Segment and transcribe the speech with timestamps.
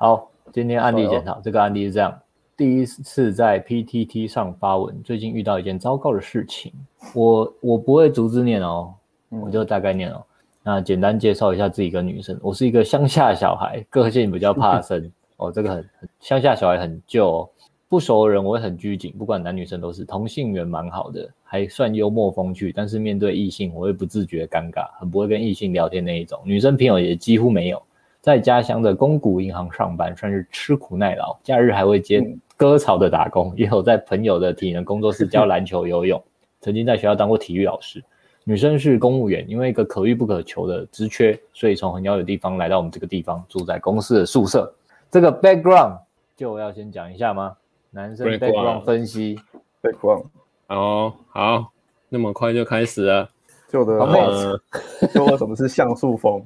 [0.00, 2.16] 好，今天案例检讨，哦、这个案例是这样：
[2.56, 6.72] 第一次在 PTT 上发文，最近遇到一件糟糕的事情。
[7.12, 8.94] 我我不会逐字念哦，
[9.28, 10.24] 我就大概念哦。
[10.62, 15.50] 那简单介绍一下自己跟女生，我是一个乡下小孩，个性比较怕生 哦。
[15.50, 17.50] 这个很很乡下小孩很旧哦，
[17.88, 20.04] 不熟的人我会很拘谨，不管男女生都是。
[20.04, 26.38] 同性缘蛮好的，还算幽默风趣，但是面对异性我会不自觉尴尬，很不会跟异性聊天那一种。
[26.44, 27.82] 女生朋友也几乎没有。
[28.20, 31.38] 在家乡的公股银行上班，算是吃苦耐劳。
[31.42, 32.22] 假日还会接
[32.56, 36.22] 割草的打工，也有在朋友的体能工作室教 篮球、游泳。
[36.60, 38.02] 曾经在学校当过体育老师。
[38.44, 44.72] 女生是公务员，因为一个可遇不可求的职缺，所以从很遥远的地方来到我们这个地方，住在公司的宿舍。
[45.10, 45.98] 这个 background
[46.34, 47.56] 就要先讲一下吗？
[47.90, 49.38] 男生 background 分析
[49.82, 50.24] background。
[50.68, 51.70] 哦，好，
[52.08, 53.28] 那么快就开始了。
[53.68, 54.60] 就的，呃，
[55.12, 56.42] 说什么是像素风？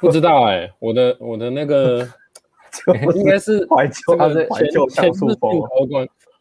[0.00, 2.06] 不知道哎、欸，我的我的那个
[3.14, 5.62] 应该是怀旧，他是怀旧像素风，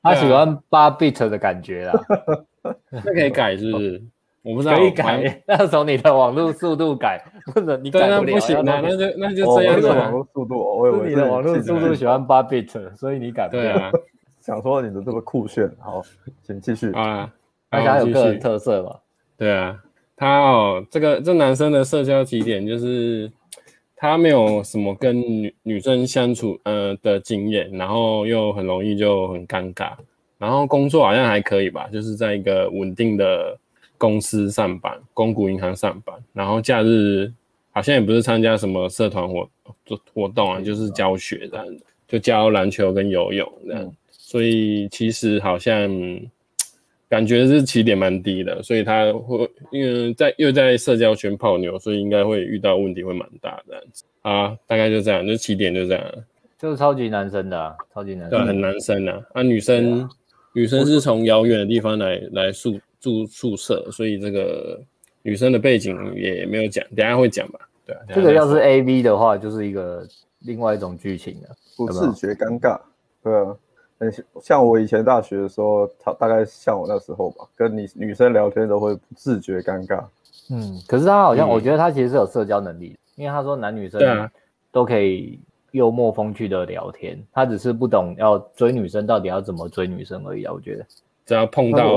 [0.02, 1.94] 他喜欢八 bit 的感觉啦，
[2.90, 4.02] 那可以改是不是？
[4.42, 7.22] 我不知道可以改，那从你的网络速度改，
[7.54, 9.90] 不能你改不了，那不行啊，那就那就这样子。
[9.90, 13.62] 网络速度，我以为你的网络速度喜欢八 bit，所以你改不了。
[13.62, 13.92] 对啊，
[14.40, 16.02] 想说你的这个酷炫，好，
[16.42, 17.30] 请继续啊，
[17.70, 18.95] 大家有个人特色嘛？
[19.38, 19.78] 对啊，
[20.20, 23.31] 他哦，这个这男生的社交起点就是。
[24.02, 29.92] 他没有什么跟女女生相处呃的经验，然后又很容易就很尴尬，
[30.38, 33.59] 然后工作好像还可以吧，就是在一个稳定的
[33.98, 37.30] 公司上班，公股银行上班，然后假日
[37.72, 39.50] 好像也不是参加什么社团活
[39.86, 45.92] 做活动啊，就是教学这样的，就教篮球跟游泳这样，所以其实好像。
[47.09, 56.05] 感觉是起点蛮低的，所以他会因为在又在社交圈泡妞，所以应该会遇到问题会蛮大的这样子啊，大概就这样，就起点就这样，
[56.59, 59.19] 就是超级男生的、啊，超级男生，对，很男生啊。
[59.33, 60.09] 啊，女生、啊、
[60.53, 64.80] 女生是从遥远的地方来来宿住宿舍，所以这个
[65.23, 67.59] 女生的背景也没有讲，等下会讲吧。
[67.87, 70.08] 对啊，这个要是 A V 的话，就是一个
[70.42, 72.80] 另外一种剧情了，不自觉尴尬，
[73.23, 73.55] 对啊。
[74.42, 80.04] 像我以前大学的时候，他大概像我那时候吧，跟你女生聊天都会不自觉尴尬。
[80.52, 84.30] 嗯，可是他好像，我觉得他其实是有社交能力，嗯、因为他说男女生
[84.71, 85.39] 都可以
[85.71, 90.54] 幽默风趣的聊天，啊、他只是不懂要追女生到底要怎么追女生而已啊。
[90.54, 90.86] 我觉得
[91.26, 91.87] 只要碰到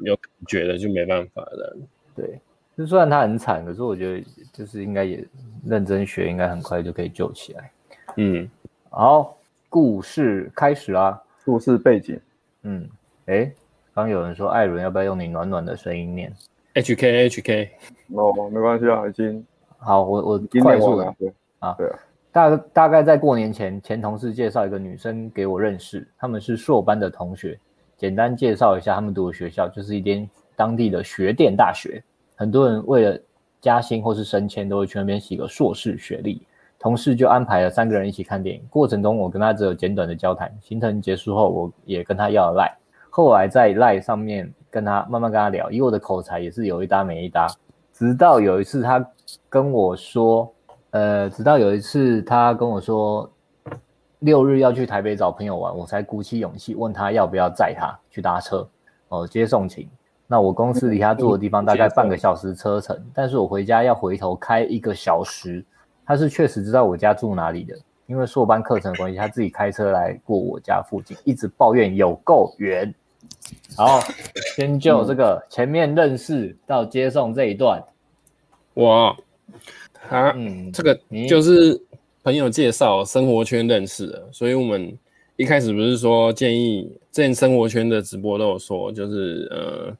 [0.00, 1.76] 有感觉的就没办法了。
[2.14, 2.40] 对，
[2.76, 5.24] 就虽然他很惨，可是我觉得就是应该也
[5.64, 7.70] 认真学，应该很快就可以救起来。
[8.16, 8.50] 嗯，
[8.90, 9.36] 好，
[9.68, 11.22] 故事开始啦。
[11.46, 12.20] 故事背景，
[12.64, 12.90] 嗯，
[13.26, 13.48] 哎，
[13.94, 16.32] 刚有人说艾伦要不要用你暖暖的声音念
[16.74, 17.70] ？H K H K，
[18.14, 19.46] 哦，没关系啊，已经
[19.78, 21.98] 好，我我快速的对啊，对啊，
[22.32, 27.56] 大大概在过年前，前同事介绍一个女生给我认识，他们是硕班的同学。
[27.96, 32.02] 简单介绍一下，他们读的学校就是一间当地的学电大学，
[32.34, 33.20] 很多人为了
[33.60, 36.42] 加薪或是升迁，都会去那边洗个硕士学历。
[36.78, 40.54] 同事就安排了三个人一起看电影，过程中我跟他只有简短的交谈。
[40.60, 42.76] 行程结束后，我也跟他要了赖，
[43.10, 47.46] 后来在赖上面跟他慢慢跟他聊，以我的口才也是有一搭没一搭。
[47.92, 49.04] 直到有一次他
[49.48, 50.52] 跟我说，
[50.90, 53.28] 呃，直到有一次他跟我说
[54.18, 58.68] 六日要去台北找朋友玩，我才鼓起勇气问他要不要载他去搭车
[59.08, 59.88] 哦，接送情。
[60.26, 65.64] 那我公司离他住的地方大概半个小时车程，但是我回家要回头开一个小时。
[66.06, 72.94] 他是确实知道我家住哪里的，因为硕班课程的关系，他自己开车来过我家附近，一直抱怨有够远。
[73.76, 74.00] 好，
[74.54, 77.82] 先就这个前面认识到接送这一段，
[78.74, 79.16] 我，
[79.92, 81.80] 他嗯，这个就是
[82.22, 84.96] 朋友介绍，生活圈认识的，所以我们
[85.36, 89.96] 一开始不是说建议，之前生活圈的直播都有说，就是呃，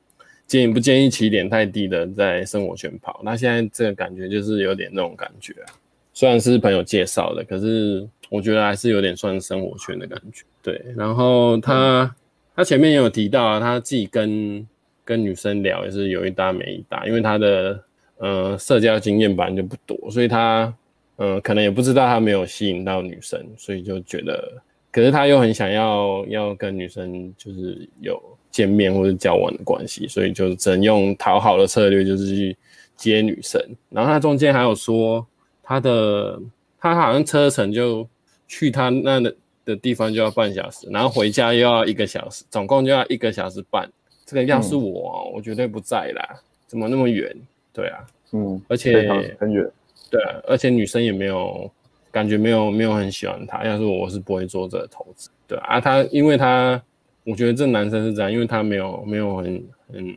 [0.47, 5.75] 建议不建议起点太低的在生活圈跑，那现在这个感觉就是有点那种感觉啊。
[6.17, 10.45] 虽然是朋友介绍的，可是我觉得还是有点算生活圈的感觉。
[10.63, 12.11] 对，然后他、
[12.55, 14.67] 他前面也有提到啊，他自己跟
[15.05, 17.85] 跟女生聊也是有一搭没一搭，因为他的
[18.17, 20.75] 呃社交经验本来就不多，所以他
[21.17, 24.55] 嗯、呃、可能也不知道他没有吸引到女生，所以就觉得，
[24.91, 28.19] 可是他又很想要要跟女生就是有
[28.51, 32.57] 见面或者交往的关系，所以就只能用讨好的策略，就是去
[32.97, 33.61] 接女生。
[33.91, 35.23] 然后他中间还有说。
[35.67, 36.41] 他的
[36.79, 38.09] 他好像车程就
[38.47, 43.91] 去他那的的地方就要半小时，然后回家又要一个小时，总共就要一个小时半。
[44.25, 47.35] 这个要是我，嗯、我绝对不在啦，怎么那么远？
[47.73, 47.99] 对啊，
[48.33, 49.69] 嗯，而且很远。
[50.09, 51.69] 对啊，而且女生也没有
[52.13, 53.65] 感觉没有没有很喜欢他。
[53.65, 56.81] 要是我是不会做这个投资，对啊，他因为他，
[57.25, 60.17] 我觉得这男生是这样，因为他没有没有很很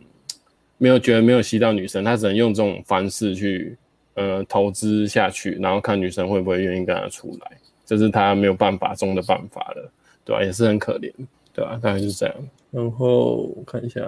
[0.78, 3.76] 没有觉得没有吸到女生，他只能用这种方式去
[4.20, 7.52] 呃投资下去，然后看女生会不会愿意跟他出来，
[7.86, 9.92] 这是他没有办法中的办法了，
[10.26, 10.44] 对吧、啊？
[10.44, 11.10] 也是很可怜，
[11.54, 11.80] 对吧、啊？
[11.82, 12.36] 大概是这样。
[12.70, 14.02] 然后我看一下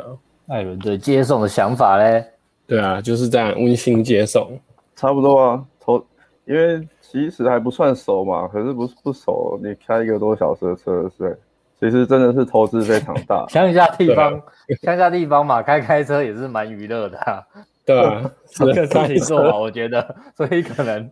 [0.47, 2.25] 艾伦对接送的想法嘞。
[2.67, 4.59] 对啊，就是这样温馨接送，
[4.95, 5.65] 差不多啊。
[5.79, 5.97] 投，
[6.45, 11.39] 因为其实还不算熟嘛，可是不不熟，你开一个多小时的车，是，
[11.79, 13.45] 其实真的是投资非常大。
[13.49, 14.41] 乡下地方，
[14.81, 17.43] 乡下地方嘛，开 开车也是蛮娱乐的、啊。
[17.91, 21.09] 对啊，这个事情做好，我觉得， 所以可能，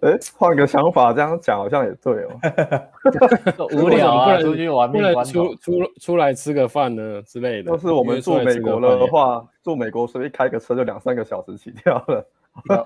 [0.00, 2.30] 哎，换个想法，这样讲好像也对哦。
[3.74, 7.70] 无聊啊，出去玩，不能出出出来吃个饭呢之类的。
[7.70, 12.26] 要是我们住美国了的话，住美国随便开个车就两三个小时起跳了。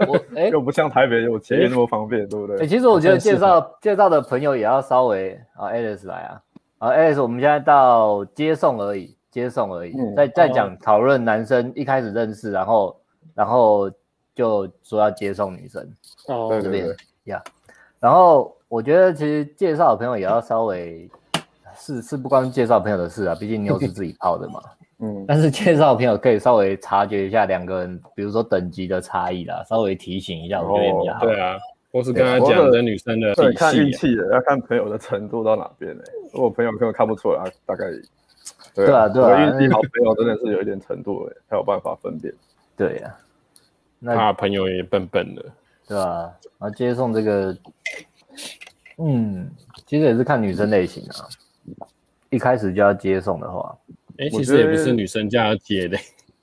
[0.06, 2.64] 我 哎，又不像台北有捷运那么方便，对不对？
[2.64, 6.40] 哎，其实我觉得介绍介绍的朋友也要稍微啊，Alice 来啊，
[6.78, 12.96] 啊，Alice，我们现在到接送而已，接送而已，再再讲讨论男生一开始认识，然后。
[13.36, 13.88] 然后
[14.34, 15.88] 就说要接送女生
[16.26, 16.88] 哦，这边
[17.24, 17.40] 呀。
[18.00, 21.08] 然后我觉得其实介绍的朋友也要稍微
[21.76, 24.60] 是是不光介绍朋友的事啊，毕竟妞是自己泡的嘛。
[25.00, 25.24] 嗯。
[25.28, 31.20] 但是介绍朋友可以稍微察觉一下两个人，比如说等级的差异啦，稍微提醒一下，我觉得也比较好。
[31.20, 31.58] 对啊，
[31.92, 36.02] 或是跟他讲的女生的对，看运气的，要看朋友的程度到哪边呢？
[36.32, 37.84] 如果朋友根本看不出来，大概
[38.74, 42.32] 对啊对啊，运 气好朋友真的是有一点程度的，才有办法分辨。
[42.76, 43.14] 对呀。
[43.98, 45.44] 那他朋友也笨笨的，
[45.88, 46.22] 对吧、啊？
[46.58, 47.56] 然后接送这个，
[48.98, 49.50] 嗯，
[49.86, 51.26] 其实也是看女生类型啊。
[52.30, 53.76] 一开始就要接送的话，
[54.18, 55.96] 哎、欸，其实也不是女生就要接的，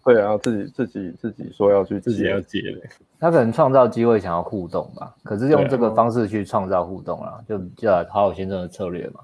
[0.03, 2.81] 对啊，自己自己自己说要去，自己要接的。
[3.19, 5.15] 他可能创造机会，想要互动吧。
[5.23, 9.19] 可是用这个方式去创造互动啊，就叫好好先生的策略嘛。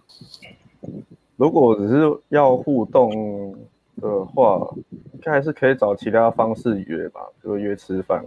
[1.35, 3.55] 如果只是要互动。
[3.99, 4.67] 的话，
[5.13, 8.23] 应该还是可以找其他方式约吧，就约吃饭。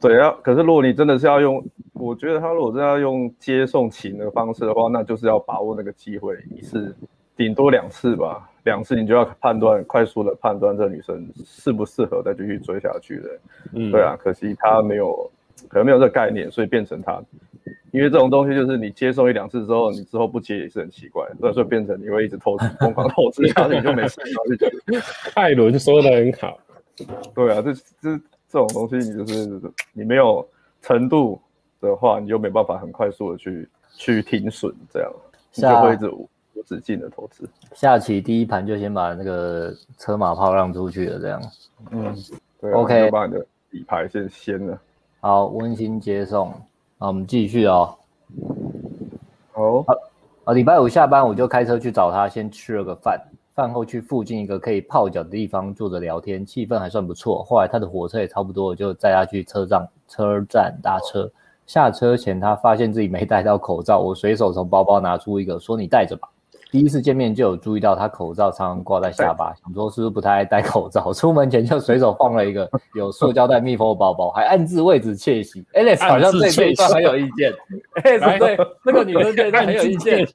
[0.00, 6.94] 对，啊可是如果你真的是要用，我觉得他如果是要用接送情的方式的话，那就是要把握那个机会，一次
[7.36, 13.28] 顶多两次吧，两次你就要判断，快速的判断这女生适不适合再继续追下去的。
[13.72, 15.28] 嗯，对啊，可惜他没有，
[15.68, 17.22] 可能没有这个概念，所以变成他。
[17.90, 24.20] 因为这种东西就是你接受一两次之后，你之后不接也是很奇怪，所以说变成你会一直投资，疯狂投资， 然后你就没事。
[25.34, 26.58] 艾伦说的很好，
[27.34, 29.60] 对啊，这这这种东西，你就是
[29.94, 30.46] 你没有
[30.82, 31.40] 程度
[31.80, 35.10] 的话，你就没办法很快速的去去停损，这样
[35.54, 37.48] 你就会一直无无止境的投资。
[37.72, 41.42] 下棋第一盘就先把那个车马炮让出去了，这样。
[41.90, 42.14] 嗯，
[42.60, 44.78] 对啊，OK，就把你的底牌先掀了。
[45.20, 46.52] 好，温馨接送。
[46.98, 47.92] 好，我们继续哦。
[49.52, 49.84] 好，
[50.44, 53.20] 好，礼拜五下班我就开车去找他，先吃了个饭。
[53.52, 57.42] 饭后去附近一个可以泡脚的地方坐着聊天，气氛还算不错。
[57.42, 61.28] 后来他的火车也差不多，就载他去车站车站搭车。
[61.66, 66.28] 下车前他发现自己没带到口罩，我随手从包包拿出一个，说：“你带着吧。”
[66.70, 71.12] 第一次见面就有注意到他口罩常常挂在下巴，想说是不是不太爱戴口罩？
[71.14, 75.64] 出门前就随手放了一个 有塑胶袋密封的包包，还暗自为此窃喜。
[75.72, 77.52] Alex 好像对这一段很有意见。
[78.04, 80.28] Alex 对这个女生对他很有意见。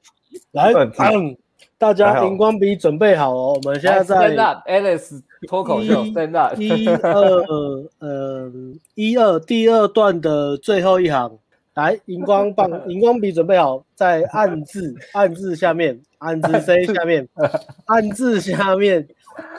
[0.50, 1.36] 来，嗯，
[1.78, 8.50] 大家荧光笔准备好哦，我们现在在 Stand up，Alex 脱口秀，Stand up，一二呃
[8.96, 11.38] 一二第二段的最后一行。
[11.74, 17.28] 来，荧光棒、荧光笔准备好，在暗字、暗字下面，暗字 C 下面，
[17.86, 19.06] 暗字下面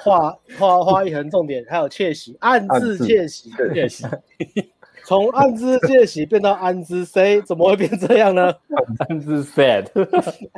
[0.01, 4.05] 画画画一横重点，还有窃喜，暗字窃喜，窃喜。
[5.05, 8.51] 从暗字窃喜变到暗字 C，怎么会变这样呢？
[9.07, 9.85] 暗字 sad，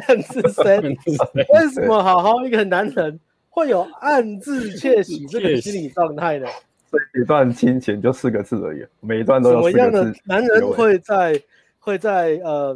[0.07, 6.47] 暗字 sad，为什么好好一个男人会有暗自窃喜这个心理状态呢？
[6.89, 9.77] 这一段亲情就四个字而已，每一段都有四个字。
[9.77, 11.41] 什么样的男人会在
[11.79, 12.73] 会在呃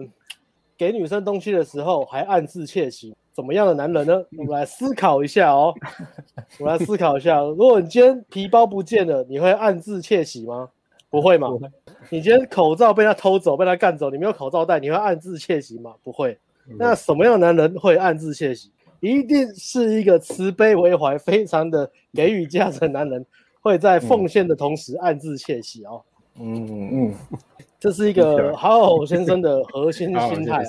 [0.78, 3.16] 给女生东西的时候还暗自窃喜？
[3.42, 4.24] 怎么样的男人呢？
[4.38, 5.74] 我们来思考一下哦。
[6.62, 10.70] 我来思考一下，如果你今天皮包不见了，你会暗自窃喜吗？
[11.10, 11.48] 不会吗？
[12.12, 15.96] 你今天口罩被他偷走，被他干走，你没有口罩戴，你会暗自窃喜吗？
[16.04, 16.38] 不会。
[16.78, 18.72] 那什么样的男人会暗自窃喜？
[19.00, 23.26] 一定是一个慈悲为怀、非常的给予价值的男人。
[23.60, 26.02] 会在奉献的同时暗自窃喜哦。
[26.40, 27.14] 嗯嗯，
[27.80, 30.64] 这是一个好好先生的核心 心态啊。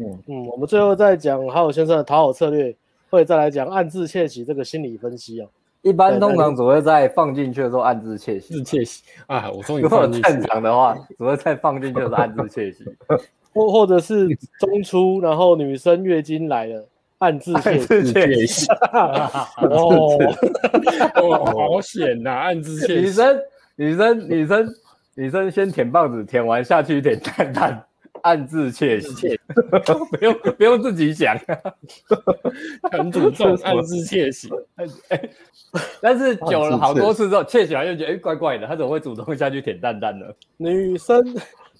[0.00, 2.74] 嗯嗯，我们最后再讲好友先生的讨好策略，
[3.10, 5.48] 会再来讲暗自窃喜这个心理分析哦。
[5.82, 8.52] 一般通常只会在放进去的时候暗自窃喜。
[8.54, 9.50] 自窃喜啊！
[9.50, 12.84] 我终于如果正常的话，只会在放进去的时候暗自窃喜。
[13.52, 14.28] 或或者是
[14.58, 16.86] 中出，然后女生月经来了，
[17.18, 18.66] 暗自窃喜。
[19.62, 20.18] 哦，
[21.46, 22.30] 好险呐！
[22.30, 23.00] 暗自窃喜。
[23.00, 23.40] 女生，
[23.76, 24.68] 女生，女生，
[25.14, 27.84] 女生先舔棒子，舔完下去舔蛋蛋，
[28.22, 29.38] 暗自窃喜。
[30.10, 31.36] 不用不用自己想，
[32.90, 34.48] 很主动， 暗自窃喜。
[36.00, 40.26] 但是久了好多次之后，窃喜完又觉得哎怪怪的，他怎么会主动下去舔蛋蛋呢？
[40.56, 41.22] 女生。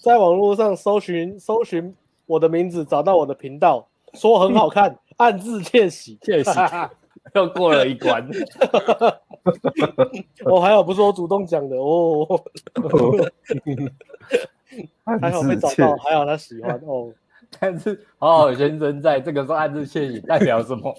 [0.02, 1.94] 在网络上搜寻搜寻
[2.24, 6.50] 我的名字，找到我的频道，说很好看， 暗自窃喜，窃喜
[7.34, 8.26] 又过了一关。
[10.46, 12.26] 我还好，不是我主动讲的哦。
[15.20, 17.12] 还好被找到，还好他喜欢哦。
[17.58, 20.94] 但是好好先生在这个时候暗自窃喜，代表什么？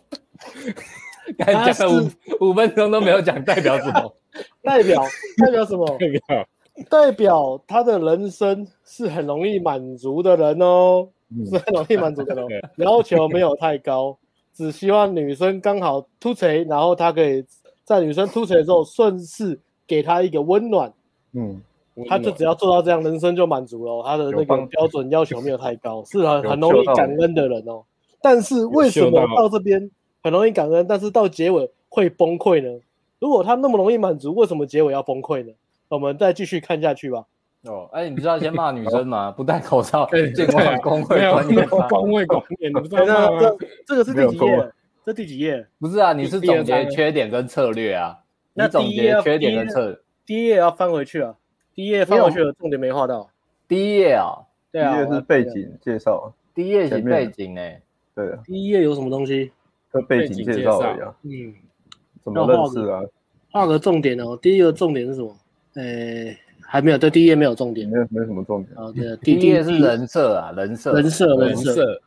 [1.38, 2.04] 刚才讲了
[2.42, 4.14] 五五分钟都没有讲代表什么？
[4.62, 5.04] 代表
[5.38, 5.86] 代表什么？
[5.98, 6.48] 代表。
[6.90, 12.48] 代表他的人生是很容易满足的人哦，嗯、是很容易满足的人，
[12.78, 14.18] 要求没有太高，
[14.54, 17.46] 只希望女生刚好凸锤，然后他可以
[17.84, 20.92] 在女生凸锤的时候顺势给她一个温暖，
[21.34, 21.62] 嗯，
[22.08, 24.04] 他就只要做到这样，人生就满足了。
[24.04, 27.84] 他的那个标准要求没有太高，是很很容易感恩的人哦。
[28.22, 29.90] 但是为什么到这边
[30.24, 32.80] 很容易感恩，但是到结尾会崩溃呢？
[33.20, 35.52] 如果他那么容易满足，为什么结尾要崩溃呢？
[35.90, 37.26] 我们再继续看下去吧。
[37.66, 39.30] 哦，哎，你知道先骂女生吗？
[39.38, 41.80] 不戴口罩，见怪公会观念，公
[42.12, 43.40] 会观念，你不知道吗？
[43.40, 44.72] 这这个是第几页？
[45.06, 45.68] 这第几页？
[45.80, 48.18] 不是啊，你是总结缺点跟策略啊。
[48.54, 51.36] 那总结缺点跟策略，第一页要翻回去啊。
[51.82, 53.28] 第一页翻过去了，重点没画到。
[53.68, 54.38] 第一页啊，
[54.72, 56.32] 对啊，第一页是背景介绍。
[56.54, 57.62] 第一页是背景呢。
[58.14, 58.38] 对啊。
[58.46, 59.52] 第一页有什么东西？
[59.90, 61.16] 和背景介绍一样。
[61.24, 61.52] 嗯。
[62.24, 63.02] 怎么认识啊？
[63.50, 64.38] 画个重点哦。
[64.40, 65.36] 第一个重点是什么？
[65.74, 68.76] 呃，还没有，对，第一页没有重点，没有，没什么重点。
[68.76, 72.00] 好的，第一页是人设啊，人设，人设，人设，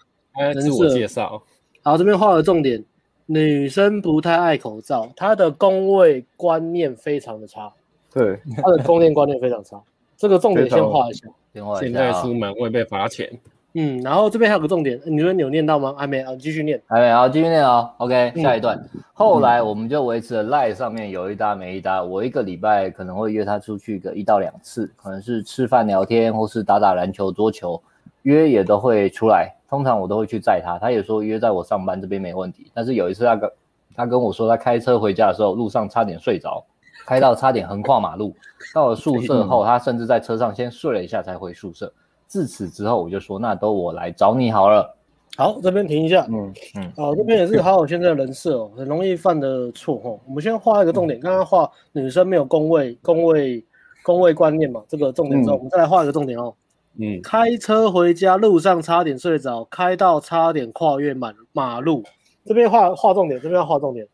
[0.60, 1.42] 自我介绍。
[1.82, 2.80] 好，这边画个重点，
[3.26, 7.72] 女生不太爱口罩，她的工位观念非常的差。
[8.14, 9.78] 对，他的公卫观念非常差。
[10.16, 11.82] 这个重点先画一下，先画一下。
[11.82, 13.28] 现在出门会被罚钱。
[13.76, 15.96] 嗯，然后这边还有个重点，你说你有念到吗？
[15.98, 16.80] 还没啊，继续念。
[16.86, 17.90] 还没，啊，继续念哦。
[17.98, 18.78] OK，下一段。
[18.94, 27.82] 嗯、后来我们就维持了 LINE 上面有一搭没一搭，我一个礼拜可能会约他出去个一到两次，可能是吃饭聊天，或是打打篮球、桌球，
[28.22, 29.52] 约也都会出来。
[29.68, 32.70] 通常我都会去载他，他也说约在我上班这边没问题。
[32.72, 33.50] 但是有一次他跟
[33.96, 36.64] 他跟我说，他开车回家的时候，路上差点睡着，
[37.06, 38.34] 开到差点横跨马路。
[38.74, 41.92] 到了宿舍后，他甚至在车上先睡了一下才回宿舍。
[42.26, 44.96] 自此之后，我就说，那都我来找你好了。
[45.36, 46.26] 好，这边停一下。
[46.28, 46.92] 嗯嗯。
[46.96, 50.18] 好，这边也是好好现在的人设哦，很容易犯的错哦。
[50.26, 53.64] 我们先画一个重点，刚刚画女生没有工位、工位、
[54.02, 56.54] 工位观念嘛，这个重点之后，我们再来画一个重点哦。
[56.98, 57.20] 嗯。
[57.22, 62.02] 开车回家路上差点睡着，开到差点跨越马马路。
[62.44, 64.06] 这边画画重点，这边要画重点。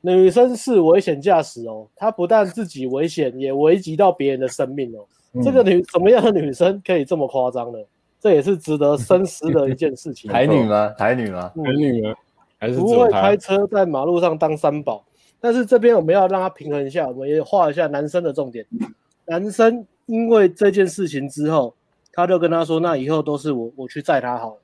[0.00, 5.04] 女生是危险驾驶哦，她不但自己危险，也危及到别人的生命哦。
[5.42, 7.78] 这个女什么样的女生可以这么夸张呢？
[8.20, 10.30] 这也是值得深思的一件事情。
[10.30, 10.88] 台女吗？
[10.98, 11.52] 台女吗？
[11.64, 12.14] 台女吗？
[12.58, 15.04] 还是不会开车在马路上当三宝？
[15.40, 18.66] 但是这边我们要让她平衡一下，我们也画一下男生的重点。
[19.26, 21.74] 男生因为这件事情之后，
[22.12, 24.60] 他就跟他说：“那以后都是我我去载他好了。”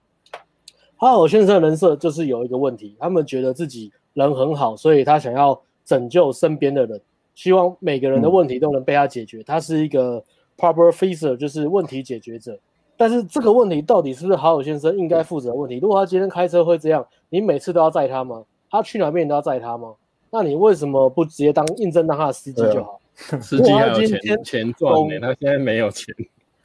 [0.96, 7.00] 哈尔先生的人设就是有一个问题，他们觉得自己人很好，所以他想要拯救身边的人，
[7.34, 9.40] 希望每个人的问题都能被他解决。
[9.40, 10.24] 嗯、他是一个。
[10.56, 12.56] Problem fixer 就是问题解决者，
[12.96, 15.80] 但是这个问题到底是不是好友先生应该负责的问题？
[15.80, 18.44] 如果他今天开车会这样，你每次都要载他吗？
[18.70, 19.92] 他去哪边你都要载他吗？
[20.30, 23.00] 那你为什么不直接当应征当他的司机就好？
[23.40, 26.14] 司机还有钱钱赚呢，他现在没有钱，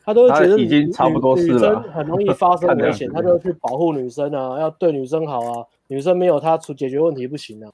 [0.09, 1.53] 他都会觉得已经差不多是了。
[1.53, 7.69] 女生很容易 发生危险，他就会去保护女生啊，要对女生好啊，女生没有他出解决问题不行啊。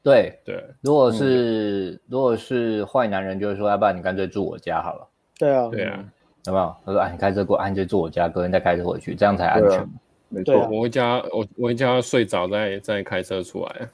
[0.00, 5.08] 对对，如果是如果是坏男人，就是说，要不然你干脆住我家好了。
[5.36, 6.04] 对啊，对啊，
[6.46, 6.76] 有没有？
[6.86, 9.88] 他说：“哎，你开车过，安就住我家，隔天再开车回去，这样才安全。”
[10.28, 13.88] 没错，我回家，我我回家睡着再再开车出来，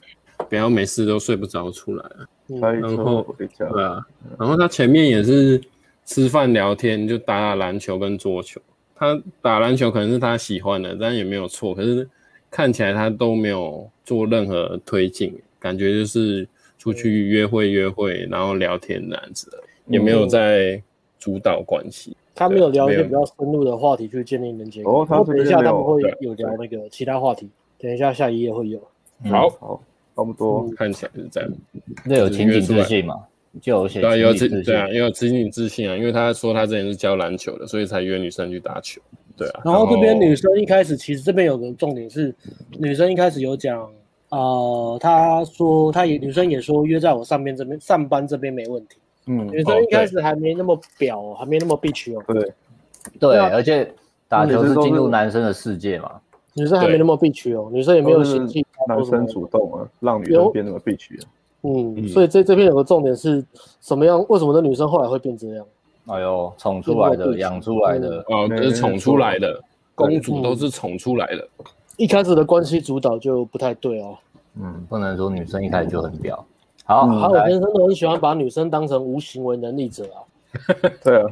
[0.50, 2.04] 不要每次都睡不着出来。
[2.48, 4.06] 然后对啊，
[4.38, 5.58] 然后他前面也是
[6.04, 8.60] 吃饭聊天，就打打篮球跟桌球。
[8.94, 11.74] 他打篮球可能是他喜欢的，但也没有错。
[11.74, 12.08] 可是
[12.50, 16.46] 看起来他都没有做任何推进，感觉就是
[16.78, 19.50] 出去约会约会，然后聊天这样子，
[19.86, 20.82] 也没有在。
[21.22, 24.82] 主导关系，他没有聊一些比较深入的话题去建立连接。
[24.82, 28.80] 哦，他等一下他们会有聊那个其他话题，等一下下一页会有。
[29.30, 29.80] 好，好，
[30.16, 31.48] 差不多看起来是这样。
[32.04, 33.14] 那有情景自信嘛？
[33.60, 39.00] 就有些对，有自对啊，也有自信自信啊，因为他说他之前是教篮球的，所以才约女生去打球。
[39.36, 39.60] 对啊。
[39.64, 42.34] 然后这边女生一开始其实这边有个重点是，
[42.78, 43.90] 女生一开始有讲，
[44.30, 48.96] 呃，她说她也女生也说约在我上边这边上班这边没问题。
[49.26, 52.24] 嗯，女生一开始还没那么表，哦、还没那么 bitch 哦。
[52.26, 52.52] 对，
[53.20, 53.88] 对，而且
[54.28, 56.20] 打球是进入男生的世界嘛，
[56.54, 61.20] 女生还没那么 bitch 哦，女生也没有嫌弃男生主动啊，让女生变那么 bitch
[61.62, 63.44] 嗯，所以这这篇有个重点是
[63.80, 64.24] 什么样？
[64.28, 65.64] 为什么那女生后来会变这样？
[66.06, 69.62] 哎呦，宠出来的，养出来的，哦，这是宠出来的，
[69.94, 71.48] 公主都是宠出来的。
[71.96, 74.18] 一开始的关系主导就不太对哦。
[74.60, 76.44] 嗯，不能说女生一开始就很屌。
[76.84, 80.18] 好，还有男生都很喜欢把女生当成无行为能力者啊。
[81.04, 81.26] 对啊，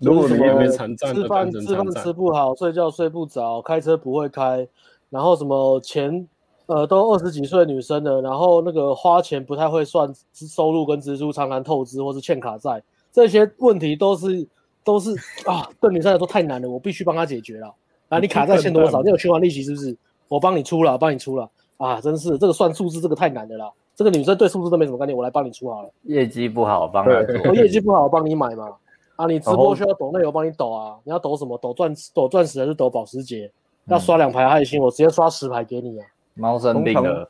[0.00, 4.66] 如果你吃饭吃饭吃不好，睡觉睡不着，开车不会开，
[5.10, 6.26] 然后什么钱。
[6.66, 12.82] 呃，都二十几岁女生了，然后那个花钱不太会算收入跟支出，常常透支或是欠卡债，
[13.12, 14.46] 这些问题都是
[14.84, 15.14] 都是
[15.46, 17.72] 啊，对女生来说太难了，我必须帮她解决了。
[18.08, 19.02] 啊，你卡债欠多少？
[19.02, 19.96] 你有循环利息是不是？
[20.28, 22.00] 我帮你出了，帮你出了啊！
[22.00, 23.70] 真是这个算数字，这个太难的啦。
[23.94, 25.90] 这个女生对数字都没什么概念，我来帮你出好了。
[26.02, 27.36] 业绩不好，帮她做。
[27.48, 28.68] 我业绩不好，我帮你买嘛。
[29.14, 30.96] 啊，你直播需要抖内，我帮你抖啊。
[31.04, 31.56] 你要抖什么？
[31.58, 33.50] 抖钻抖钻石还是抖保时捷？
[33.86, 36.06] 要刷两排爱心，我直接刷十排给你啊。
[36.36, 37.28] 猫生病了，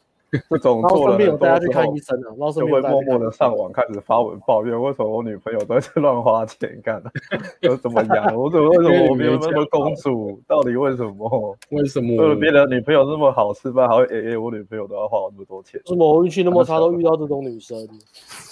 [0.51, 2.35] 这种做了大家去看医生了。
[2.37, 7.01] 猫生病就会默默的上网开始发文抱怨，为什么我女朋友都在乱花钱干？
[7.63, 8.35] 又怎么样？
[8.37, 10.41] 我怎么为什么我没有那么公主？
[10.47, 11.57] 到底为什么？
[11.71, 12.35] 为什么？
[12.35, 15.81] 别人女朋友那么好吃饭，还会 AA，我女朋友都要花那么多钱？
[15.85, 17.79] 为什么我运气那么差，都遇到这种女生？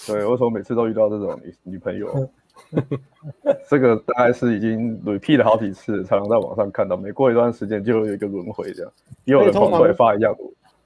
[0.06, 2.08] 对，为什么每次都遇到这种女女朋友？
[3.68, 6.96] 这个大概是已经 repeat 了好几次，才能在网上看到。
[6.96, 8.92] 每过一段时间就有一个轮回，这样
[9.24, 10.40] 又有人同时发一样的。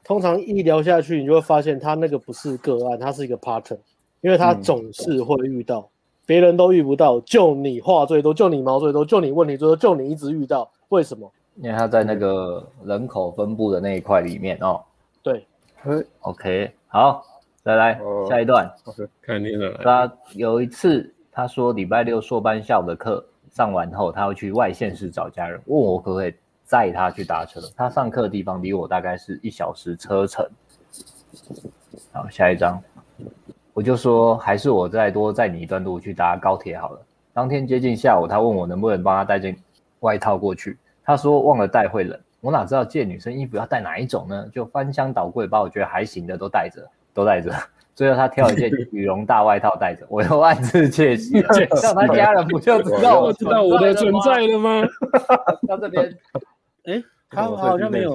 [0.05, 3.79] 通常一聊下去，你就会发现他那个不是个案，他是一个 pattern，
[4.23, 5.89] 因为他总是会遇到，
[6.25, 11.31] 别、嗯、人都遇不到，就你话最多，就你毛最多，就你问题最多，就你一直遇到，为什么？
[11.57, 14.81] 因为他在那个人口分布的那一块里面哦。
[15.23, 15.47] 对
[16.21, 17.23] ，OK，好，
[17.63, 18.71] 再来、呃、下一段。
[18.85, 19.79] OK，看你了。
[19.83, 21.15] 他有一次。
[21.39, 27.61] 他说礼拜六硕班下午的课上完后，他会去外县市找家人，问我可不可以载他去搭车。
[27.77, 30.45] 他上课的地方离我大概是一小时车程。
[32.11, 32.83] 好，下一张，
[33.73, 37.01] 我就说还是我再多载你一段路去搭高铁好了。
[37.33, 39.57] 当天接近下午，他问我能不能帮他带件
[40.01, 40.77] 外套过去。
[41.05, 44.49] 他说忘了带会冷，我哪知道借女生衣服要带哪一种呢？
[44.53, 47.55] 就翻箱倒柜，把我觉得还行的都带着，都带着。
[47.99, 51.33] 最后他挑一件羽绒大外套带着，我又暗自窃喜，
[51.75, 54.87] 像他家人不就知道我知道我的存在了吗？
[55.67, 56.17] 到这边，
[56.85, 58.15] 哎，他好像没有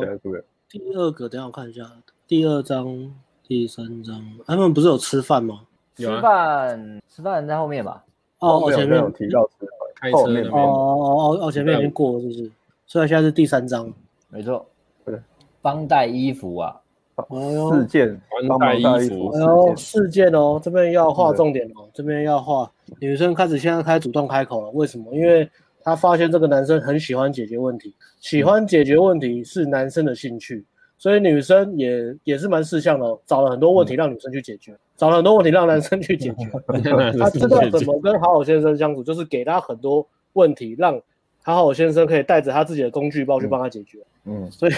[0.69, 1.84] 第二个，等下我看一下
[2.26, 3.13] 第二章、
[3.46, 5.63] 第三章，他们不是有吃饭吗？
[5.98, 8.02] 吃饭，吃饭在后面吧？
[8.39, 12.50] 哦，前面有提到吃饭，开车哦哦哦哦，前面已经过了，是不是？
[12.88, 13.91] 所以现在是第三章，
[14.30, 14.65] 没错，
[15.04, 15.19] 对，
[15.62, 16.80] 帮带衣服啊。
[17.15, 19.30] 事件，帮带衣服。
[19.30, 22.69] 哎呦，事件哦，这边要画重点哦，这边要画。
[22.99, 25.13] 女生开始现在开始主动开口了，为什么？
[25.13, 25.49] 因为
[25.84, 30.65] 她发现这个男生很喜欢解决问题，喜欢解决问题是男生的兴趣，
[30.97, 36.49] 所以女生也也是蛮识相的，找了很多问题让女生去解决，找了很多问题让男生去解决。
[37.19, 40.99] 他知道怎么跟好好先生相处，就是给他很多问题，让
[41.43, 43.99] 好好先生可以带着他自己的工具包去帮他解决。
[44.26, 44.73] 嗯，所以。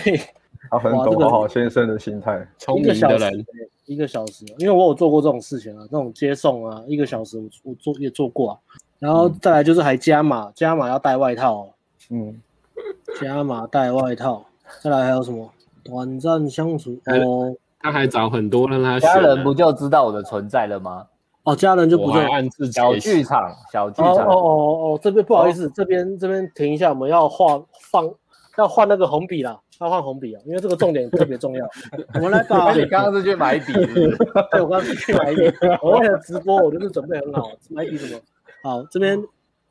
[0.72, 3.46] 他很懂好好先生的心态，聪明的人。
[3.86, 8.58] 一个小时，因为我有做过这种事情啊，这种接送啊，一个小时我我做也做过啊。
[8.98, 11.70] 然后再来就是还加码，加码要带外套，
[12.10, 12.42] 嗯，
[13.22, 14.44] 加码带外套。
[14.82, 15.48] 再来还有什么？
[15.84, 17.56] 短暂相处哦。
[17.80, 19.00] 他还找很多让他。
[19.00, 21.06] 家人不就知道我的存在了吗？
[21.44, 24.16] 哦，家人就不就暗自小剧场，小剧场。
[24.16, 28.10] 哦哦哦哦，这边不好意思，这边这边停一下，我们要画放
[28.58, 29.60] 要换那个红笔啦。
[29.82, 31.68] 要换红笔啊，因为这个重点特别重要。
[32.16, 33.74] 我们来把你刚刚是去买笔，
[34.52, 35.42] 对，我刚刚是去买笔。
[35.84, 37.52] 我为了直播，我就是准备很好。
[37.70, 38.22] 买笔什么？
[38.64, 39.22] 好，这边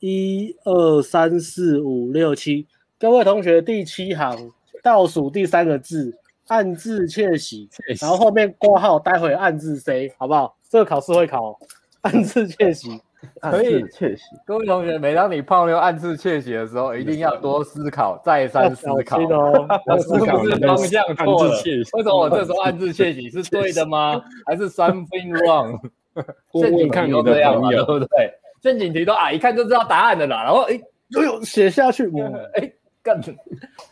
[0.00, 2.66] 一二三四五六七，
[2.98, 6.14] 各位同学第七行倒数第三个字，
[6.48, 7.70] 暗自窃喜，
[8.02, 10.54] 然后后面括号，待会暗自 C，好不好？
[10.68, 11.58] 这个考试会考，
[12.02, 13.00] 暗自窃喜。
[13.40, 19.66] 可以窃喜，各位同学，每当你泡妞暗自窃喜的时候，一定要多思考，再三思考哦。
[20.00, 20.26] 是不是
[20.66, 21.50] 方向错了？
[21.92, 24.22] 为什么我这时候暗自窃喜是对的吗？
[24.46, 25.80] 还是 something wrong？
[26.52, 28.32] 陷阱题都这样嘛，对不对？
[28.62, 30.44] 陷阱题都啊，一看就知道答案的啦。
[30.44, 32.10] 然后哎，呦呦，写下去，
[32.54, 33.20] 哎，干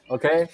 [0.08, 0.46] ，OK，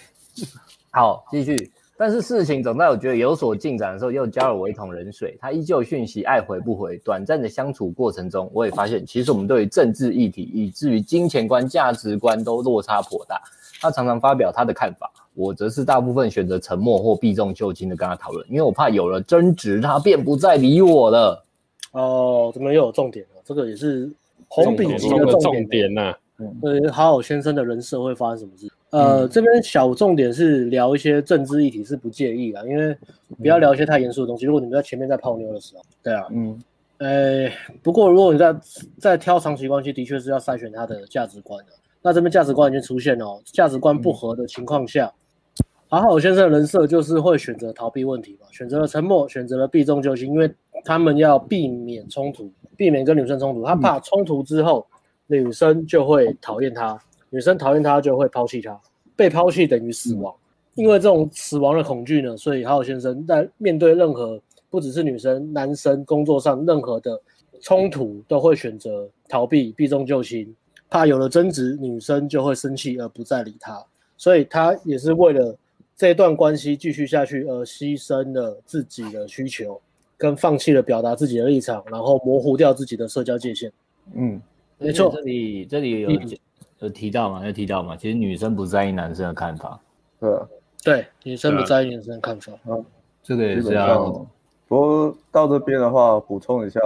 [0.91, 1.71] 好，继续。
[1.99, 5.37] 但是事情总在我觉得有所进展的时候，又浇了我一桶冷水。
[5.41, 6.97] 他依旧讯息爱回不回。
[6.99, 13.43] 短暂的相处过程中，我也发现，其实我们对于政治议题，以至于金钱观、价值观都落差颇大。
[13.81, 21.45] 他常常发表他的看法，我则是大部分选择沉默或避重就轻的跟他讨论，因为我怕有了争执，他便不再理我了。
[21.91, 23.43] 哦，怎么又有重点了？
[23.45, 24.09] 这个也是
[24.47, 26.15] 红笔级的重点呐。
[26.39, 28.69] 嗯，对，好好先生的人设会发生什么事？
[28.91, 32.97] 呃，嗯、这边小重点是聊一些政治议题是不介意的，因为
[33.37, 34.47] 不要聊一些太严肃的东西。
[34.47, 36.59] 如果你们在前面在泡妞的时候，对啊，嗯，
[36.97, 37.51] 呃，
[37.83, 38.57] 不过如果你在
[38.99, 41.73] 在挑长期关系，的确是要筛选他的价值观的。
[42.01, 45.13] 那这边价值观已经出现了，哦，价值观不合的情况下，
[45.89, 50.51] 好好先生的人设就是会选择逃避问题嘛，选择了沉默，选择了避重就轻，因为
[50.85, 54.87] 他们要避免冲突，避免跟女生冲突，他怕冲突之后
[55.27, 56.99] 女生就会讨厌他。
[57.31, 58.79] 女生讨厌他就会抛弃他，
[59.17, 60.35] 被抛弃等于死亡。
[60.75, 67.21] 因为这种死亡的恐惧呢，所以好好先生在面对任何不只是女生、男生工作上任何的
[67.61, 70.55] 冲突，都会选择逃避、避重就轻，
[70.89, 73.85] 怕有了争执，女生就会生气而不再理他。
[74.17, 75.57] 所以他也是为了
[75.97, 79.81] 这段关系继续下去而牺牲了自己的需求，
[80.17, 83.73] 跟放弃了表达自己的立场，然后模糊掉自己的社交界限。
[84.15, 84.41] 嗯，
[84.79, 86.11] 没错，这里这里有。
[86.81, 87.45] 嗯有提到嘛？
[87.45, 87.97] 有提到嘛？
[87.97, 89.81] 其实女生不在意男生的看法，
[90.21, 90.31] 对
[90.85, 92.53] 对，女生不在意男生的看法。
[92.69, 92.85] 嗯，
[93.23, 94.25] 这个也是要。
[94.69, 96.81] 不过到这边的话，补充一下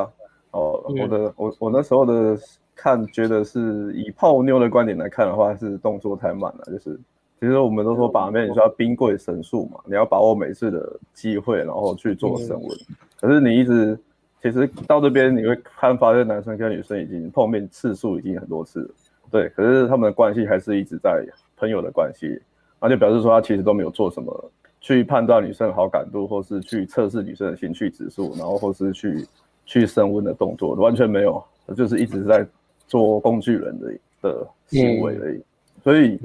[0.53, 2.39] 哦，我的我我那时候的
[2.75, 6.65] 看，觉得是以泡妞的观点来看的话，是动作太慢了。
[6.67, 6.99] 就是
[7.39, 12.79] 其实我们都说把妹，你说要兵贵神速嘛，你要把握每次的机会，然后去做升温。
[13.21, 13.99] 可是你一直
[14.41, 18.91] 其实到这边，你会看发现男生跟女生已经碰面次数已经很多次了。
[19.33, 22.39] 对，可是他们的关系还是一直在朋友的关系，
[22.79, 29.27] 那就表示说他其实都没有做什么去判断女生的好感度，或是去测试女生的兴趣指数，然后或是去
[29.65, 31.43] 去升温的动作，完全没有，
[31.75, 32.47] 就是一直在
[32.87, 35.39] 做工具人的的行为而已。
[35.39, 35.45] 嗯、
[35.83, 36.21] 所以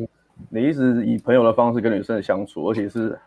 [0.50, 3.17] 你一直以朋友的方式跟女生的相处，而且是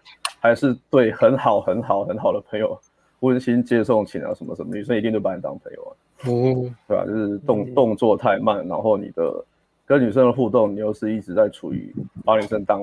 [0.41, 2.79] 还是对很好很好很好的朋友
[3.21, 5.91] 温馨接送情啊什么什么，女生一定就把你当朋友啊，
[6.27, 7.07] 嗯，对吧？
[7.07, 9.43] 就是动动作太慢，然后你的。
[9.91, 11.93] 跟女生的互动，你又是一直在处于
[12.25, 12.81] 把女生当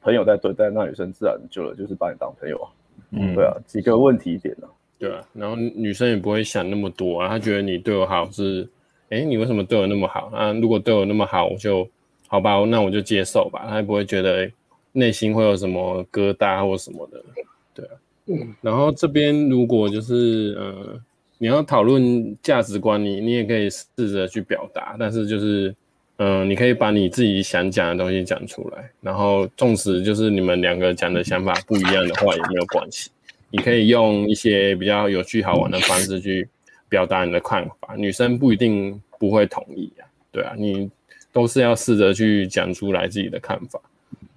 [0.00, 2.72] 朋友在对待，那女生自然久了就是把你当朋友啊。
[3.10, 4.72] 嗯，对啊，几个问题点呢、啊？
[4.98, 8.66] 对啊，然后女生也不会想那么多啊，她觉得你对我好是，
[9.10, 10.50] 哎，你为什么对我那么好啊？
[10.54, 11.86] 如果对我那么好，我就
[12.26, 13.66] 好吧，那我就接受吧。
[13.68, 14.50] 她也不会觉得
[14.92, 17.22] 内心会有什么疙瘩或什么的。
[17.74, 17.92] 对啊，
[18.28, 20.98] 嗯，然后这边如果就是呃，
[21.36, 25.76] 你要讨论价值观，你你也可以试着去表达，但是就是。
[26.18, 33.10] 嗯、你可以把你自己想讲的东西讲出来，然后纵使就是你们两个讲的想法不一样的话也没有关系，
[33.50, 36.48] 你可以用一些比较有趣好玩的方式去
[36.88, 40.90] 表达你的看法，女生不一定不会同意啊，对啊，你
[41.34, 43.78] 都是要试着去讲出来自己的看法。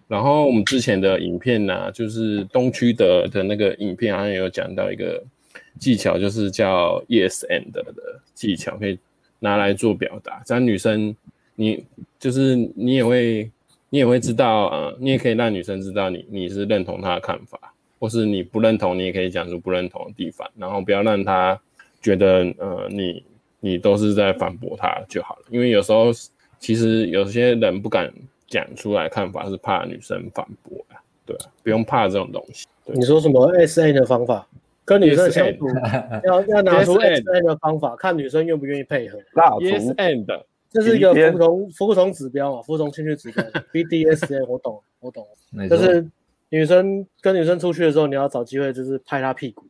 [0.09, 5.23] 然后我们之前的影片呢、就是东区的的那个影片好像有讲到一个
[5.79, 7.85] 技巧，就是叫 yes and 的
[8.33, 8.99] 技巧，可以
[9.39, 11.15] 拿来做表达，这样女生。
[11.59, 11.83] 你
[12.17, 13.51] 就是你也会，
[13.89, 17.59] 你也会知道，呃，你也可以让女生知道你你是认同她的看法，
[17.99, 21.59] 或是你不认同，你也可以讲出不认同的地方，然后不要让她
[22.01, 23.21] 觉得，呃，你
[23.59, 25.41] 你都是在反驳她就好了。
[25.49, 26.05] 因为有时候
[26.59, 28.09] 其实有些人不敢
[28.47, 30.95] 讲出来看法，是怕女生反驳啊，
[31.25, 32.65] 对啊，不用怕这种东西。
[32.85, 34.47] 你说什么 S N 的方法？
[34.85, 35.67] 跟女生相处
[36.23, 39.19] 要要拿出 S N 的方法，看女生愿不愿意配合。
[39.59, 40.25] Yes and。
[40.71, 42.61] 这是一个服从服从指标嘛？
[42.61, 45.25] 服从兴趣指标，BDSM 我懂，我懂。
[45.69, 46.07] 就是
[46.49, 49.63] 女生跟女生出去的时候，你要找机会，就是拍她屁股，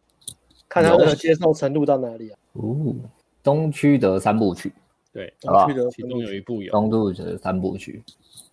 [0.67, 2.39] 看她的接受程度到哪里啊？
[2.53, 2.95] 哦，
[3.41, 4.73] 东区的三部曲，
[5.13, 8.03] 对，东区的其中有一部有东区的三部曲。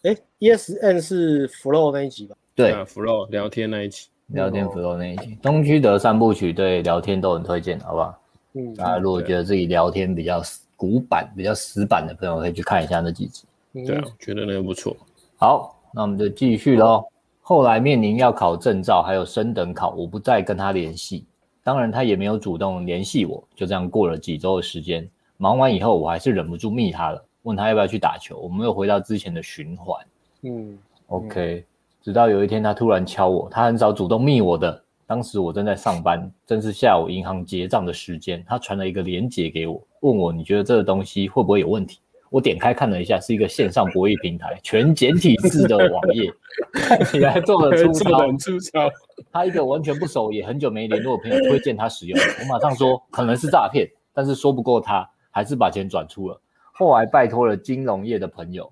[0.03, 2.37] 哎，ESN 是 Flow 那一集吧？
[2.55, 8.23] 对，Flow 聊天那一集，聊天 Flow 那一集，东区的三部曲对聊天都很推荐，好不好？
[8.53, 10.41] 嗯，大家如果觉得自己聊天比较
[10.77, 14.97] 古板比较死板的朋友可以去看一下那几集，对啊，觉得那个不错。
[15.37, 17.05] 好，那我们就继续喽。
[17.41, 21.25] 后来面临要考证照，还有升等考，我不再跟他联系，
[21.63, 23.43] 当然他也没有主动联系我。
[23.55, 28.39] 就这样过了几周的时间，忙完以后，我还是忍不住密他了，问他要不要去打球。
[28.39, 30.05] 我们又回到之前的循环。
[30.43, 31.65] 嗯，OK。
[32.03, 34.83] 直到有一天，他突然敲我，他很少主动密我的。
[35.09, 41.99] 当时我正在上班，正是下午银行结账的时间，他传了一个链接给我，问我你觉得这个东西会不会有问题？
[42.31, 46.33] 我点开看了一下，是一个线上博弈平台， 全简体字的网页，
[46.73, 48.33] 看起来做的粗糙。
[48.37, 48.89] 粗糙。
[49.33, 56.41] 他一个完全不熟也很久没联络的朋友推荐他使用，我马上说可能是诈骗，但是说不过他，还是把钱转出了。
[56.73, 58.71] 后来拜托了金融业的朋友。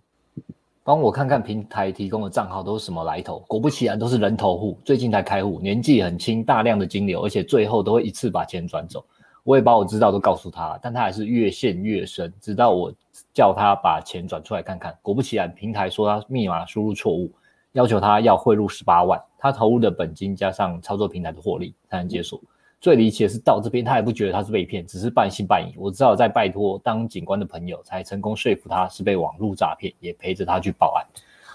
[0.86, 9.02] 帮我看看平台提供的账号都是什么来头，果不其然都是人头户，最近才开户，年纪很轻，大量的金流，而且最后都会一次把钱转走。
[9.44, 12.92] 我也把我知道都告诉他，但他还是越陷越深，直到我
[13.32, 17.30] 叫他把钱转出来看看，果不其然，平台说他密码输入错误，
[17.72, 22.40] 要求他要汇入十八万，他投入的本金加上操作平台的获利才能解锁。
[22.80, 25.74] 最离奇的是到这边，他也不觉得他是被骗，只是半信半疑。
[25.78, 31.06] 我只好再拜托当警官的朋友，才成功说服他是被网络诈骗，也陪着他去报案。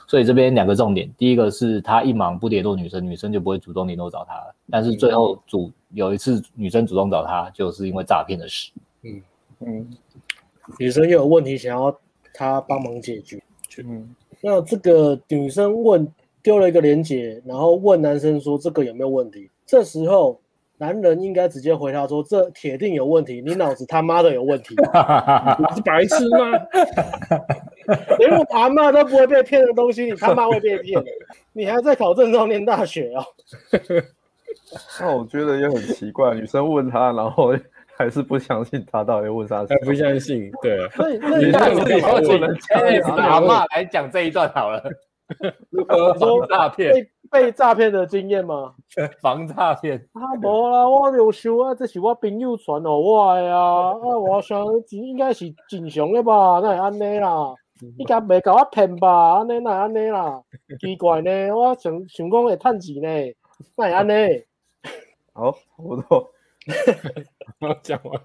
[0.10, 4.56] 所以这边两个重点，第一个是他一忙不联络女生，女生就不会主动联络找他了。
[4.72, 8.72] 但是最后主有一次女生主动找他，就是因为诈骗的事。
[9.04, 9.22] 嗯
[9.60, 9.88] 嗯，
[10.80, 11.96] 女生又有问题想要
[12.34, 13.40] 他帮忙解决。
[13.86, 19.48] 嗯，那这个女生问丢了一个连接，然后问男生说这个有没有问题？
[19.68, 20.40] 这时候。
[20.82, 24.74] 男人应该直接回答说：“这铁定有问题，你脑子他妈的有问题，
[25.60, 26.58] 你是白痴吗？
[28.18, 31.04] 连我阿妈都不会被骗的东西，你他妈会被骗？
[31.54, 33.24] 你还在考证照念大学哦？
[35.02, 37.56] ”那我觉得也很奇怪，女生问他，然后
[37.98, 39.66] 还是不相信他，到底问啥？
[39.66, 40.52] 还不相信？
[40.62, 44.84] 对，所以那你看，我只能请阿妈来讲这一段好了。
[45.70, 47.08] 如何防诈骗？
[47.32, 48.74] 被诈骗的经验吗？
[49.22, 57.54] 防诈骗啊，无啦，我有收啊，这是我朋友传给我的啊，啊，我想应该是正常的吧，那会安尼啦，
[57.98, 59.36] 你敢没搞我骗吧？
[59.38, 60.44] 安尼啦安尼啦，
[60.80, 63.34] 奇怪呢，我想想讲会趁钱呢，
[63.76, 64.44] 那会安尼。
[65.34, 66.30] 好，我都
[67.84, 68.22] 讲完。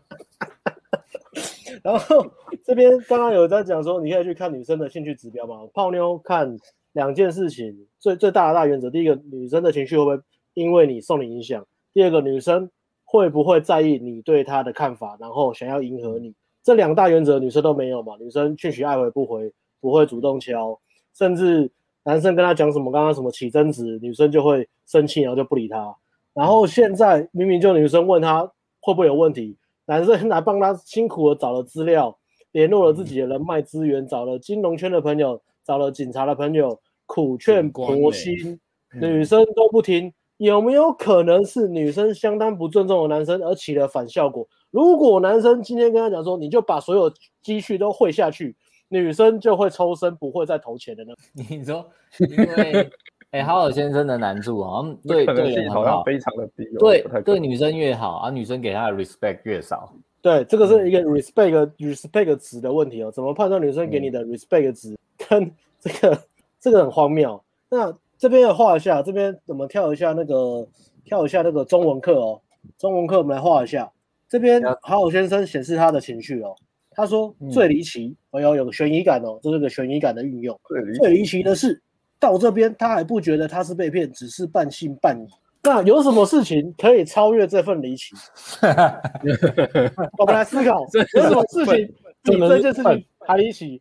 [1.83, 2.27] 然后
[2.65, 6.57] 这边刚刚有在讲说，你可以去看女生的兴趣指标嘛，泡妞看。
[6.95, 10.21] 两件事情，最最大的大原则，第一个，女生的情绪会不会
[10.53, 11.67] 因为你受你影响？
[11.93, 12.71] 第二个，女生
[13.03, 16.37] 会不会在意你对她的看法，然后想要迎合你？
[16.65, 18.15] 这两大原则，女生都没有嘛？
[18.19, 20.81] 女生讯息爱回不回，不会主动敲，
[21.17, 21.71] 甚至
[22.03, 25.95] 男生跟她讲什么，刚刚什么起争执，女生就会生气，然后就不理他。
[26.33, 28.51] 然后现在明明就女生问他
[28.81, 32.19] 会不会有问题，男生来帮他辛苦的找了资料，
[32.51, 35.41] 联络了自己的人脉资源，找了金融圈的朋友。
[35.67, 38.61] 找了警察的朋友苦劝婆心，
[39.01, 44.47] 女生都不听，有没有可能是女生相当不尊重的男生而起了反效果？
[44.71, 48.57] 如果男生今天跟他讲说，你就把所有积蓄都汇下去，
[48.89, 51.15] 女生就会抽身，不会再投钱的呢？
[51.33, 52.91] 你说，因为
[53.31, 59.93] 哎，好好先生的难处 好像对对好，非常的低，对对女生越好，而、啊、女生给他的 respect 越少。
[60.23, 63.11] 对，这个是一个 respect、嗯、respect 值的问题哦。
[63.11, 64.97] 怎么判断女生给你的 respect 值？
[65.29, 66.19] 跟这个
[66.59, 67.41] 这个很荒谬。
[67.69, 70.67] 那这边要画一下，这边我们跳一下那个
[71.05, 72.41] 跳一下那个中文课哦。
[72.79, 73.91] 中文课我们来画一下。
[74.29, 76.55] 这边好好先生显示他的情绪哦。
[76.91, 80.59] 他说最离奇，我、嗯、要有悬疑感哦，这是个悬疑感的运用。
[80.69, 81.81] 最离最离奇的是
[82.19, 85.27] 到这边他还不觉得他是被骗，只是半信半疑。
[85.63, 88.15] 那有什么事情可以超越这份离奇？
[90.19, 90.81] 我们来思考，
[91.15, 93.81] 有什么事情比这件事情还离奇？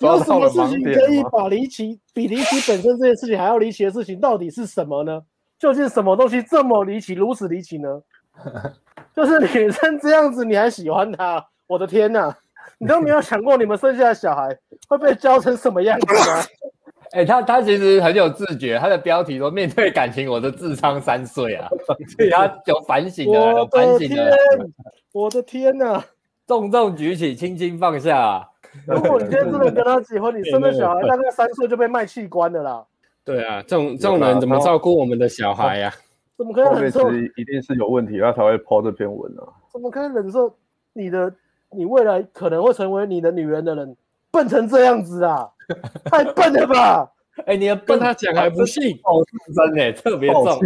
[0.00, 5.20] 有什么事情可以把离奇比离奇本身这件事情还要离奇的事情，到底是什么呢？
[5.58, 8.00] 究竟什么东西这么离奇，如此离奇呢？
[9.14, 11.44] 就是女生这样子，你还喜欢她？
[11.66, 12.36] 我的天哪！
[12.78, 14.56] 你都没有想过，你们生下的小孩
[14.88, 16.42] 会被教成什么样子吗？
[17.12, 21.68] 哎、欸，他他其实很有自觉，他的标题说面对感情，我的智商三岁啊，
[22.16, 24.34] 所以他有反省的，有反省的。
[25.12, 26.02] 我的天哪！
[26.52, 28.46] 重重举起，轻轻放下。
[28.86, 32.84] 如果你今天真的跟他结婚，你生的小孩大概三岁就被卖器官的啦。
[33.24, 35.96] 对啊，这种这种人怎么照顾我们的小孩呀、啊？
[36.36, 37.10] 怎么可以忍受？
[37.10, 39.48] 一定是有问题，他才会 po 这篇文啊。
[39.72, 40.54] 怎么可以忍受
[40.92, 41.32] 你的
[41.70, 43.96] 你未来可能会成为你的女人的人
[44.30, 45.48] 笨成这样子啊？
[46.04, 47.10] 太笨了吧！
[47.46, 48.94] 哎、欸，你要跟他讲还不信？
[49.04, 50.58] 哦，真的特别重。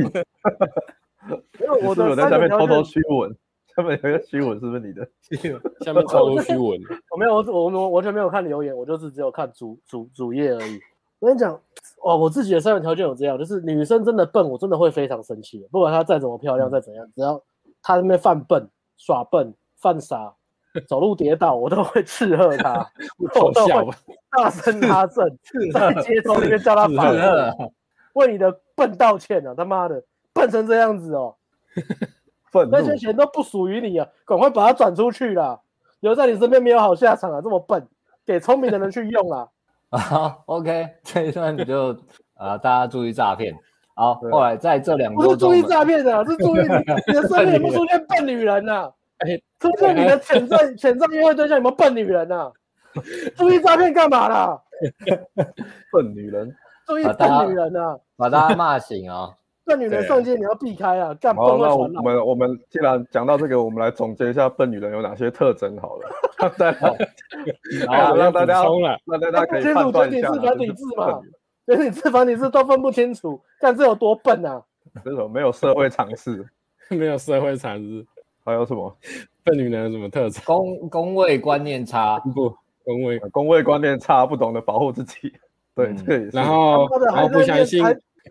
[1.60, 3.36] 因为我的在下面偷偷虚文，
[3.76, 5.06] 下面有个虚文是不是你的？
[5.84, 6.80] 下面超多虚文。
[7.12, 10.80] 我没有，我我我完全没有看留言，我就是只有看主主主页而已。
[11.18, 11.52] 我跟你讲，
[12.02, 15.66] 哦，我自己的三个条件有这样，就是女生真的笨，我真的会非常生气。
[15.70, 17.40] 不管她再怎么漂亮，再怎样，只要
[17.82, 20.34] 她在那边犯笨、耍笨、犯傻。
[20.86, 22.86] 走路跌倒，我都会斥喝她，
[23.18, 23.90] 我都会
[24.30, 25.26] 大声他正，
[25.72, 27.72] 在街头里面叫她反恶，
[28.12, 29.54] 为你的笨道歉啊！
[29.56, 31.34] 他妈的，笨成这样子哦，
[32.64, 34.06] 那些钱都不属于你啊！
[34.24, 35.58] 赶快把它转出去啦，
[36.00, 37.40] 留在你身边没有好下场啊！
[37.42, 37.86] 这么笨，
[38.24, 39.48] 给聪明的人去用啊。
[39.90, 41.96] 啊，OK，这一段你就
[42.34, 43.54] 啊，大家注意诈骗。
[43.94, 48.90] 好，后来在这两周不是注意诈骗的， 是注意你的身边有没有出现笨女人呐？
[49.18, 52.52] 哎，出现你的潜在潜在约会对象有没有笨女人呐？
[53.36, 54.60] 注意诈骗干嘛啦？
[55.92, 56.54] 笨女人，
[56.86, 57.98] 注意笨女人呐！
[58.16, 59.30] 把大家骂醒啊！
[59.66, 61.12] 笨女人上街你要避开啊！
[61.20, 66.08] 干好，那我们我们既然讲到这个，我们来总结一下笨女人有哪些特征好了。
[67.88, 68.62] 好，让大家
[69.04, 70.30] 让大家可以判断一下。
[71.66, 74.62] 连你字繁体字都分不清楚，看这有多笨啊！
[75.04, 76.46] 这种没有社会常识，
[76.88, 78.06] 没有社会常识，
[78.44, 78.96] 还有什么？
[79.42, 80.40] 笨女人有什么特质？
[80.44, 85.32] 公公卫观念差，不，公卫公卫观念差，不懂得保护自己。
[85.74, 86.28] 对，对。
[86.32, 87.84] 然后，然后不相信，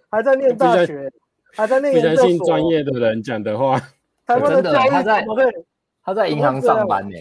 [0.09, 1.11] 还在念大学，
[1.55, 3.81] 还在念不相信专业的人讲的话。
[4.27, 5.25] 真的，他在
[6.03, 7.15] 他在银行上班呢。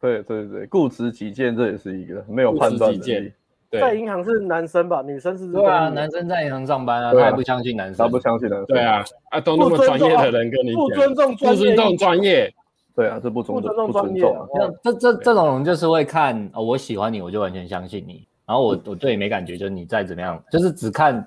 [0.00, 3.32] 对对对，固执己见，这也是一个没有判断能力。
[3.70, 5.00] 在银行是男生吧？
[5.02, 5.46] 女生是？
[5.52, 8.66] 对啊，男生在银行上班啊，他也不相信男生，他不相信男生。
[8.66, 12.52] 对啊，啊，都那么专业的人跟你讲，不尊重，不尊重专业。
[12.96, 14.48] 对啊，这不尊重，不尊重。
[14.82, 18.26] 这这这种人就是会看哦，我喜欢你，我就完全相信你。
[18.44, 21.26] 然后我我对你没感觉，就是你再怎么样，就是只看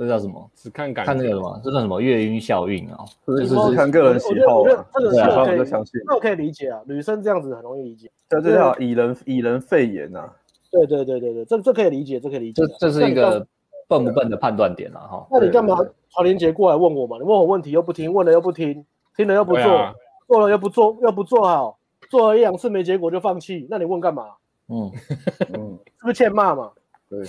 [0.00, 0.50] 这叫什么？
[0.54, 1.60] 只看感看那个什么？
[1.62, 2.00] 这叫什么？
[2.00, 3.04] 月晕效应啊？
[3.26, 4.64] 就是看个人喜好。
[4.64, 6.80] 这个是我可以相信，这我可以理解啊。
[6.86, 8.10] 女生这样子很容易理解。
[8.26, 10.26] 这这叫以人以人废言呐。
[10.70, 12.62] 对对对对对，这这可以理解，这可以理解。
[12.62, 13.46] 这这是一个
[13.88, 15.26] 笨不笨的判断点了哈。
[15.30, 15.76] 那你干嘛
[16.08, 17.18] 传连杰过来问我嘛？
[17.18, 18.82] 你问我问题又不听，问了又不听，
[19.14, 19.94] 听了又不做，
[20.26, 24.28] 做了又不做，又不做好，做了一两次没结果就放弃，那你问干嘛？
[24.68, 24.90] 嗯
[25.52, 26.70] 嗯， 是不是欠骂嘛？
[27.10, 27.22] 对，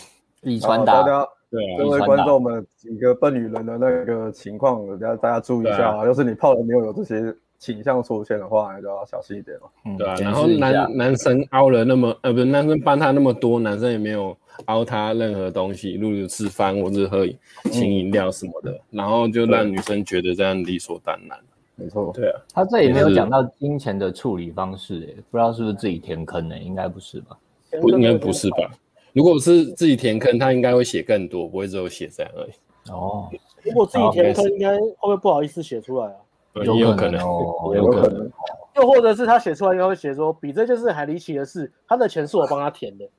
[0.43, 1.27] 以传达。
[1.51, 6.05] 对，各位观众们，几个笨女人的那个情况，大家大家注意一下啊。
[6.05, 7.35] 要是你泡的没有有这些。
[7.61, 9.71] 倾向出现的话，你就要小心一点了。
[9.85, 10.15] 嗯，对啊。
[10.15, 14.35] 然后男男生凹了那么，呃，不是男生帮他那么多，男生也没有
[14.65, 17.23] 凹他任何东西，例如吃饭或者喝
[17.65, 21.37] 请饮料什么的，嗯、然后就让女生觉得这样理所当然。
[21.75, 22.41] 没错，对啊。
[22.51, 26.57] 他这里没有讲到金钱的处理方式，哎，不知道是不是自己填坑呢？
[26.57, 27.37] 应该不是吧？
[27.79, 28.71] 不，应该不是吧？
[29.13, 32.51] 如果是自己填坑，他应该会写更多，不会只有写这样而已。
[32.91, 33.29] 哦，
[33.63, 36.15] 如果自己填坑，应该会不会不好意思写出来啊？
[36.53, 38.29] 有可能哦，有可能，
[38.75, 43.09] 又或者是他写出来以后会写说，比这件事还离奇的是，他的钱是我帮他填的。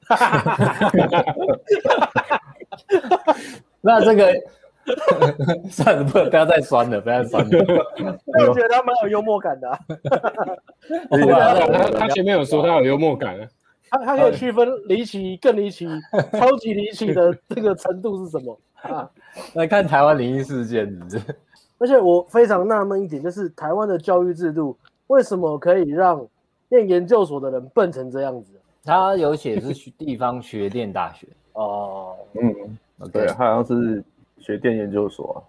[3.80, 4.34] 那这个
[5.70, 7.58] 算了，不不要再酸了，不要再酸了。
[8.26, 9.78] 我觉得他蛮有幽默感的。
[11.08, 13.38] 他他前面有说他有幽默感，
[13.92, 15.86] 他他可以区分离奇、更离奇、
[16.32, 19.08] 超级离奇的这个程度是什么啊？
[19.52, 21.20] 来看台湾灵异事件，是不是？
[21.78, 24.74] 而且我非常纳闷一点，就是台湾的教育制度
[25.08, 26.26] 为什么可以让
[26.70, 28.52] 念研究所的人笨成这样子？
[28.84, 32.78] 他有写是地方学电大学哦，嗯，
[33.12, 34.02] 对，他好像是
[34.38, 35.44] 学电研究所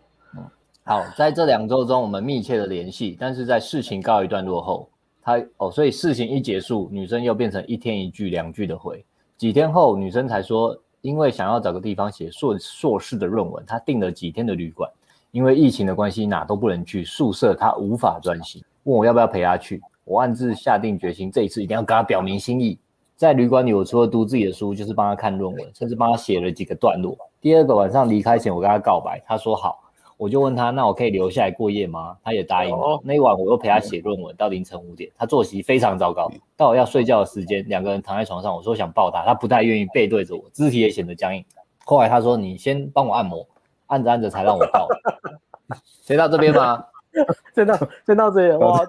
[0.84, 4.90] 好，在这两周中我们密切的联系，但是在事情告一段落后，
[5.24, 9.04] 他哦，所以事情一结束，女生又变成一天一句两句的回。
[9.38, 14.90] 几天后，女生才说，因为想要找个地方写硕硕士的论文，她订了几天的旅馆。
[15.32, 19.82] 因为疫情的关系，哪都不能去，宿舍她无法专心，问我要不要陪她去。
[20.06, 22.78] 我暗自下定决心，这一次一定要跟她表明心意。
[23.16, 27.18] 在旅馆里，我除了读自己的书，就是帮她看论文，甚至帮她写了几个段落。
[27.42, 29.83] 第二个晚上离开前，我跟她告白，她说好。
[30.24, 32.16] 我就问他，那我可以留下来过夜吗？
[32.24, 32.98] 他也答应了。
[33.04, 35.12] 那一晚，我又陪他写论文到凌晨五点。
[35.18, 41.44] 他作息非常糟糕，到我要睡觉的时间，两个人躺在床上，我说想抱他，他不太愿意，背对着我，肢体也显得僵硬。
[41.84, 43.46] 后来他说：“你先帮我按摩。”
[43.88, 44.88] 按着按着才让我抱，
[46.02, 46.82] 先到这边吗？
[47.54, 48.80] 先到先到这里哇！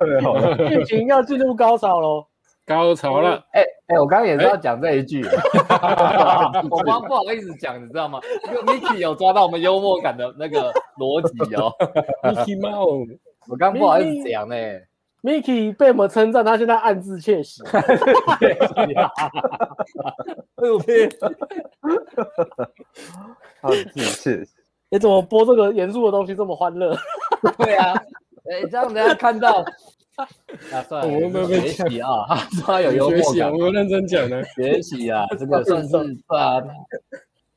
[0.69, 2.25] 剧情要进入高潮喽！
[2.67, 3.45] 高潮了！
[3.53, 5.23] 哎哎，我刚刚也是要讲这一句，
[6.71, 8.19] 我刚不好意思讲，你知道吗？
[8.47, 11.71] 因为 Mickey 有抓到我们幽默感的那个逻辑哦。
[12.25, 14.57] Mickey Mouse，我刚不好意思讲呢。
[15.23, 17.63] Mickey 被我们称赞，他现在暗自窃喜。
[20.57, 21.09] 哎呦呸！
[23.63, 24.51] 暗自窃喜。
[24.91, 26.95] 你怎么播这个严肃的东西这么欢乐？
[27.59, 27.95] 对啊，
[28.51, 29.65] 哎，这样人家看到，
[30.73, 32.27] 啊，算了，我 学习啊，
[32.65, 36.63] 他有幽默感，我们认真讲的，学习啊， 这个算是算啊，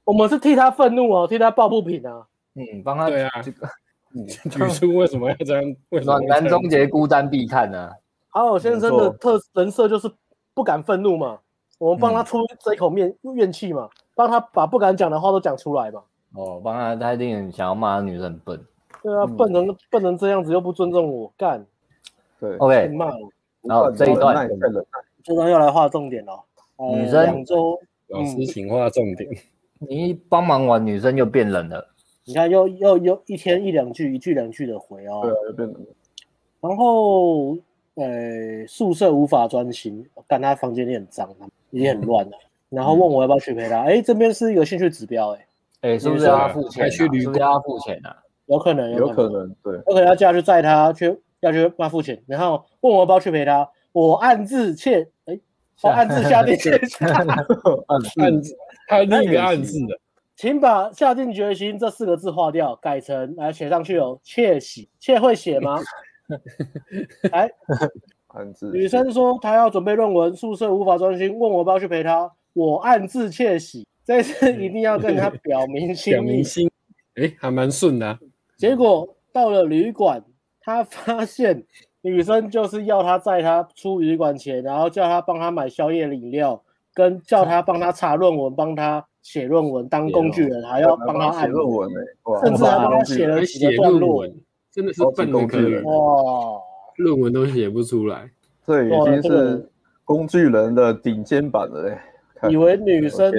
[0.03, 3.67] 我们是替他愤怒哦，替他抱不平啊，嗯，帮他对啊，这个，
[4.49, 5.63] 举出为什么要这样？
[6.03, 7.91] 暖男终结孤单必看呢？
[8.29, 10.11] 好好先生的特人设就是
[10.53, 11.39] 不敢愤怒嘛，
[11.79, 16.01] 我们帮他出这一口面怨气嘛，帮他把不敢讲的话都讲出来嘛。
[16.35, 18.65] 哦，帮他，他一定想要骂女生很笨。
[19.01, 21.65] 对啊，笨成笨成这样子又不尊重我，干。
[22.39, 22.87] 对，OK。
[22.89, 23.11] 骂，
[23.61, 24.47] 然后这一段，
[25.23, 26.43] 这段要来画重点了。
[26.93, 29.29] 女生两周，老师请画重点。
[29.79, 31.87] 你一帮忙完，女生又变冷了。
[32.25, 35.21] 你看，又又又一天一两句，一句两句的回哦。
[35.23, 35.87] 对啊，又变冷了。
[36.59, 37.57] 然后，
[37.95, 41.29] 呃，宿舍无法专心，干他房间也很脏，
[41.71, 42.37] 也很乱了。
[42.69, 43.81] 然后问我要不要去陪他？
[43.81, 45.47] 哎，这边是一个兴趣指标，哎，
[45.81, 46.91] 哎，是不是要付钱？
[46.91, 48.15] 是不是要付钱啊？
[48.47, 52.21] 有可能，有可能，对，有可能要叫他去载他，去要去帮他付钱。
[52.27, 55.39] 然后问我要不要去陪他，我暗自窃，哎，
[55.81, 58.55] 我暗自下定决心 暗自，
[58.87, 59.99] 他另一个暗自的。
[60.35, 64.19] 请把“下定决心”这四个字划掉，改成来写上去哦。
[64.21, 65.79] 窃喜，窃会写吗？
[67.31, 67.49] 来，
[68.71, 72.31] 女生说她要准备论文，宿舍无法专心，问我要不要去陪她。
[72.53, 76.15] 我暗自窃喜，这次一定要跟她表明心意。
[76.15, 76.69] 表明心，
[77.15, 78.19] 哎，还蛮顺的啊。
[78.57, 80.23] 结果到了旅馆，
[80.67, 81.63] 他发现
[82.01, 86.61] 女生就是要他在他出旅馆前，然后叫他帮他买宵夜饮料，
[86.93, 89.05] 跟叫他帮他查论文，帮他。
[89.23, 91.99] 写论文当工具人，还要帮他写论文呢，
[92.41, 94.25] 甚至还帮他写了几个段落，
[94.71, 96.61] 真的是笨的可怜哇！
[96.95, 98.31] 论文都写不出来，
[98.65, 99.69] 这已经是
[100.05, 101.97] 工具人的顶尖版了嘞。
[102.49, 103.33] 以为女生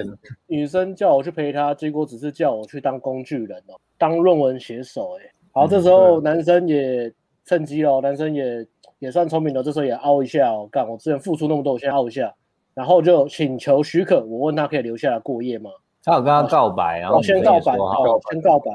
[0.46, 5.22] 女生叫我去陪她，结果只是叫我去当工具人哦，当论文写手哎。
[5.59, 7.12] 好，这时候男生也
[7.44, 8.64] 趁机了，男生也
[9.00, 12.32] 也算聪明了，这时候也凹一下哦，干我之前付出那么多，我先凹一下。
[12.74, 15.68] 然后就请求许可，我问他可以留下来过夜吗？
[16.04, 18.70] 他有跟他告白，然后先告白，哦，先告白，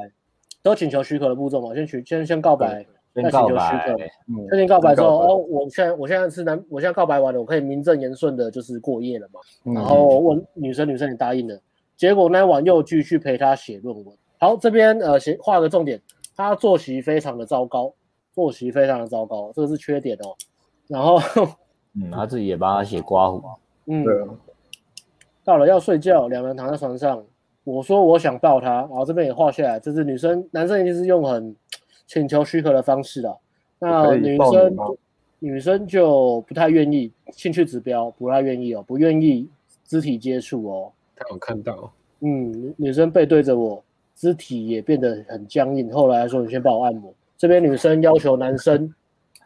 [0.62, 3.98] 都请求许可的步骤嘛，先许先先告白，再请求许可，
[4.50, 9.40] 先先告白之后，哦，我现在我现在是男，我现在告白完了，我可以名正言顺的就是过夜了嘛。
[9.74, 11.58] 然后问女生，女生也答应了，
[11.96, 14.14] 结果那晚又继续陪他写论文。
[14.38, 16.02] 好，这边呃，写画个重点，
[16.36, 17.94] 他作息非常的糟糕，
[18.34, 20.36] 作息非常的糟糕，这个是缺点哦。
[20.88, 21.20] 然后，
[21.96, 23.42] 嗯，他自己也帮他写刮胡。
[23.86, 24.28] 嗯，对，
[25.44, 27.24] 到了要睡觉，两人躺在床上。
[27.66, 31.56] 我说我想抱他，然后这边也画下来，就是女生，男生一定是用很
[32.08, 33.38] 请求许可的方式的。
[33.80, 34.76] 那女生
[35.40, 39.48] 女生就不太愿意，兴趣指标不太愿意哦，不愿意
[39.86, 40.92] 肢体接触哦。
[41.16, 43.82] 他有看到，嗯，女生背对着我，
[44.16, 45.92] 肢体也变得很僵硬。
[45.94, 48.94] 后来说你先帮我按摩，这边女生要求男生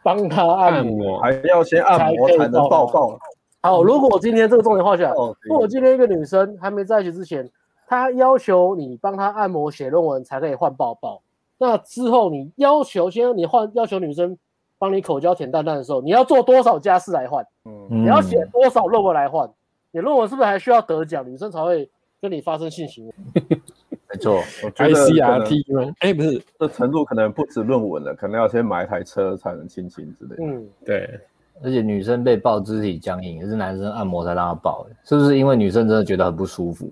[0.04, 3.20] 帮她按摩，还要先按摩才能抱抱。
[3.62, 7.50] 好，如果今天这个重点画下来，如果今天一个女生还没在一起之前，
[7.88, 11.22] 她要求你帮她按摩、写论文才可以换抱抱，
[11.58, 14.38] 那之后你要求先你换要求女生
[14.78, 17.46] 帮你口交舔蛋蛋的时候，你要做多少家事来换？
[17.66, 19.50] 嗯，你要写多少论文来换？
[19.92, 21.90] 你论文是不是还需要得奖，女生才会
[22.22, 23.14] 跟你发生性行为？
[24.18, 25.94] 没错，我觉得 ICRT 吗？
[26.00, 30.44] 哎，不是，这程度可能不止论文了，可能要先买一台车才能亲亲之类的。
[30.44, 31.20] 嗯，对。
[31.64, 35.38] 而且女生被抱肢体僵硬，也是男生按摩才让她抱，是不是？
[35.40, 36.88] 因为女生真的觉得很不舒服，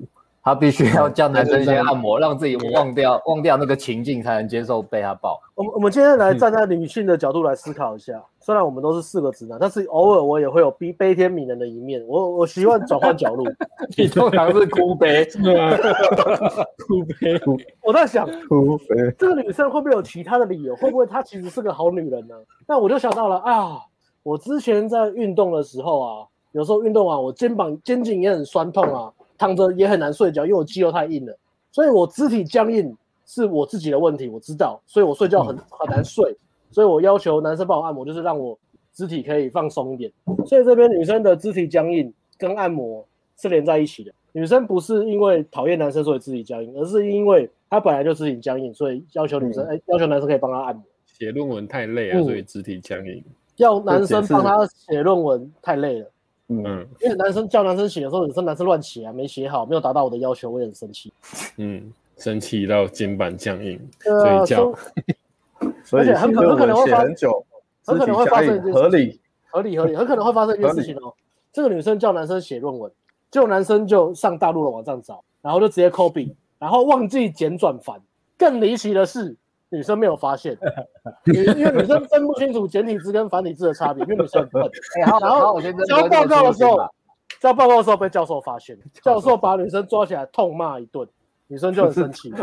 [0.46, 5.42] 她必须要叫男生先按摩，让自己忘掉忘掉那个情境，才能接受被他抱。
[5.56, 12.06] 我们我们今天来站在女性的角度来思考一下，虽然我们都是四个直男，但是偶尔我也会有悲悲天悯人的一面。
[12.08, 13.44] 我我习惯转换角度，
[13.98, 15.26] 你通常是哭悲？
[16.86, 17.42] 哭悲。
[17.82, 19.12] 我在想，哭悲。
[19.18, 20.76] 这个女生会不会有其他的理由？
[20.76, 22.36] 会不会她其实是个好女人呢？
[22.68, 23.80] 那我就想到了啊。
[24.22, 31.38] 我之前在运动的时候啊，有时候运动完我肩膀肩颈也很酸痛啊，躺着也很难睡觉，因为我肌肉太硬了，
[31.72, 36.36] 所以我肢体僵硬是我自己的问题，我知道，所以我睡觉很很难睡，
[36.72, 38.58] 所以我要求男生帮我按摩，就是让我
[38.94, 40.12] 肢体可以放松一点。
[40.46, 43.06] 所以这边女生的肢体僵硬跟按摩
[43.38, 49.78] 是连在一起的，女生不是因为讨厌男生所以肢体僵硬，而是因为她本来就肢体僵硬，所以要求女生哎、嗯。
[49.78, 50.84] 欸，要求男生可以帮她按摩。
[51.06, 53.24] 写论文太累啊，所以肢体僵硬。
[53.58, 56.12] 要男生帮她写论文太累了，
[56.48, 61.12] 嗯，因为男生叫男生写的时候，有时候男生乱写啊，没写好，没有达到我的要求，我也很生气，
[61.58, 64.72] 嗯，生气到肩膀僵硬，睡觉，
[65.92, 67.16] 而且很可很可能会发生，
[67.86, 69.20] 很可能会发生一件事，合理
[69.50, 71.14] 合理合理，很可能会发生一件事情哦。
[71.52, 72.92] 这个女生叫男生写论文，
[73.32, 78.00] 结果男生就上大陆的网站找，然后就直接 copy，然后忘记简转繁，
[78.38, 79.36] 更离奇的是。
[79.76, 80.58] 女生没有发现，
[81.26, 84.72] 因为女生分不清楚简体字跟繁体字的差别，因为女生很笨。
[85.06, 86.78] 然后交报告的时候，
[87.42, 91.06] 交报告的时候被教授发现，教授把女生抓起来痛骂一顿，
[91.48, 92.34] 女生就很生气。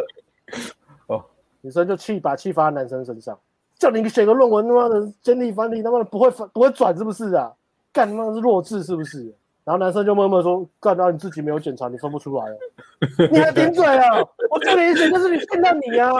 [1.08, 1.24] 哦，
[1.62, 3.38] 女生就气把气发在男生身上，
[3.78, 7.50] 叫你写个论文，他妈的简体繁体他妈的不会不会转是不是啊？
[7.92, 9.34] 干他妈是弱智是不是？
[9.64, 12.56] 然后男生就默默说：“干到你自己没有检查，你分不出来哦。
[13.30, 14.18] 你还顶嘴啊！
[14.50, 16.10] 我叫你写，就是你骗到你啊。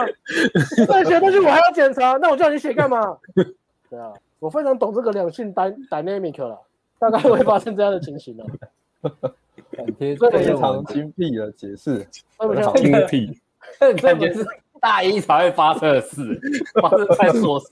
[0.87, 3.17] 再写东西我还要检查，那我叫你写干嘛？
[3.89, 6.57] 对啊，我非常懂这个两性 dynamic 了，
[6.97, 8.45] 大概会发生这样的情形了。
[9.99, 13.41] 贴，非常精辟的解释，非常精辟，
[14.01, 14.45] 感觉是
[14.79, 16.39] 大一才会发生的事，
[16.81, 17.67] 发生在硕士，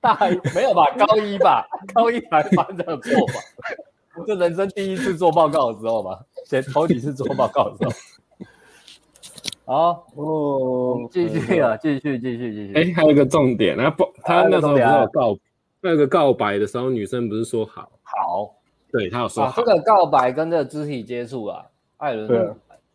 [0.00, 0.86] 大一没有吧？
[0.96, 1.66] 高一吧？
[1.92, 3.34] 高一才发生的错吧？
[4.26, 7.92] 这人生第一次做报告的时候吧，前头几次做报告的时候。
[9.64, 12.72] 好，哦，继续啊，继续，继续，继续。
[12.74, 15.36] 哎，还有一个重点，他不，他那时候不是有告，
[15.80, 18.54] 那个告白的时候，女生不是说好，好，
[18.90, 19.52] 对他有说好。
[19.56, 21.64] 这个告白跟这个肢体接触啊，
[21.98, 22.38] 艾伦对，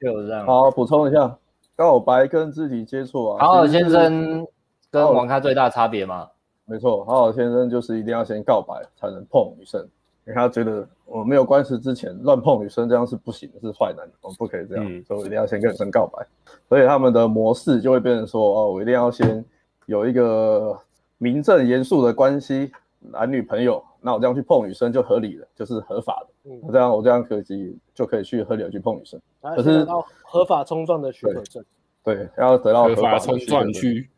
[0.02, 0.46] 就这样。
[0.46, 1.38] 好，补充一下，
[1.78, 3.46] 告白跟肢体接触啊。
[3.46, 4.46] 好好先生
[4.92, 6.28] 跟王咖最大差别吗？
[6.66, 9.88] 没错，好好先生就是一定要先告白才能碰女生。
[10.28, 16.26] 因为他觉得我没有关系之前乱碰女生这样是不行的，是坏男人，我们不可以这样，嗯、所以我一定要先跟女生告白。
[16.68, 19.46] 所以他们的模式就会变成说，哦，我一定要先
[19.86, 20.76] 有一个
[21.20, 26.52] 名正言顺的关系，男女朋友，那我这样去碰女生就合理了，就是合法的。
[26.52, 29.22] 嗯、我这样我这样可以就可以去合理的去碰女生。
[29.42, 29.86] 可是
[30.24, 31.64] 合法冲撞的许可证，
[32.04, 34.10] 对，要得到合法冲撞区。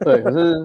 [0.00, 0.62] 对，可是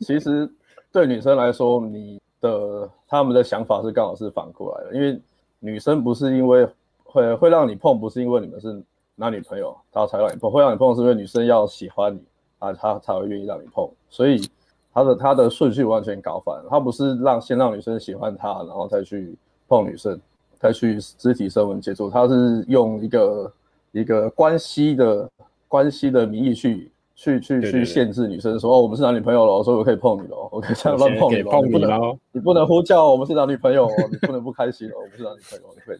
[0.00, 0.50] 其实
[0.90, 2.18] 对女生来说，你。
[2.40, 5.20] 的他们的想法是刚好是反过来的，因为
[5.58, 6.68] 女生不是因为
[7.04, 8.82] 会会让你碰，不是因为你们是
[9.14, 12.20] 男女朋友，她才让你碰，会让你碰是因为女生要喜欢你
[12.58, 14.40] 啊，她才会愿意让你碰，所以
[14.92, 19.36] 他的他的顺序完全搞反了，他不是让先让女生喜欢他，然后再去
[19.68, 20.20] 碰女生，
[20.58, 23.52] 再去肢体深吻接触，他是用一个
[23.92, 25.30] 一个关系的
[25.68, 26.90] 关系的名义去。
[27.20, 35.98] 去去去限制女生说哦，我们是男女朋友了，所以我可以碰你了，我可以这样乱碰你了，你不能你不能呼叫我们是男女朋友，你不能不开心哦，我们是男女朋友，你可以。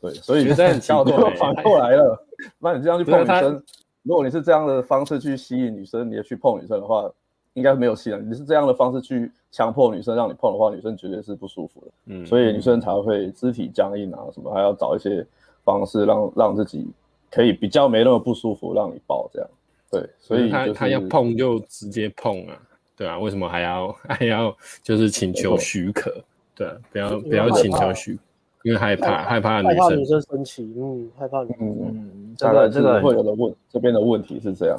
[0.00, 2.20] 对，所以很巧就反过来了。
[2.58, 3.62] 那你这样去碰女生，
[4.02, 7.08] 如果你是这样的方式去吸引女生，你也去碰女生的话，
[7.54, 8.18] 应该没有戏了。
[8.18, 11.86] 你是这样的方式去强迫女生让你碰的话，女生绝对是不舒服的。
[12.06, 15.24] 嗯，所以女生才会肢体僵硬啊，什么还要找一些
[15.62, 16.88] 方式让让自己
[17.30, 19.48] 可以比较没那么不舒服，让你抱这样。
[19.90, 22.56] 对，所以、就是、他他要碰就直接碰啊，
[22.96, 26.12] 对啊，为什么还要 还要就是请求许可？
[26.54, 28.20] 对啊，不要不要请求许可，
[28.62, 34.78] 因为害怕害怕女生害怕女生生气，嗯，害怕女生嗯嗯，这个这个会有的问这边的问题是这样，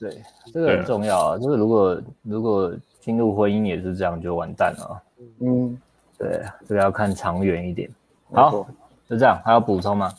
[0.00, 5.02] 对，这个很重要啊，就是如果如果进入婚姻也是这样，就完蛋了，
[5.40, 5.78] 嗯，
[6.18, 7.88] 对，这个要看长远一点。
[8.32, 8.66] 好，
[9.08, 10.12] 就这样，还要补充吗？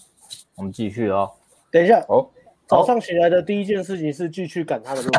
[0.55, 1.29] 我们继续哦。
[1.71, 2.27] 等一下，哦。
[2.69, 5.09] 早上起来的第一件事情是继续赶他的路。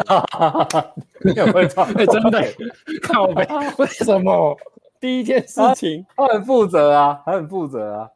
[1.34, 1.82] 有没有错？
[1.96, 2.40] 哎，真的，
[3.03, 3.44] 靠北，
[3.76, 4.57] 为什么？
[5.01, 8.11] 第一件事情，他很负责啊，他很负责啊，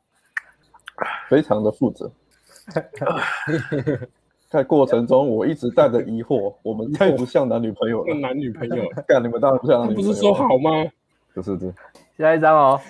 [1.28, 2.11] 非常的负责。
[4.49, 8.14] 在过程中，我一直带着疑惑，我们太不像男女朋友了。
[8.20, 10.09] 男女朋友，干你们当然不像男女朋友。
[10.09, 10.70] 不是说好吗？
[11.35, 11.66] 不是，这。
[12.16, 12.80] 下一张哦。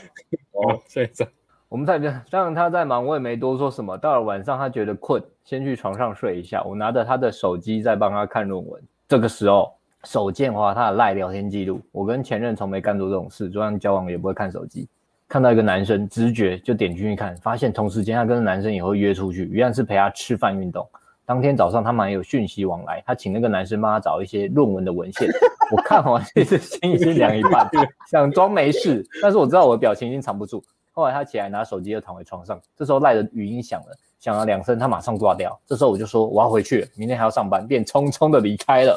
[0.52, 1.26] 哦，下一张。
[1.74, 3.98] 我们在这，当然他在忙，我也没多说什么。
[3.98, 6.62] 到了晚上，他觉得困，先去床上睡一下。
[6.62, 8.80] 我拿着他的手机在帮他看论文。
[9.08, 9.72] 这个时候，
[10.04, 11.80] 手贱滑他的赖聊天记录。
[11.90, 14.88] 我跟前任从没干过这种事，就算交往也不会看手机。
[15.26, 20.88] 看到一个男生，直觉就点进去看，发现同时间他跟男生也会约出去，原来是陪他吃饭运动。
[21.26, 25.28] 当天早上他们还有讯息往来，他请那个男生帮他找一些论文的文献。
[25.72, 27.68] 我看完 这次心已经凉一半，
[28.08, 30.62] 想装没事，但是我知道我的表情已经藏不住。
[30.94, 35.60] 后来他起来拿手机又躺回床上，这时候赖的语音响了，响了两声，他马上挂掉。
[35.66, 38.96] 这时候我就说我要回去了，明天还要上班，便匆匆的离开了。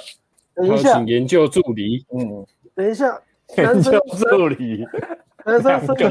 [0.53, 2.05] 等一下，请研究助理。
[2.11, 2.45] 嗯，
[2.75, 3.19] 等一下，
[3.57, 4.85] 研究助理。
[5.43, 6.03] 男生生气，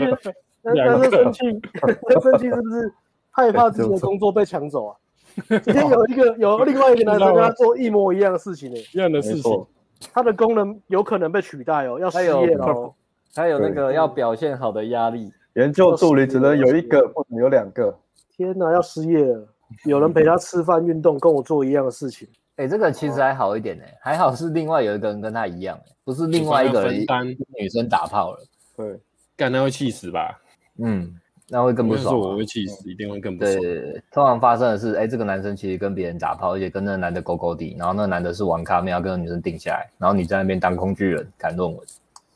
[0.62, 2.92] 男生生气，男生生气是不是
[3.30, 4.96] 害怕自己的工作被抢走啊？
[5.62, 9.66] 今天有一个有另外一个男生跟他做一模一样的事情呢，一样的事情，
[10.12, 12.92] 他的功能有可能被取代哦，要失业了。
[13.34, 15.30] 还有那个要表现好的压力。
[15.56, 17.98] 研究助理只能有一个，不能有两个。
[18.36, 19.48] 天哪，要失业了！
[19.84, 22.28] 有人陪他吃饭、运动，跟我做一样的事情。
[22.56, 28.44] 哎、欸，这个其实还好一点呢，还好是另外有一个人跟他一样，不是另外一个人单女生打炮了。
[28.76, 28.98] 对，
[29.34, 30.38] 干他会气死吧？
[30.78, 31.10] 嗯，
[31.48, 32.18] 那会更不爽。
[32.18, 33.58] 我会气死，一定会更不爽。
[33.58, 41.86] 对，通常发生的是，哎、欸，这个男生其实跟别人打炮，而且跟那个男的勾勾底，然后那个男的是网咖，没有跟那女生定下来，然后你在那边当工具人赶论文。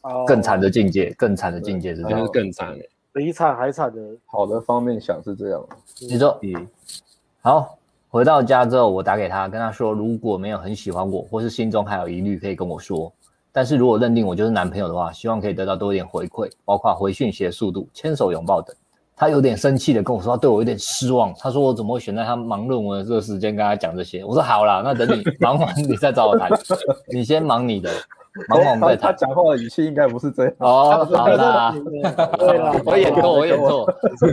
[0.02, 0.24] 哦。
[0.26, 2.84] 更惨的境界，更惨的境界是这样，是更惨的。
[3.12, 5.64] 比惨还惨的，好的方面想是这样。
[6.00, 6.68] 你说，嗯，
[7.42, 7.76] 好，
[8.08, 13.12] 回到家之后，我打给他，跟他说，如果没有很喜欢我，或是心中还有疑虑，可以跟我说。
[13.52, 18.74] 但是如果认定我就是男朋友的话，希望可以得到多一点回馈，包括回讯息的速度、牵手、拥抱等。
[19.16, 21.34] 他有点生气的跟我说，他对我有点失望。
[21.36, 24.24] 他说我怎么会选在他忙论文的这个时间跟他讲这些？
[24.24, 26.48] 我说好啦，那等你 忙完你再找我谈。
[27.12, 27.90] 你先忙你的，
[28.48, 30.54] 忙忙在他讲话的语气应该不是这样。
[30.58, 31.74] 哦， 好啦，
[32.38, 33.86] 对啦，我演错，我演错，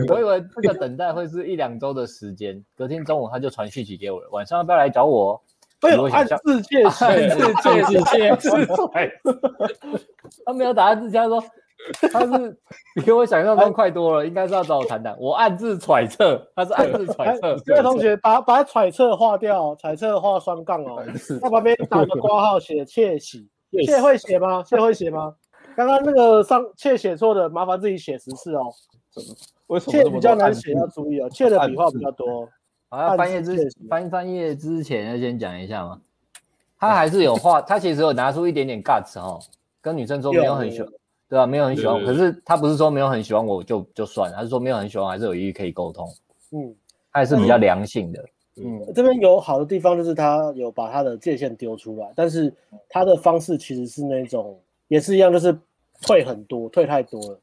[0.09, 5.41] 我以为这个等待会是一两周的时间，隔天中午他就传讯息给我了，晚上要不要来找我？
[5.79, 8.49] 没有暗自窃喜，暗自窃喜，窃喜。
[10.43, 11.43] 他没有打字，他说
[12.11, 12.57] 他是
[13.05, 15.15] 比我想象中快多了，应该是要找我谈谈。
[15.19, 17.55] 我暗自揣测，他是暗自揣测。
[17.63, 21.03] 这位同学把把揣测划掉，揣测画双杠哦，
[21.39, 23.47] 在旁边打个括号写窃喜，
[23.85, 24.63] 窃会写吗？
[24.63, 25.35] 窃会写吗？
[25.75, 28.73] 刚刚那个上切写错的，麻烦自己写十次哦。
[29.67, 31.29] 为什么窃比较难写，要注意哦。
[31.29, 32.47] 切的笔画比较多。
[32.89, 35.99] 好，要翻页之翻翻页之前要先讲一下嘛。
[36.79, 39.39] 他还是有话，他其实有拿出一点点 guts 哈，
[39.81, 40.89] 跟女生说没有很喜欢，
[41.27, 41.45] 对吧？
[41.45, 46.07] 没有很喜欢，可是他不是说没有很喜欢我就就算，他是说没有很喜欢，还是有余裕可以沟通。
[46.51, 46.73] 嗯，
[47.11, 48.21] 他还是比较良性的。
[48.21, 48.29] 嗯，
[48.93, 52.53] 这边有好的地方就是他有把他的界限丢出来，但是
[52.89, 55.57] 他的方式其实是那种也是一样，就是
[56.01, 57.39] 退很多，退太多了。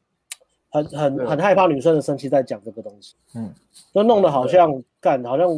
[0.71, 3.49] 很很很害怕女生的生气，在讲这个东西，嗯，
[3.93, 5.49] 就弄得好像干，好像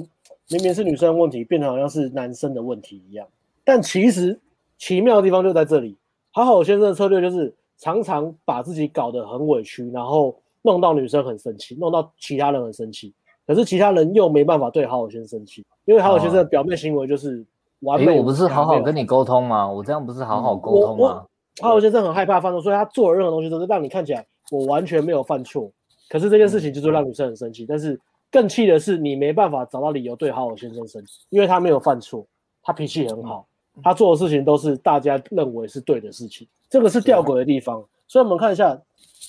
[0.48, 3.26] 明明是女生的问题，变成好像是男生的问题一样。
[3.64, 4.38] 但其实
[4.76, 5.96] 奇妙的地方就在这里，
[6.32, 13.14] 好好先生的策略就是常常把自己搞得很委屈，然后弄到女生很生气，弄到其他人很生气，
[13.46, 17.44] 可是其他人又没办法对好好先生生气，因为好好先生的表面行为就是
[17.80, 18.18] 完美。
[18.18, 19.70] 我不是好好跟你沟通吗？
[19.70, 21.24] 我这样不是好好沟通吗？
[21.60, 24.26] 好好先生很害怕犯错，所以他做的任何东西都是让你看起来。
[24.50, 25.70] 我完全没有犯错，
[26.08, 27.64] 可是这件事情就是让女生很生气。
[27.64, 27.98] 嗯、但是
[28.30, 32.24] 更气的是，你没办法找到理由对好好先生生气，因为他没有犯错，
[32.62, 37.80] 他脾气很好，嗯、他做的事情都是大家认为是对的事情，这个是吊诡的地方。
[37.80, 38.80] 啊、所以，我们看一下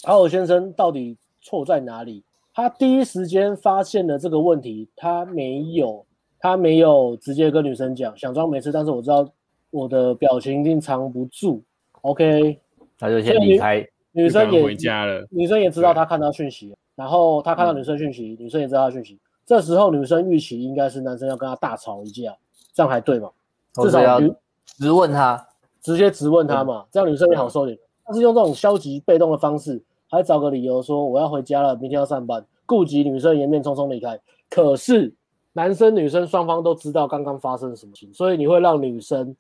[0.04, 2.24] 好好先生到底错在哪里。
[2.58, 6.04] 他第一时间发现了这个问题，他没有，
[6.40, 9.30] 他没有直接跟女生讲，想装没事，但是我知道
[9.70, 11.64] 我的表情一定藏不住。
[12.02, 12.60] OK，
[12.98, 13.88] 他就先离开。
[14.12, 19.20] 女生也回家了，女生也知道他看到讯息，然后他看到女生讯息，嗯、女生也知道他讯息。
[19.46, 22.36] 这时候女生预期应该是男生要跟他大吵一架，
[22.74, 23.30] 这样还对吗？
[23.76, 24.20] 至少要
[24.66, 25.48] 直问他，
[25.80, 27.78] 直接直问他嘛，嗯、这样女生也好受点。
[28.04, 29.80] 但是用这种消极被动的方式，
[30.10, 34.20] 还找个理由说我要回家了，明天要上班，顾及女生颜面，匆匆离开。
[34.50, 35.14] 可是
[35.54, 39.36] 男生女生双方都知道刚刚发生了什么情，所以你会让女生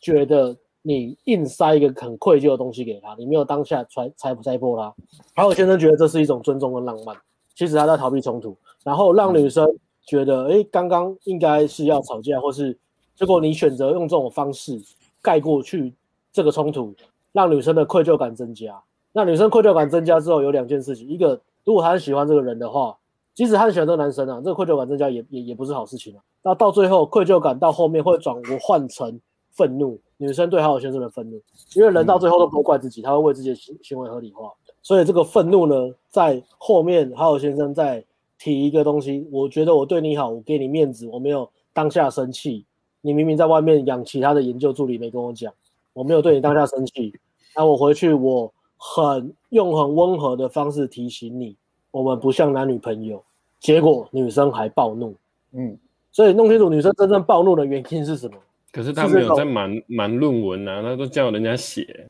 [0.00, 0.56] 觉得。
[0.86, 4.94] 你硬塞一个很愧疚的东西给他，你没有当下拆拆不拆破他。
[5.34, 7.16] 还有先生觉得这是一种尊重跟浪漫，
[7.54, 9.66] 其实他在逃避冲突，然后让女生
[10.04, 12.76] 觉得，哎，刚刚应该是要吵架，或是
[13.16, 14.78] 结果你选择用这种方式
[15.22, 15.94] 盖过去
[16.30, 16.94] 这个冲突，
[17.32, 18.78] 让女生的愧疚感增加。
[19.16, 22.98] 那女生愧疚感增加之后，有两件事情：一个，如果她很喜欢这个人的话，
[23.32, 26.22] 即使她很喜欢这个男生啊，这个愧疚感增加也也也不是好事情啊。
[26.42, 29.20] 那到最后，愧疚感到后面会转换成
[29.52, 29.98] 愤怒。
[30.16, 31.40] 女生对好友先生的愤怒，
[31.74, 35.74] 因为人到最后都不会怪自己，他会为自己的行行为合理化，所以这个愤怒呢，
[36.08, 38.02] 在后面好友先生在
[38.38, 42.64] 提一个东西，我觉得我对你好，我给你面子，我没有当下生气，
[43.00, 45.52] 你明明在外面养其他的研究助理没跟我讲，
[45.92, 47.12] 我没有对你当下生气，
[47.56, 48.50] 那我回去我
[48.86, 51.56] 很用很温和的方式提醒你，
[51.90, 53.24] 我们不像男女朋友，
[53.58, 55.16] 结果女生还暴怒，
[55.52, 55.78] 嗯，
[56.12, 58.36] 所以弄清楚女生真正暴怒的原因是什么。
[58.70, 62.06] 可是他没有在瞒瞒论文啊，他都叫人家写。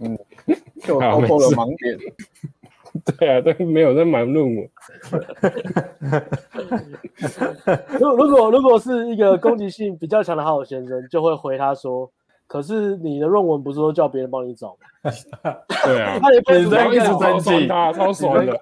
[0.00, 0.18] 嗯，
[0.82, 1.96] 就偷偷的盲点。
[3.18, 4.68] 对啊，都没有在瞒论文。
[8.00, 12.10] 如如果如果是一个攻击性比较强的好好先生，就会回他说
[12.46, 15.12] ：“可是你的论文不是说叫别人帮你找吗？”
[15.84, 18.60] 对啊，他也不是在一直生气，他超爽的。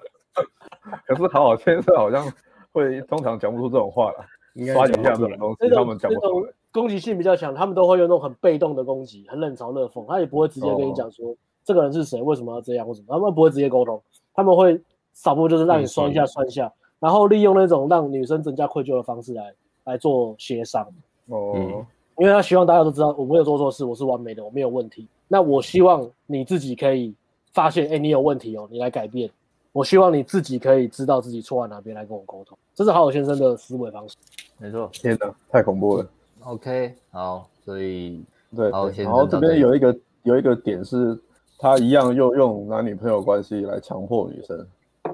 [1.05, 2.31] 可是好好先生好像
[2.71, 4.25] 会通常讲不出这种话来。
[4.73, 6.51] 刷一下这种东西，他们讲不出来。
[6.71, 14.01] 攻击性比较强，他们都会用那种很被动的攻击，很冷嘲热讽，他也不会直接跟你讲说这个人是谁，为什么要这样，或什么，他们不会直接沟通，
[14.33, 14.81] 他们会
[15.13, 20.87] 少部就是让你酸一下酸一下，然后利用那种让女生增加愧疚的方式来来做协商。
[21.27, 21.85] 哦，
[22.17, 25.07] 因为他希望大家都知道我没有做错事，我是完美的，我没有问题。
[25.27, 27.13] 那我希望你自己可以
[27.51, 29.29] 发现，哎，你有问题哦，你来改变。
[29.71, 34.15] 我希望你自己可以知道自己错在哪边来跟我沟通，这是好好先生的思维方式。
[34.57, 36.07] 没错，天哪，太恐怖了。
[36.45, 38.23] OK，好，所以
[38.55, 39.05] 对，好先生。
[39.05, 41.19] 然后这边有一个有一个点是，
[41.59, 44.65] 他一样又用男女朋友关系来强迫女生，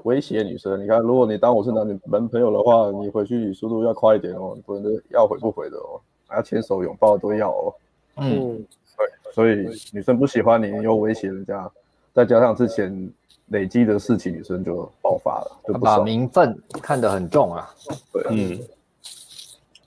[0.04, 0.80] 威胁女生。
[0.80, 5.98] 你看，如果你当我是男女男朋友的话，你回去速度要快一点哦，不能要回不回的哦，
[6.32, 7.74] 还要牵手拥抱都要哦。
[8.16, 8.56] 嗯，
[8.96, 11.70] 对，所以女生不喜欢你，你又威胁人家，
[12.12, 13.12] 再加上之前。
[13.48, 17.68] 累积的事情，女生就爆发了，就把名分看得很重啊。
[18.10, 18.58] 对，嗯，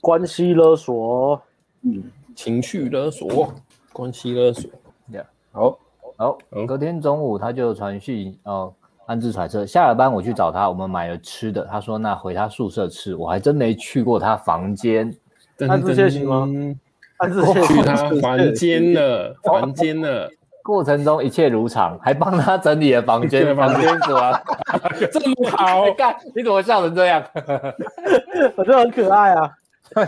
[0.00, 1.42] 关系勒索，
[1.82, 2.04] 嗯，
[2.36, 3.52] 情绪勒索。
[3.92, 4.70] 关系勒索。
[5.10, 5.20] 对，
[5.50, 5.76] 好，
[6.16, 8.72] 好，隔天中午他就传讯哦，
[9.06, 11.64] 安置揣测，下了班我去找他，我们买了吃的。
[11.64, 15.12] 他说那回他宿舍吃，我还真没去过他房间。
[15.68, 16.48] 安置窃喜吗？
[17.18, 20.30] 安置窃去他房间了，房间了。
[20.62, 24.40] 过程中一切如常，还帮他整理了房间，房间怎么
[25.12, 25.90] 这么好。
[25.96, 27.24] 干，你怎么笑成这样？
[28.56, 29.50] 我觉得很可爱啊。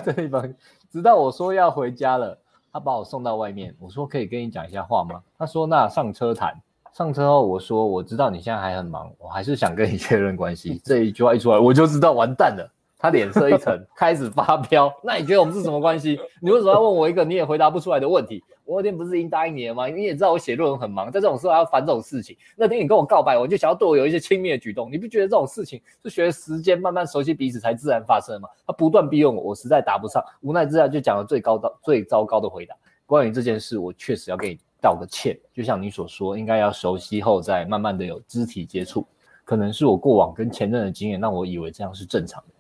[0.05, 0.53] 这地方，
[0.93, 2.37] 直到我说要回家了，
[2.73, 3.73] 他把我送到外面。
[3.79, 5.21] 我说可以跟你讲一下话吗？
[5.39, 6.53] 他说那上车谈。
[6.93, 10.81] 上车后我说我知道你现在还很忙，我还是想跟你确认关系。
[10.85, 12.69] 这一句话一出来，我就知道完蛋了。
[12.99, 14.93] 他脸色一沉， 开始发飙。
[15.03, 16.19] 那你觉得我们是什么关系？
[16.43, 18.43] 你为什么要问我一个你也回答不出来的问题？
[18.65, 19.87] 我那天不是已经答应你了吗？
[19.87, 22.37] 你也知道我写论文很忙，在这种时候还要烦这种事情。
[22.55, 24.93] 那天你跟我告白，我就想要对我有一些亲密的举动。
[24.93, 28.49] 你不觉得这种事情是学时间慢慢熟悉彼此才自然发生吗？
[28.67, 32.75] 他不断逼问我，我实在答不上，无奈之下就讲了最高到最糟糕的回答。
[33.07, 35.39] 关于这件事，我确实要给你道个歉。
[35.55, 39.07] 就像你所说，应该要熟悉后再慢慢的有肢体接触。
[39.47, 42.55] 可能是我过往跟前任的经验让我以为这样是正常的。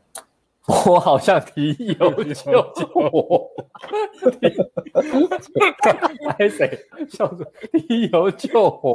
[0.69, 3.49] 我好像提油救火，
[6.37, 8.95] 还谁笑着提油救火？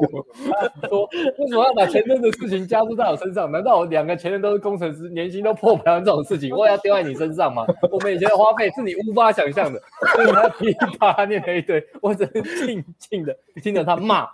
[0.87, 1.09] 说
[1.39, 3.51] 为什么要把前任的事情加注在我身上？
[3.51, 7.65] 难道我两个前任都是工程师，年薪都破百万这种事情，我也要丢在你身上吗？
[7.91, 9.81] 我们以前的花费是你无法想象的。
[10.13, 14.27] 所以他噼啪念了一堆，我只是静静的听着他骂。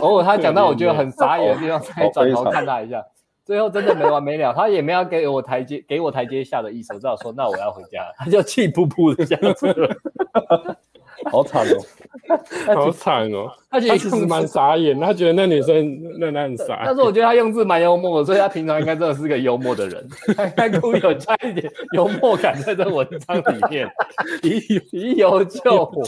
[0.00, 3.04] 偶尔他讲到我觉得很傻眼的地方，才转头看他一下。
[3.52, 6.94] 最后真的没完没了，他也没有给我台阶，给我台阶下的意思。
[6.94, 8.14] 我只好说，那我要回家了。
[8.16, 9.94] 他就气噗噗的这样子了，
[11.30, 11.84] 好惨哦，
[12.74, 13.52] 好惨哦。
[13.68, 16.80] 他其实蛮傻眼，他觉得那女生那那很傻。
[16.82, 20.08] 但是我觉得他用字蛮幽默的，所以他平常应该真的是个幽默的人。
[20.56, 23.86] 他故意有加一点幽默感在这文章里面，
[24.42, 26.02] 以以油救火，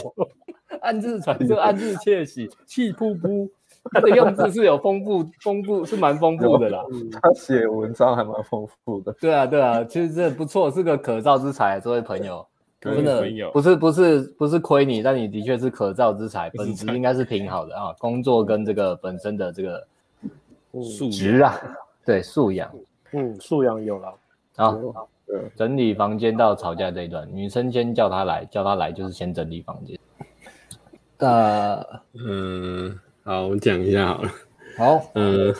[0.81, 3.47] 暗自揣测，暗自窃喜，气噗噗。
[3.91, 6.83] 他的用字是有丰富，丰富是蛮丰富的啦。
[7.21, 9.13] 他写文章还蛮丰富的。
[9.13, 12.45] 对啊，对啊，其实这不错，是个可造之才，这位朋友。
[12.85, 17.91] 真的不是不是不是亏你，但你的确是可造之才，本质应该是挺好的啊。
[17.97, 19.87] 工作跟这个本身的这个
[20.83, 21.59] 素质啊，
[22.05, 22.71] 对素养，
[23.13, 24.13] 嗯，素养有了。
[24.55, 25.07] 好，
[25.55, 29.97] 整理房间到吵架这一段，女生先叫他来，叫他来就是先整理房间。
[31.17, 31.83] 呃，
[32.13, 32.99] 嗯。
[33.27, 34.31] 好，我讲一下好了。
[34.77, 35.51] 好，嗯，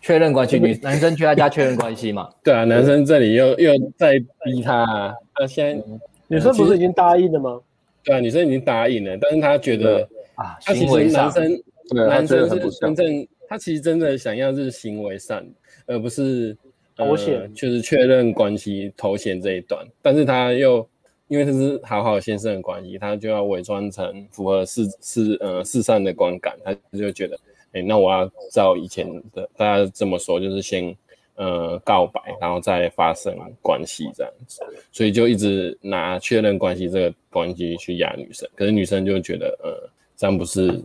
[0.00, 2.28] 确认关系，女男生去他家确认关系嘛？
[2.42, 5.14] 对啊，男生这里又又在逼他、啊。
[5.32, 5.84] 他现在
[6.26, 7.60] 女生不是已经答应了吗？
[8.02, 10.00] 对啊，女生已经答应了，但是他觉得
[10.34, 11.62] 啊，他其实男生
[12.08, 15.40] 男生是真正他其实真的想要是行为上，
[15.86, 16.56] 而不是
[16.96, 20.84] 头衔，就是确认关系头衔这一段，但是他又。
[21.28, 27.36] 因为这是好好先生的关系，他就要伪装成符合世世呃世上的观感，他就觉得，
[27.72, 30.96] 哎，那我要照以前的大家这么说，就是先
[31.34, 34.62] 呃告白，然后再发生关系这样子，
[34.92, 40.80] 所以就一直拿确认关系这个关系去压女生，可是女生就觉得，呃，这样不是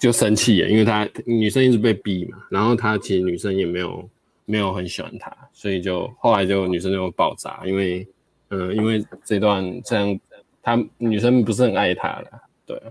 [0.00, 4.08] 就生气了，因为他女生一直被逼嘛，然后他其实女生也没有
[4.46, 8.06] 没有很喜欢他，所以就后来就女生就爆炸，因为。
[8.54, 10.20] 嗯，因为这段这样，
[10.62, 12.82] 他女生不是很爱他了，对，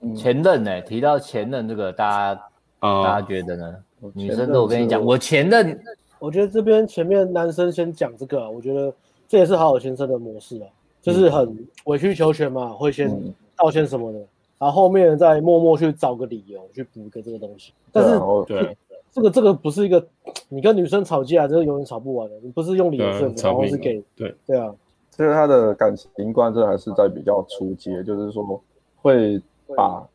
[0.00, 0.80] 嗯，前任呢、欸？
[0.82, 2.42] 提到前任这个，大家、
[2.80, 3.74] 哦、大家觉得呢？
[4.14, 5.80] 女生都我跟你讲，我前任，
[6.18, 8.92] 我觉得这边前面男生先讲这个，我觉得
[9.26, 10.68] 这也是好好先生的模式啊，
[11.02, 13.10] 就是很委曲求全嘛，会先
[13.56, 14.18] 道歉什么的，
[14.58, 18.76] 然后后面再默默去找个理由去补一个这个东西，但是对。
[19.10, 20.06] 这个这个不是一个，
[20.48, 22.36] 你跟女生吵架，这个永远吵不完的。
[22.42, 24.74] 你不是用理由说服，然后是给对对啊。
[25.10, 28.62] 所以他的感情观，这还是在比较初阶，就是说
[28.96, 29.40] 会
[29.76, 30.06] 把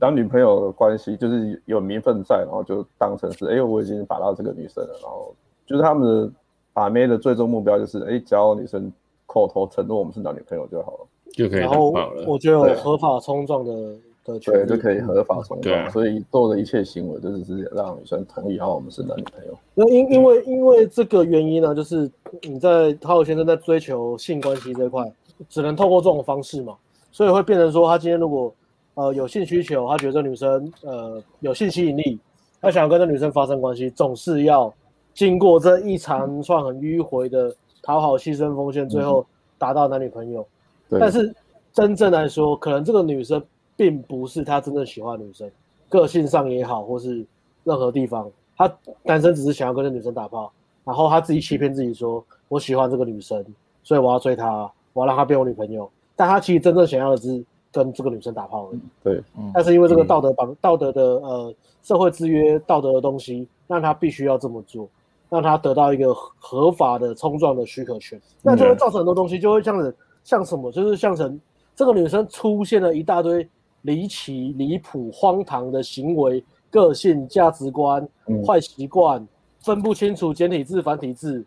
[0.00, 6.32] 男女朋友的关系，就是有名分在，然后就当成是，哎，我已经把到这个女生了，然后就是他们的
[6.72, 8.92] 把妹的最终目标就是，哎，只要女生
[9.26, 11.60] 口头承诺我们是男女朋友就好了，就可以。
[11.60, 11.92] 然后
[12.26, 13.94] 我觉得有合法冲撞的。
[14.26, 19.56] 对，就可以合法冲撞，所以做的一切行为都只是让女生同意，好我们是男女朋友。
[19.72, 22.10] 那因因为因为这个原因呢，就是
[22.42, 25.08] 你在好友先生在追求性关系这块，
[25.48, 26.76] 只能透过这种方式嘛，
[27.12, 28.52] 所以会变成说，他今天如果
[28.94, 32.18] 呃有性需求，他觉得这女生呃有性吸引力，
[32.60, 34.74] 他想要跟这女生发生关系，总是要
[35.14, 39.24] 经过这一长串很迂回的讨好、牺牲、奉献，最后
[39.56, 40.44] 达到男女朋友。
[40.90, 41.32] 嗯、但是
[41.72, 43.40] 真正来说，可能这个女生。
[43.76, 45.50] 并不是他真正喜欢女生，
[45.88, 47.24] 个性上也好，或是
[47.64, 48.66] 任何地方，他
[49.04, 50.50] 单身只是想要跟这女生打炮，
[50.84, 53.44] 然后他自己欺骗自己说，我喜欢这个女生，
[53.82, 55.90] 所以我要追她，我要让她变我女朋友。
[56.18, 58.80] 但他其实真正想要的是跟这个女生打炮而已。
[59.04, 59.22] 对，
[59.52, 64.88] 但是因为这个道德绑、嗯、道德的呃社会制约道德的东西，让他必须要这么做，
[65.28, 71.38] 让他得到一个合法的冲撞的许可权，那就会造成很多东西，就会像是像什么，就是像成
[71.74, 73.46] 这个女生出现了一大堆
[73.86, 78.06] 离奇、离谱、荒唐的行为、个性、价值观、
[78.44, 79.26] 坏习惯，
[79.60, 81.46] 分不清楚简体字、繁体字，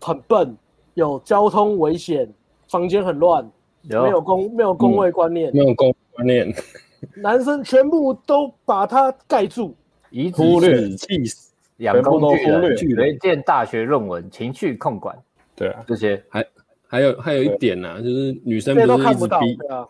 [0.00, 0.54] 很笨，
[0.94, 2.28] 有交通危险，
[2.68, 3.48] 房间很乱。
[3.82, 6.52] 没有公没有公卫观念，没有公观念，
[7.14, 9.74] 男生全部都把它盖住，
[10.10, 10.90] 以忽略。
[10.96, 15.16] 气死，两公都忽略，违建大学论文，情绪控管，
[15.54, 16.22] 对啊，这些。
[16.28, 16.44] 还
[16.88, 19.86] 还有还有一点呢，就是女生不是一直逼，都看不到，对啊，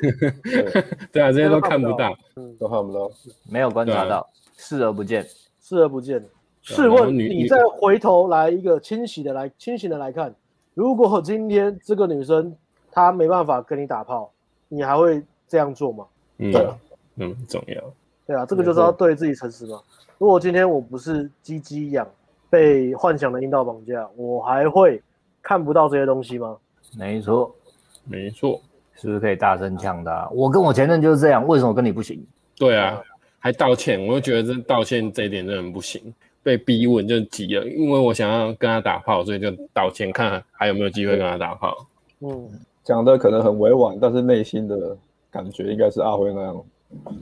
[1.12, 2.14] 对啊，这些都看不到，
[2.58, 3.10] 都看不到，
[3.50, 5.26] 没有观察到，视而不见，
[5.60, 6.22] 视而不见。
[6.62, 10.34] 试问你再回头来一个清醒的来清醒的来看，
[10.74, 12.54] 如果今天这个女生。
[12.90, 14.32] 她没办法跟你打炮，
[14.66, 16.06] 你还会这样做吗？
[16.38, 16.66] 嗯，对
[17.16, 17.80] 嗯，重要。
[18.26, 19.80] 对啊，这个就是要对自己诚实嘛。
[20.16, 22.08] 如果今天我不是鸡鸡痒，
[22.50, 25.00] 被幻想的阴道绑架，我还会
[25.42, 26.56] 看不到这些东西吗？
[26.96, 27.54] 没错，
[28.04, 28.60] 没错，
[28.94, 30.28] 是不是可以大声呛的、啊？
[30.32, 32.24] 我跟我前任就是这样，为什么跟你不行？
[32.56, 33.00] 对啊，
[33.38, 36.02] 还道歉，我就觉得这道歉这一点真的不行。
[36.42, 41.86] 被逼问就急了，因为我想要跟他打炮，所以就道歉，看还有没有机会跟他打炮。
[42.20, 42.48] 嗯。
[42.84, 44.96] 讲的可能很委婉，但是内心的
[45.30, 46.64] 感觉应该是阿辉那样，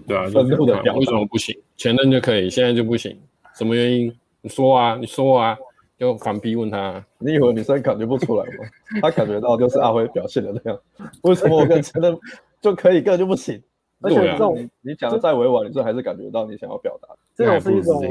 [0.06, 0.98] 对啊，愤怒的表达。
[1.00, 1.52] 为什么不行？
[1.76, 3.18] 前任就可以，现在就不行？
[3.56, 4.16] 什么原因？
[4.42, 5.58] 你说啊，你说啊，
[5.98, 7.04] 就反逼问他。
[7.18, 8.64] 你以为女生感觉不出来吗？
[9.02, 10.80] 他感觉到就是阿辉表现的那样。
[11.22, 12.16] 为什么我跟前的
[12.60, 13.62] 就可以，根本就不行？
[14.02, 17.08] 而且这种你讲的再委婉，你这还是感觉到你想要表达。
[17.34, 18.02] 这种是一种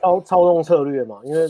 [0.00, 1.20] 操操纵策略嘛？
[1.24, 1.46] 因为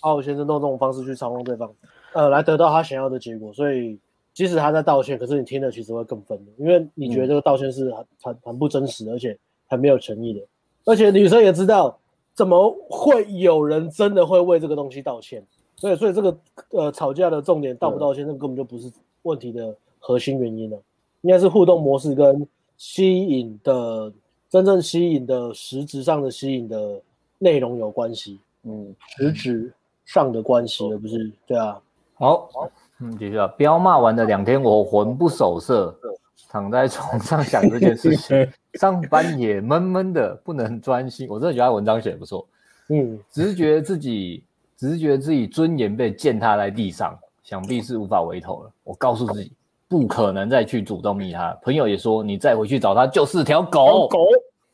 [0.00, 1.72] 阿伟先生都用这种方式去操控对方，
[2.14, 3.98] 呃，来得到他想要的结果，所以。
[4.32, 10.40] 即使他在道歉，可是你听了其实会更愤怒，因为你觉得这个道歉是很很很不真实，而且很没有诚意的。
[10.86, 11.98] 而且女生也知道，
[12.40, 15.44] 怎么会有人真的会为这个东西道歉？
[15.76, 16.38] 所以，所以这个
[16.70, 18.90] 呃吵架的重点道不道歉，那根本就不是
[19.24, 20.80] 问题的核心原因了。
[21.20, 24.10] 应该是互动模式跟吸引的
[24.48, 26.98] 真正吸引的实质上的吸引的
[27.36, 28.40] 内容有关系。
[28.62, 29.70] 嗯，实质
[30.06, 31.78] 上的关系，而不是对啊。
[32.14, 32.48] 好。
[32.54, 32.70] 好
[33.02, 33.46] 嗯，继续啊！
[33.48, 35.94] 彪骂完的两天，我魂不守舍，
[36.48, 38.36] 躺在床上想这件事情，
[38.74, 41.28] 上班也闷闷的，不能专心。
[41.28, 42.46] 我真的觉得他文章写的不错，
[42.88, 44.42] 嗯，只是觉得自己，
[44.76, 48.70] 只是觉得自己尊严被践踏在地上，想必是无法回头了。
[48.84, 49.52] 我告诉自己，
[49.88, 51.52] 不可能再去主动密他。
[51.62, 54.08] 朋友也说，你再回去找他就是条狗。
[54.08, 54.18] 狗。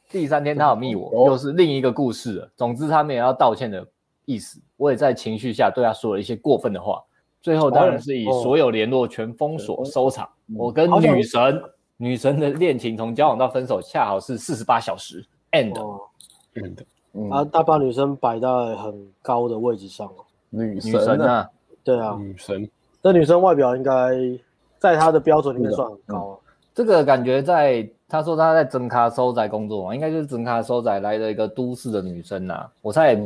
[0.09, 2.51] 第三天他有密我，又是另一个故事了。
[2.55, 3.85] 总之，他没有要道歉的
[4.25, 4.61] 意思。
[4.77, 7.03] 我也在情绪下对他说了一些过分的话。
[7.43, 10.29] 最后当然是以所有联络全封锁收场。
[10.57, 11.63] 我跟女神
[11.97, 15.25] 女神的恋情从交往到分手恰好是四十八小时。
[15.53, 15.73] end
[16.55, 20.11] end 啊，他把女生摆在很高的位置上。
[20.51, 21.49] 女神啊，
[21.83, 22.69] 对啊，女神。
[23.03, 23.93] 这女生外表应该
[24.79, 26.39] 在他的标准里面算很高。
[26.75, 32.69] 这个感觉在他说他在真咖收仔工作嘛，应该就是真咖收仔来的一个都市的女生呐。
[32.83, 33.19] 我猜。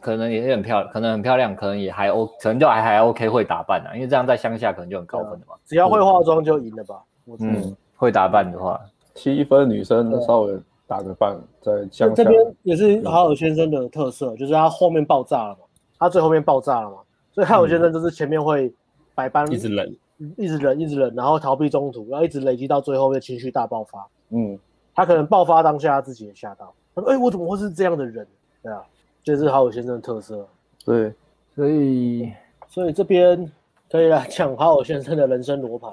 [0.00, 5.54] 可能也是很漂亮，可能很漂亮，可能也还 O，可能就还还 OK 会打扮啊，因为这样在乡下可能就很高分的嘛。
[5.66, 7.02] 只要会化妆就赢了吧？
[7.40, 8.80] 嗯，会打扮的话，
[9.14, 15.60] 七分女生稍微打个扮，在乡下这边也是哈尔先生的特色，就是他后面爆炸了嘛，
[15.98, 16.96] 他最后面爆炸了嘛，
[17.32, 18.72] 所以哈尔先生就是前面会
[19.14, 19.96] 百般一直忍，
[20.38, 24.06] 一直忍，一直忍，然后逃避中途，然后一直累积到最后面情绪大爆发。
[24.30, 24.58] 嗯，
[24.94, 28.26] 他可能爆发当下他自己也吓到，他说：“哎，我怎么会是这样的人？”
[28.62, 28.82] 对啊。
[29.24, 30.46] 这是好友先生的特色，
[30.86, 31.12] 对，
[31.54, 32.32] 所以
[32.66, 33.50] 所以这边
[33.90, 35.92] 可以来讲好友先生的人生罗盘，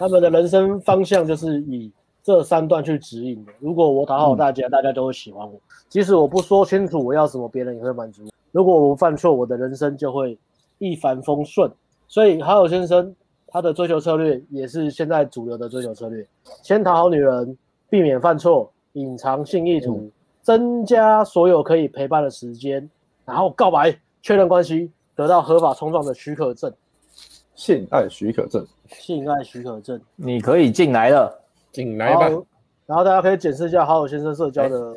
[0.00, 1.92] 他们的人生方向就是以
[2.22, 3.52] 这三段去指引的。
[3.58, 8.30] 如果我讨好大家，嗯、大家都会喜欢我；即使我不说清楚我要什么，别人也会满足我。
[8.50, 10.38] 如果我犯错，我的人生就会
[10.78, 11.70] 一帆风顺。
[12.08, 13.14] 所以好友先生
[13.46, 16.26] 他的追求策略也是现在主流的追求策略：
[16.62, 17.54] 先讨好女人，
[17.90, 19.98] 避免犯错，隐藏性意图。
[19.98, 20.10] 嗯
[20.42, 22.88] 增加所有可以陪伴的时间，
[23.26, 26.72] 然后告白确认关系，得到合法冲撞的许可证，
[27.60, 31.30] 性爱许可证，性爱许可证，你可以进来了，
[31.70, 32.26] 进来吧。
[32.86, 34.94] 然后大家可以检视一下好友先生社交的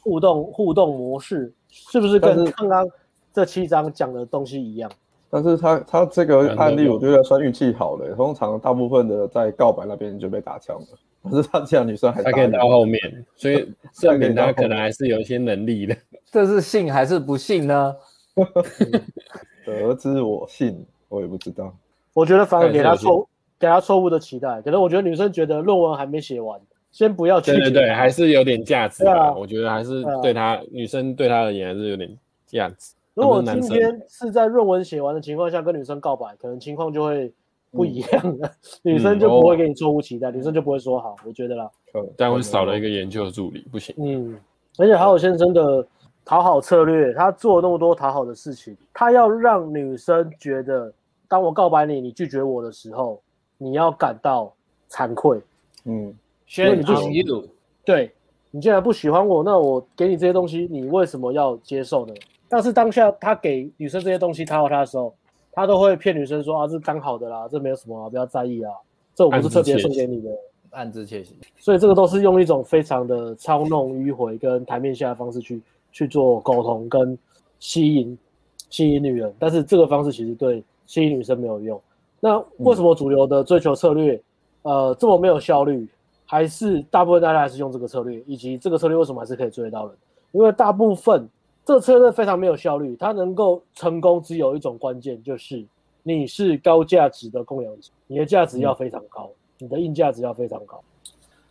[0.00, 2.88] 互动互动模式，是不是跟刚刚
[3.32, 4.88] 这七章讲的东西一样？
[5.28, 8.14] 但是他他这个案例，我觉得算运气好的。
[8.14, 10.86] 通常大部分的在告白那边就被打枪了，
[11.28, 15.96] 可是他这样女生还他可以到后面，所以证明他可能还是有一些能力的。
[16.30, 17.96] 这是信还是不信呢？
[19.66, 21.74] 得知我信，我也不知道。
[22.14, 26.58] 我觉得反而给他错给他错误的期待，可能我觉得女生觉得论文还没写完，
[26.90, 27.52] 先不要去。
[27.52, 29.34] 对对对，还是有点价值啊。
[29.34, 32.10] 我觉得还是对他女生对他而言还是有点
[32.46, 32.94] 价值。
[33.14, 37.32] 如果今天是在论文写完的情况下跟女生告白，可能情况就会
[37.70, 38.50] 不一样了。
[38.82, 41.14] 女生就不会给你错误期待，女生就不会说好。
[41.24, 41.70] 我觉得啦，
[42.16, 43.94] 但会少了一个研究助理，不行。
[43.98, 44.36] 嗯，
[44.78, 45.86] 而且还有先生的
[46.24, 50.92] 讨好策略，他做了那么多讨好的事情，他要让女生觉得，
[51.34, 53.20] 当我告白你，你拒绝我的时候，
[53.58, 54.54] 你要感到
[54.88, 55.40] 惭愧。
[55.82, 56.16] 嗯，
[56.56, 57.42] 因为你不喜欢，
[57.84, 58.12] 对，
[58.52, 62.14] 你既然不喜欢我，那我给你这些东西，你为什么要接受呢？
[62.48, 65.12] 但是当下他给女生这些东西讨好他的时候，
[65.50, 68.72] 他都会骗女生说啊，这是刚好的啦，这没有什么啊，不要在意啊，
[69.12, 70.30] 这我不是特别送给你的，
[70.70, 71.36] 暗自窃喜。
[71.58, 75.60] 所以这个都是用一种非常的操弄、迂回跟台面下的方式去
[75.90, 77.18] 去做沟通跟
[77.58, 78.16] 吸引
[78.70, 81.80] 吸引女人，但是这个方式其实对吸引女生没有用。
[82.20, 84.14] 那为什么主流的追求策略，
[84.62, 85.88] 嗯、呃，这么没有效率？
[86.24, 89.96] 还是大部分大家还是用这个策略，以及这个策略为什么还是可以追得到人？
[90.32, 91.28] 因为大部分。
[91.66, 95.64] 这个策略非常没有效率，它能够成功只有一种关键，就是
[96.02, 100.78] 你是高价值的供养者，你的价值要非常高，嗯、你的硬价值要非常高。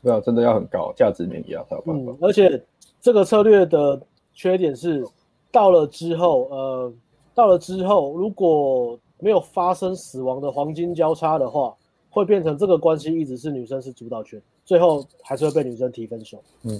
[0.04, 2.12] 对啊，真的要很高，价值碾压才有办法。
[2.12, 2.64] 嗯，而且
[3.02, 4.00] 这个策略的
[4.36, 5.04] 缺点是，
[5.52, 6.94] 到了之后，呃，
[7.34, 11.74] 到了之后如果没有发生死亡的黄金交叉的话，
[12.10, 16.44] 会变成这个关系一直是女生是主导权，最后还是会被女生提分手。
[16.64, 16.80] 嗯。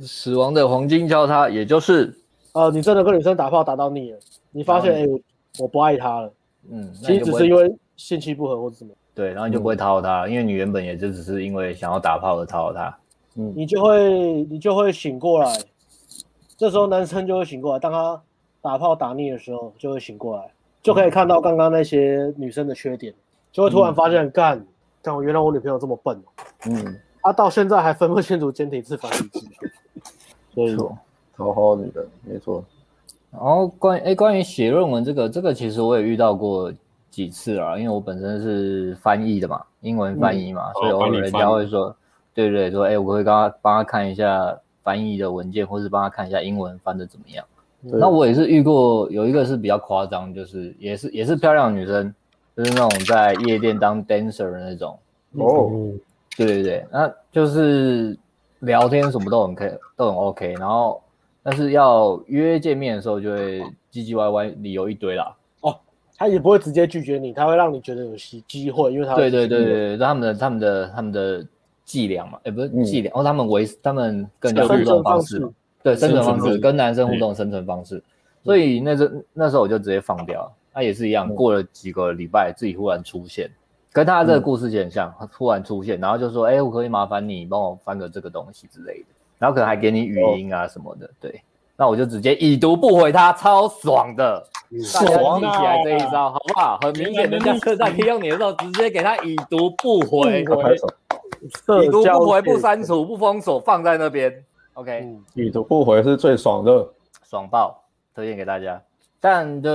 [0.00, 2.16] 死亡的黄金交叉，也就是，
[2.52, 4.18] 呃，你真的跟女生打炮打到腻了，
[4.52, 5.22] 你发现，哎、欸，
[5.58, 6.32] 我不爱她了，
[6.70, 12.96] 嗯，其实只是因为性气不合或者什么，对，然后你就不会讨好她，嗯、因为你原本也就只是因为想要打炮而讨好她，
[13.34, 15.52] 嗯，你就会你就会醒过来，
[16.56, 18.22] 这时候男生就会醒过来，当他
[18.60, 20.48] 打炮打腻的时候，就会醒过来，
[20.82, 23.12] 就可以看到刚刚那些女生的缺点，
[23.52, 24.66] 就会突然发现，干、嗯，
[25.02, 26.18] 干我原来我女朋友这么笨，
[26.66, 29.70] 嗯，她、啊、到现在还分不清楚简体字繁体字。
[30.54, 30.96] 没错，
[31.36, 32.64] 讨好你的没错。
[33.30, 36.72] 然后关于哎，关于写论文这个，这个其实我也遇到过
[37.10, 41.94] 几次啊，因为我本身是翻译的嘛，英文翻译嘛，嗯、所以偶尔人家会说，
[42.32, 47.44] 对对，说哎，我会帮他帮他看一下翻译的文件，或是帮他看一下英文翻的怎么样。
[47.82, 52.14] 对那我也是遇过有一个是比较夸张，就是也是也是漂亮的女生，
[52.56, 54.98] 就是那种在夜店当 dancer 的那种。
[55.32, 55.70] 哦，
[56.36, 58.18] 对对对，那就是。
[58.62, 61.00] 聊天什么都很 OK，都很 OK，然后
[61.44, 63.60] 但是要约见面的时候就会
[63.92, 65.32] 唧唧歪歪，理由一堆啦。
[65.60, 65.78] 哦，
[66.16, 71.46] 他也不会直接拒绝你，他会让你觉得有机机会，因为他对对对对，他们的他们的他们的
[71.84, 75.48] 伎俩嘛，也不是伎俩，哦，他们维他们更加互动方式，
[75.94, 78.02] 对生存方式跟男生互动生存方式，
[78.44, 83.50] 所以那时那时候我就直接放掉，他也是一样，过了几个礼拜自己忽然出现。
[83.90, 89.06] 跟他这个故事很像，他突然出现，然后就说：“哎，我可以麻烦你帮我翻个这个东西之类的，
[89.38, 91.40] 然后可能还给你语音啊什么的。”对，
[91.74, 94.46] 那我就直接已读不回他，超爽的，
[94.84, 96.78] 爽起来这一招好不好？
[96.82, 100.44] 很明显，人家是在利用你的时候，直接给他已读不回，已
[101.88, 104.44] 读不回不删除不封锁，放在那边。
[104.78, 106.88] OK，已读不回是最爽的，
[107.28, 107.82] 爽爆，
[108.14, 108.80] 推荐给大家。
[109.20, 109.70] 但就。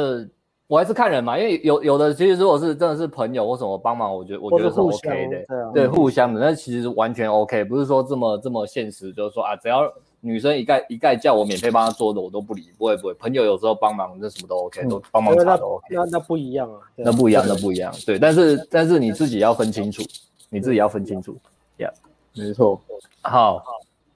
[0.65, 9.81] 我还是看人嘛，因为有有的其实如果是真的是朋友或什么帮忙，我觉得我觉得是 OK 的，对，互相的，那其实完全 OK，不是说这么这么现实，就是说啊，只要
[10.19, 20.01] 女生一概一概叫我免费帮她做的，我都不理，不会不会，朋友有时候帮忙，那什么都 OK，都帮忙查都 OK，那那不一样啊，那不一样，那不一样，对，但是但是你自己要分清楚，
[20.49, 21.37] 你自己要分清楚
[21.77, 21.91] ，Yeah，，
[22.35, 22.81] 没错，
[23.21, 23.61] 好，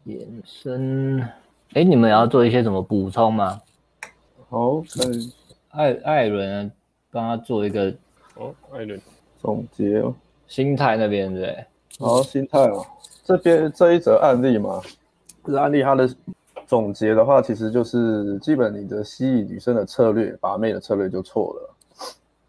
[0.07, 1.19] 延伸，
[1.73, 3.61] 哎，你们要做一些什么补充吗？
[4.49, 5.31] 好，嗯。
[5.71, 6.71] 艾艾伦
[7.11, 7.93] 帮他做一个
[8.35, 8.99] 哦，艾伦。
[9.39, 10.15] 总结哦，
[10.47, 11.63] 心态那边对，
[11.99, 12.83] 好，心态哦，
[13.23, 14.81] 这边这一则案例嘛，
[15.45, 16.09] 这案例它的
[16.65, 21.75] 总结的话，其实就是基本你的吸引女生的策略，把妹的策略就错了，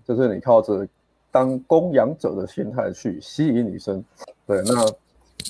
[0.06, 0.88] 就是你靠着
[1.30, 4.02] 当供养者的心态去吸引女生，
[4.46, 4.90] 对，那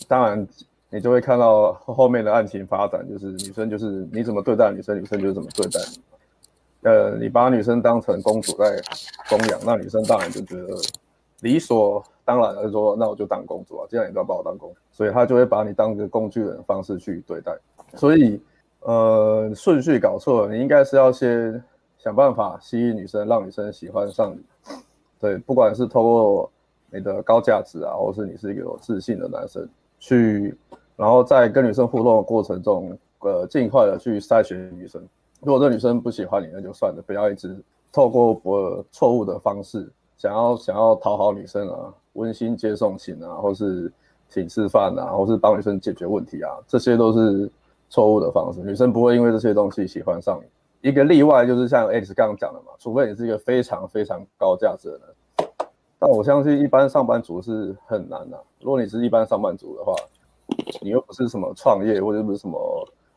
[0.09, 0.49] 当然
[0.91, 6.03] 你就会看到后面的案情发展，就是女生就是你怎么对待女生，女生就是怎么对待你。
[6.83, 8.81] 呃，你把女生当成公主在
[9.29, 10.69] 供养，那女生当然就觉得
[11.41, 17.53] 理所当然的说，那我就当公主啊，既然你都要把我当公主，所以她就会把你当个工具人的方式去对待。
[17.95, 18.41] 所以，
[18.81, 21.63] 呃，顺序搞错了，你应该是要先
[21.99, 24.41] 想办法吸引女生，让女生喜欢上你。
[25.21, 26.51] 对，不管是透过
[26.91, 29.69] 你的高价值啊，或是你是一个有自信的男生，
[29.99, 30.57] 去，
[30.97, 35.03] 然后在跟女生互动的过程中，呃，尽快的去筛选女生。
[35.41, 37.57] 如果这女生不喜欢你，那就算了，不要一直
[37.93, 43.93] 透过不错误的方式想要想要讨好女生啊，温馨接送型啊，或是
[44.29, 47.51] 请吃饭啊，或是帮女生解决问题啊，这些都是
[47.89, 48.61] 错误的方式。
[48.61, 50.89] 女生不会因为这些东西喜欢上你。
[50.89, 55.03] 一个例外就是像 X 刚刚讲的嘛，除非你是一个非常非常高价值的人。
[55.99, 58.41] 但我相信一般上班族是很难的。
[58.61, 59.93] 如果你是一般上班族的话，
[60.81, 62.59] 你又不是什么创业或者不是什么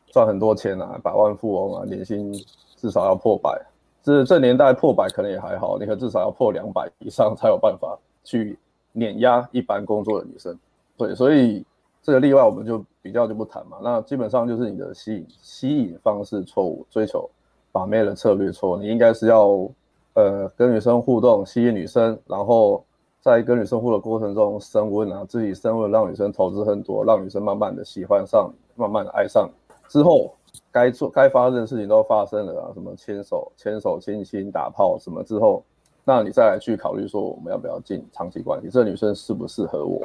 [0.08, 2.34] 赚很多钱啊，百万富翁啊，年薪
[2.76, 3.60] 至少要破百。
[4.04, 8.58] 这这年代破百可能也还好，你可至少要破两百以上才有办法去
[8.92, 10.58] 碾压一般工作的女生。
[10.98, 11.64] 对，所以
[12.02, 13.78] 这个例外我们就比较就不谈嘛。
[13.82, 17.30] 那基本上就是你的吸引吸引方式错误，追求
[17.72, 18.76] 把妹的策略错。
[18.76, 19.70] 你应该是要
[20.14, 22.84] 呃跟女生互动，吸引女生，然后
[23.22, 30.34] 在跟女生互动过程中升温啊，自己升温，让女生投资很多，让女生慢慢的喜欢上你，慢慢的爱上你之后。
[30.70, 35.64] 该做该发生的事情都发生了啊，什么牵手、牵手、亲亲、打炮什么之后，
[36.03, 40.01] 那你再来去考虑说我们要不要进长期关系，这女生适不适合我？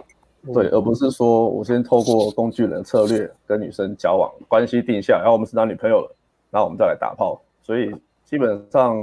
[0.55, 6.15] 对，而不是说我先透过工具人策略跟女生交往，关系定下，然后我们是男女朋友了，
[6.51, 7.41] 然后我们再来打炮。
[7.61, 7.93] 所以
[8.25, 8.97] 基本上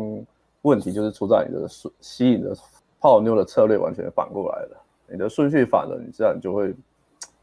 [0.64, 1.66] 问题就是出在你的
[2.02, 2.54] 吸引的
[3.00, 6.76] 泡妞的策略完全反过来了，你的顺序反了，你自然就会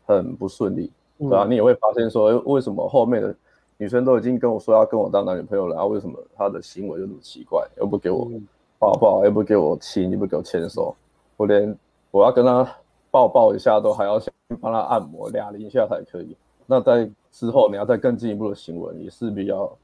[0.05, 1.47] 很不顺利，对吧？
[1.49, 3.35] 你也会发现说，为什么后面的。
[3.83, 7.67] 女生都已经跟我说要跟我当男女朋友了，然后为什么她的行为就那么奇怪？
[7.79, 8.31] 又不给我
[8.79, 10.95] 抱抱，又不给我亲，又不给我牵手，
[11.39, 11.75] 我连
[12.11, 12.71] 我要跟她
[13.11, 16.37] 抱抱一下都还要先帮她按摩俩零一下才可以。
[16.67, 19.75] 那在之后你要再更进一步的行为，你势必要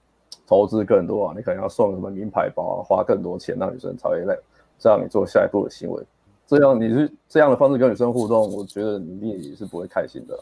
[0.47, 4.39] 投资更多啊，你可能要送什么名牌包啊，花更多钱让女生才会来
[4.81, 6.03] 让你做下一步的行为。
[6.47, 10.39] 这样你是这样的方式跟女生互动，我觉得你一定是不会开心的，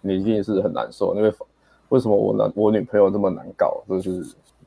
[0.00, 1.32] 你一定是很难受，因为。
[1.90, 3.80] 为什么我男我女朋友这么难搞？
[3.88, 4.20] 就是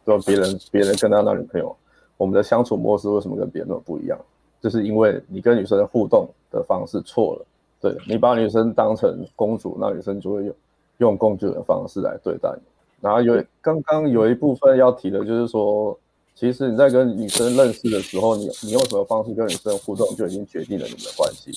[0.06, 1.76] 说别人别人跟他男女朋友，
[2.16, 4.18] 我们的相处模式为什么跟别人那么不一样？
[4.62, 7.46] 就是因为你跟女生互动的方式错了。
[7.82, 10.56] 对，你把女生当成公主，那女生就会用
[11.00, 12.62] 用工具的方式来对待你。
[13.02, 15.98] 然后有刚刚有一部分要提的就是说，
[16.36, 21.52] 其实你在跟女生认识的时候，你你用什么方式跟女生互动，就已经决定了你们的关系。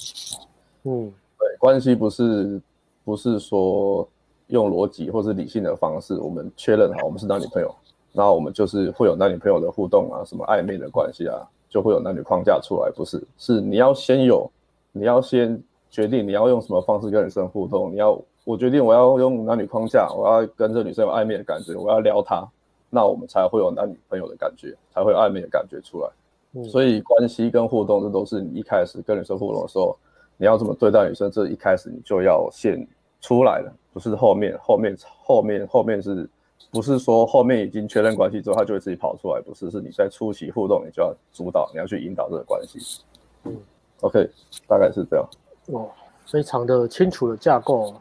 [0.85, 2.61] 嗯，对，关系不是
[3.05, 4.09] 不是说。
[4.49, 7.75] 用逻辑或是理性的方式，我们确认好我们是男女朋友，
[8.13, 11.41] 然后我们就是会有男女朋友的互动啊，什么暧昧的关系啊，
[11.71, 12.91] 就会有男女框架出来。
[12.91, 14.51] 不是，是你要先有，
[14.91, 15.59] 你要先
[15.91, 17.91] 决定你要用什么方式跟女生互动。
[17.91, 22.47] 你要我决定我要用男女框架，我要跟这女生有暧昧的感觉，我要撩她，
[22.91, 26.11] 那我们才会有男女朋友的感觉，才会有暧昧的感觉出来。
[26.55, 29.97] 嗯，所以关系跟互动，这都是你一开始跟女生互动的时候，
[30.37, 32.87] 你要怎么对待女生，这一开始你就要先
[33.21, 33.73] 出来了。
[33.93, 36.29] 不是后面，后面，后面，后面是，
[36.71, 39.41] 不是说后面已经确认关系之后，他就会自己跑出来？
[39.41, 43.03] 不是，是你在初期互动，你就要主导，你要去引导这个关系。
[43.45, 43.57] 嗯
[44.01, 44.29] ，OK，
[44.67, 45.29] 大概是这样。
[45.67, 45.89] 哦，
[46.27, 47.95] 非常的清楚的架构。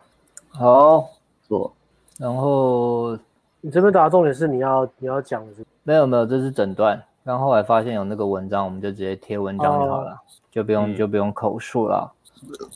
[0.51, 1.09] 好，
[1.47, 1.73] 做。
[2.17, 3.17] 然后
[3.61, 5.65] 你这边打的重点是你要你要讲的是？
[5.83, 7.01] 没有没有，这是诊断。
[7.23, 10.17] 然后后来发现有那个文章，我们就直接贴文章就好了，哦、
[10.51, 12.11] 就不用、嗯、就不用口述了。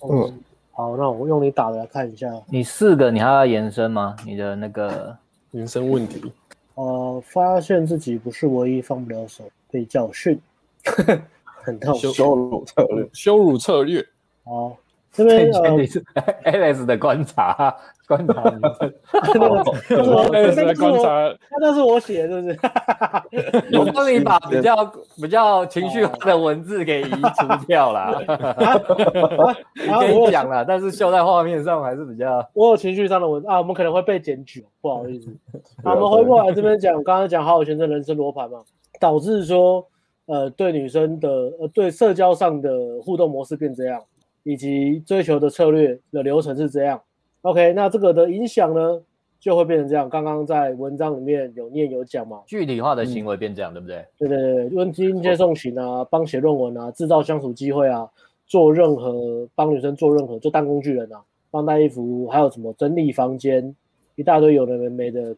[0.09, 0.21] 嗯。
[0.23, 0.39] 嗯
[0.77, 2.29] 好，那我用你打的来看一下。
[2.47, 4.13] 你四个，你还要延伸吗？
[4.25, 5.15] 你的那个
[5.51, 6.29] 延伸问题。
[6.73, 10.37] 呃，发现自己不是唯一放不了手，被教训，
[11.45, 11.95] 很痛。
[11.95, 14.05] 羞辱策略，羞辱策略。
[14.43, 14.75] 好。
[15.15, 15.47] 这边
[15.77, 16.03] 你是
[16.43, 17.75] Alex 的观察，
[18.07, 18.93] 观察女生。
[19.89, 22.59] 那是我 Alex 的观察，那是我写的，是不是？
[23.79, 28.21] 我帮你把比较 比较情绪化的文字给移除掉了。
[29.75, 32.45] 跟你讲了，但是秀在画面上还是比较。
[32.53, 35.33] 我有情绪上的文啊，我们可能会被检举，不好意思。
[35.83, 38.59] 好，我们回过来这边讲，刚刚讲好友先生人生罗盘嘛，
[38.99, 39.87] 导致说
[40.25, 41.29] 呃对女生的
[41.59, 42.69] 呃对社交上的
[43.01, 44.01] 互动模式变这样。
[44.45, 47.01] 以及追求的策略的流程是这样
[47.41, 49.01] ，OK，那这个的影响呢，
[49.39, 50.07] 就会变成这样。
[50.07, 54.05] 刚刚在文章里面有念有讲嘛，具体化的行为变这样，嗯、对不对？
[54.19, 58.07] 对对对，温馨接送型啊，帮写论文啊，制造相处机会啊，
[58.45, 63.75] 做任何帮女生做任何就当工具人啊，帮带衣服，还有什么整理房间，
[64.15, 65.35] 一大堆有的没没的，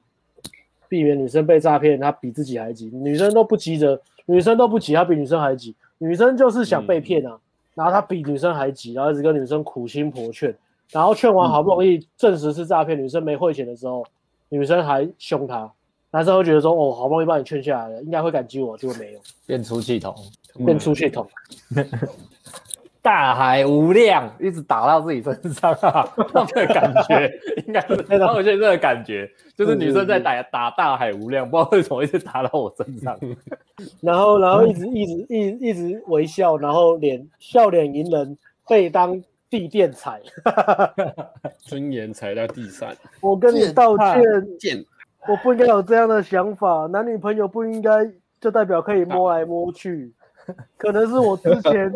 [0.90, 7.32] 避免女生被诈骗，她比自己还急，女生都不急着，女生都不急，她比女生还急，女生就是想被骗啊。
[7.32, 7.40] 嗯
[7.78, 10.52] 然后他比女生还急，然后一直跟女生苦心婆劝，
[10.92, 14.04] 然后劝完好不容易证实是诈骗，嗯、女生没汇钱的时候，
[14.50, 15.72] 女生还凶他，
[16.10, 20.16] 男生会觉得说哦，好不容易帮你劝下来了，应该会感激我，结果没有，变出气筒，
[20.66, 21.28] 变出气筒。
[23.08, 26.06] 嗯大海无量，一直打到自己身上啊，
[26.36, 27.32] 那个感觉
[27.66, 33.18] 应该是，然后我现在这个感觉就是女生在打打大海无量，不知道为什么一直打到我身上，
[34.02, 40.20] 然后然后一直一直一直一直微笑，然后脸笑脸迎人，被当地垫踩，
[41.60, 42.90] 尊严踩在地上。
[43.22, 43.98] 我跟你道
[44.60, 44.84] 歉，
[45.30, 46.88] 我不应该有这样的想法。
[46.88, 48.06] 男女朋友不应该
[48.42, 50.12] 就代表可以摸来摸去，
[50.78, 51.90] 可能是我之前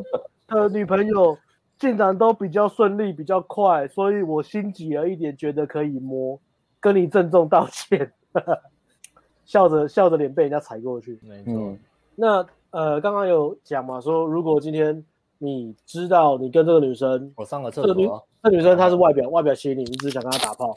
[0.52, 1.38] 的女朋友
[1.80, 6.40] 进展都比较顺利，比较快，所以我心急了一点，觉得可以摸。
[6.80, 8.12] 跟你郑重道歉，
[9.46, 11.20] 笑着笑着脸被人家踩过去。
[11.22, 11.78] 没错。
[12.16, 15.04] 那呃，刚刚有讲嘛，说如果今天
[15.38, 18.10] 你知道你跟这个女生，我上了厕所，这个女，
[18.44, 20.74] 这女生她是外表外表吸引你，你只想跟她打炮，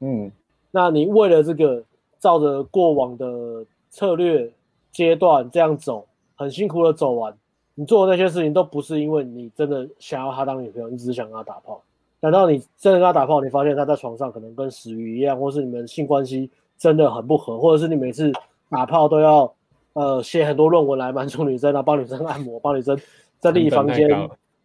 [0.00, 0.30] 嗯，
[0.70, 1.82] 那你为了这个，
[2.18, 4.52] 照着过往的策略
[4.92, 7.34] 阶段这样走，很辛苦的走完，
[7.78, 11.80] 你做的那些事情都不是因为你真的想要她当女朋友，你只是想跟她打炮。
[12.18, 18.32] 等到你真的跟她打炮，你发现她在床上可能跟死鱼一样，或是你们性关系真的很不合，或者是你每次
[18.70, 19.52] 打炮都要
[19.92, 22.98] 呃写很多论文来满足女生，然后帮女生按摩，帮女生
[23.38, 24.08] 在另一房间，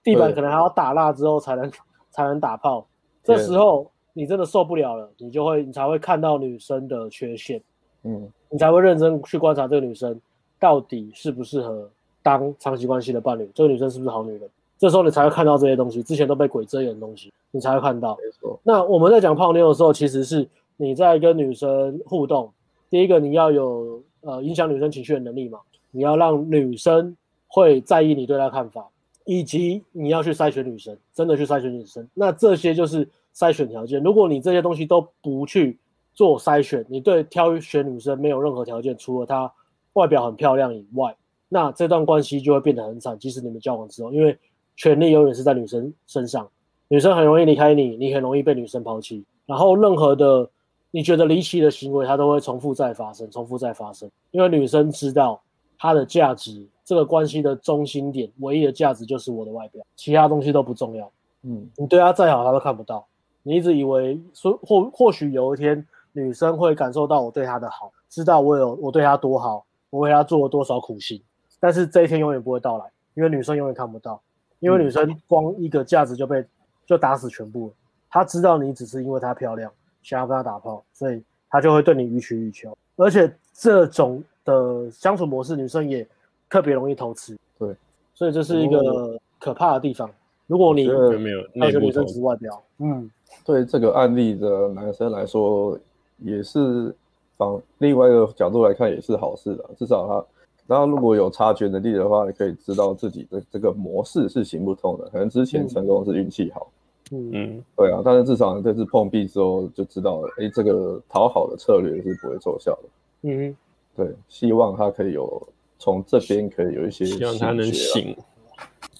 [0.01, 1.69] 地板可能还要打蜡之后才能
[2.09, 2.87] 才能打炮。
[3.23, 7.61] 这时候你真的受不了了，你就会你才会看到女生的缺陷，
[8.03, 10.19] 嗯，你才会认真去观察这个女生
[10.57, 11.89] 到底适不适合
[12.23, 14.49] 当长期关系的伴侣，这个女生是不是好女人。
[14.77, 18.17] 这时候你才会看到这些东西，之前都被鬼遮眼的东西，你才会看到。
[18.23, 18.59] 没错。
[18.63, 22.51] 那我们在讲泡妞的时候，其实是你在跟女生互动，
[22.89, 25.59] 第一个你要有呃影响女生情绪的能力嘛，
[25.91, 27.15] 你要让女生
[27.47, 28.87] 会在意你对她看法，
[29.25, 32.07] 以及你要去筛选女生，真的去筛选女生。
[32.15, 34.01] 那这些就是筛选条件。
[34.01, 35.77] 如果你这些东西都不去
[36.15, 39.53] 做筛选，你对挑选女生没有任何条件，除了她
[39.93, 41.15] 外表很漂亮以外，
[41.53, 43.19] 那这段关系就会变得很惨。
[43.19, 44.37] 即使你们交往之后，因为
[44.77, 46.49] 权力永远是在女生身上，
[46.87, 49.21] 女生很容易离开你，你很容易被女生抛弃。
[49.45, 50.49] 然后任何的
[50.91, 54.09] 你觉得离奇的行为，它都会重复再发生，重复再发生。
[54.31, 55.41] 因为女生知道
[55.77, 61.11] 她的价值，这个关系的中心点，唯一的价值就是我的外表，其他东西都不重要。
[61.43, 63.05] 嗯，你对她再好，她都看不到。
[63.43, 71.21] 你一直以为说或或许有一天女生会感受到我对她的好，知道我有我对她多好，我为她做了多少苦心。
[71.61, 74.21] 但是这一天永远不会到来，因为女生永远看不到。
[74.59, 76.45] 因为女生光一个价值就被
[76.85, 77.73] 就打死全部了，
[78.11, 79.71] 她知道你只是因为她漂亮，
[80.03, 82.77] 想要跟她打炮，所以她就会对你予取予求。
[82.95, 86.07] 而且这种的相处模式，女生也
[86.47, 87.35] 特别容易偷吃。
[87.57, 87.75] 对，
[88.13, 90.07] 所以这是一个可怕的地方。
[90.45, 93.09] 如果你没有那个女生只是外表，嗯，
[93.43, 95.75] 对这个案例的男生来说，
[96.19, 96.95] 也是
[97.39, 100.25] 从另外一个角度来看也是好事的，至少他。
[100.67, 105.09] 然后如果有察觉能力的话，你可以知道自己的这个模式是行不通的。
[105.09, 106.71] 可能之前成功是运气好，
[107.11, 108.01] 嗯嗯，对啊。
[108.05, 112.89] 但是至少这次碰壁之后就知道了，哎，这个讨好的策略是不会奏效的。
[113.23, 113.53] 嗯，
[113.97, 115.45] 对，希望他可以有
[115.77, 118.15] 从这边可以有一些，希望他能醒。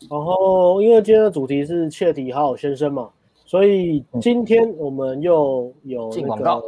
[0.10, 3.10] 然后，因为今天的主题是切题好好先生嘛，
[3.46, 6.62] 所以今天我们又有进广告，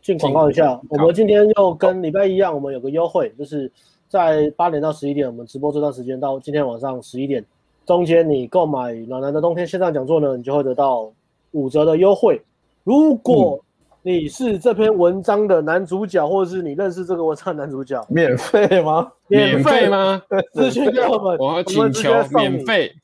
[0.00, 0.80] 进广告一下。
[0.88, 3.70] 我们今天又跟礼拜一样，我们有个优惠，就是。
[4.08, 7.44] 在八点到十一点，我们直播这段时间到今天晚上十一点，
[7.84, 11.12] 中间你购买暖男的冬天线上讲座呢，你就会得到
[11.50, 12.40] 五折的优惠。
[12.84, 13.62] 如果
[14.02, 19.10] 你是这篇文章的男主角，或者是你认识这个文章的男主角，免费吗？
[19.26, 20.22] 免费吗？
[20.54, 22.94] 咨询给我们，我要请求免费，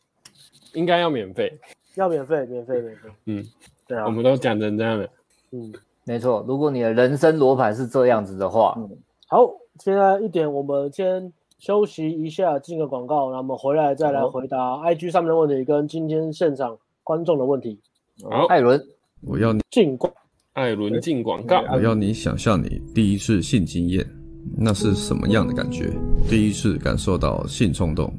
[0.74, 1.58] 应该要免费，
[1.96, 3.08] 要免费，免费，免费。
[3.26, 3.44] 嗯，
[3.88, 5.08] 对啊，我们都讲成这样的。
[5.50, 5.72] 嗯，
[6.04, 6.44] 没错。
[6.46, 8.88] 如果你的人生罗盘是这样子的话，嗯，
[9.26, 9.50] 好。
[9.84, 17.76] 现在一点，我们先休息一下，进个广告，然后我们回来再来回答 IG 上面的问题跟今天现场观众的问题。
[18.22, 18.80] 好，艾伦，
[19.22, 20.14] 我要你进广，
[20.52, 21.64] 艾伦进广告。
[21.72, 24.08] 我要你想象你第一次性经验，
[24.56, 25.90] 那是什么样的感觉？
[26.30, 28.14] 第一次感受到性冲动，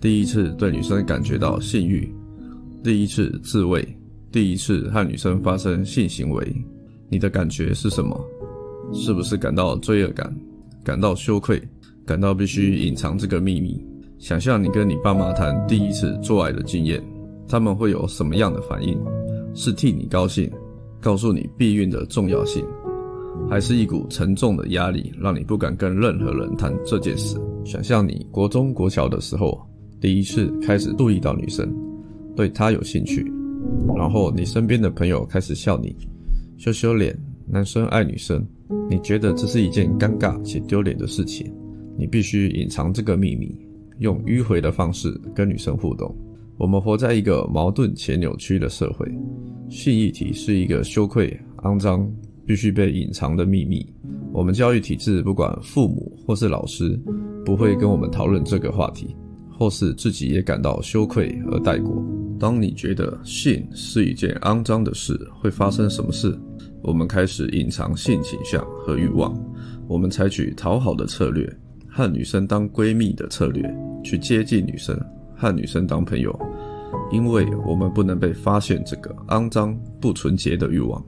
[0.00, 2.12] 第一次对女生感觉到性欲，
[2.82, 3.86] 第一次自慰，
[4.32, 6.44] 第一次和女生发生性行为，
[7.08, 8.20] 你的感觉是什么？
[8.92, 10.36] 是不是感到罪恶感？
[10.84, 11.62] 感到羞愧，
[12.04, 13.80] 感到必须隐藏这个秘密。
[14.18, 17.02] 想象你跟你爸妈谈第一次做爱的经验，
[17.48, 18.98] 他们会有什么样的反应？
[19.54, 20.50] 是替你高兴，
[21.00, 22.64] 告诉你避孕的重要性，
[23.50, 27.36] 还是一股沉重的压力，让你不敢跟任何人谈这件事？
[27.64, 29.60] 想象你国中国小的时候，
[30.00, 31.72] 第一次开始注意到女生，
[32.34, 33.24] 对她有兴趣，
[33.96, 35.94] 然后你身边的朋友开始笑你，
[36.58, 38.44] 羞羞脸，男生爱女生。
[38.88, 41.52] 你觉得这是一件尴尬且丢脸的事情，
[41.98, 43.56] 你必须隐藏这个秘密，
[43.98, 46.14] 用迂回的方式跟女生互动。
[46.58, 49.06] 我们活在一个矛盾且扭曲的社会，
[49.68, 52.08] 性议题是一个羞愧、肮脏、
[52.46, 53.84] 必须被隐藏的秘密。
[54.32, 56.98] 我们教育体制，不管父母或是老师，
[57.44, 59.16] 不会跟我们讨论这个话题，
[59.50, 62.02] 或是自己也感到羞愧而带过。
[62.38, 66.38] 当你觉得性是一件肮脏的事，会发生什么事？
[66.82, 69.32] 我们开始隐藏性倾向和欲望，
[69.86, 71.48] 我们采取讨好的策略，
[71.88, 73.62] 和女生当闺蜜的策略，
[74.02, 74.98] 去接近女生，
[75.36, 76.36] 和女生当朋友，
[77.12, 81.02] 因为我们不能被发现这个肮脏不纯洁的欲望。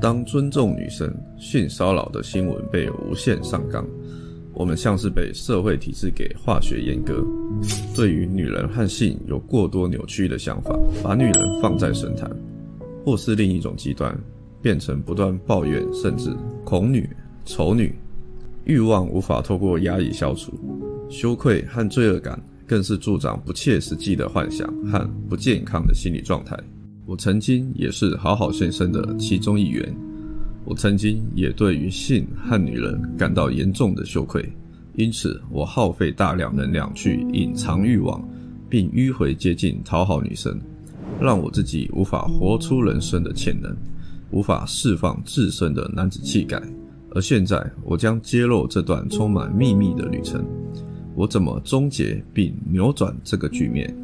[0.00, 3.86] 当尊重女生性骚扰的新闻被无限上纲。
[4.52, 7.24] 我们像是被社会体制给化学阉割，
[7.96, 12.30] 对于女人和性有过多扭曲的想法，把女人放在神坛，
[13.04, 14.16] 或是另一种极端，
[14.64, 16.34] 变成不断抱怨甚至
[16.64, 17.06] 恐女、
[17.44, 17.94] 丑女，
[18.64, 20.58] 欲望无法透过压抑消除，
[21.10, 26.58] 羞愧和罪恶感更是助长不切实际的幻想和不健康的心理状态。
[27.04, 29.94] 我曾经也是好好先生的其中一员。
[30.64, 34.50] 我曾经也对于性和女人感到严重的羞愧，
[34.94, 38.26] 因此我耗费大量能量去隐藏欲望，
[38.70, 40.58] 并迂回接近讨好女生，
[41.20, 43.76] 让我自己无法活出人生的潜能，
[44.34, 46.60] 无法释放自身的男子气概。
[47.14, 50.44] 而现在，我将揭露这段充满秘密的旅程，
[51.14, 53.96] 我怎么终结并扭转这个局面？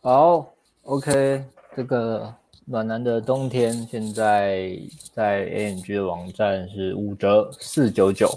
[0.00, 0.44] 好
[0.82, 1.44] ，OK，
[1.76, 2.34] 这个
[2.64, 4.76] 暖男的冬天现在
[5.12, 8.28] 在 AMG 的网站是五折四九九。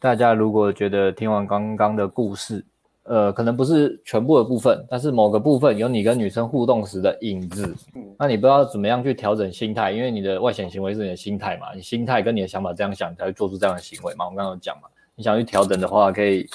[0.00, 2.64] 大家如果觉得听完刚刚的故事，
[3.08, 14.26] 呃，可能不是全部的部分，但是某个部分有你跟女生互动时的影子，嗯那你不知道怎么样去调整心态，因为你的外显行为是你的心态嘛，你心态跟你的想法这样想，才会做出这样的行为嘛。
[14.26, 16.46] 我们刚刚有讲嘛，你想去调整的话，可以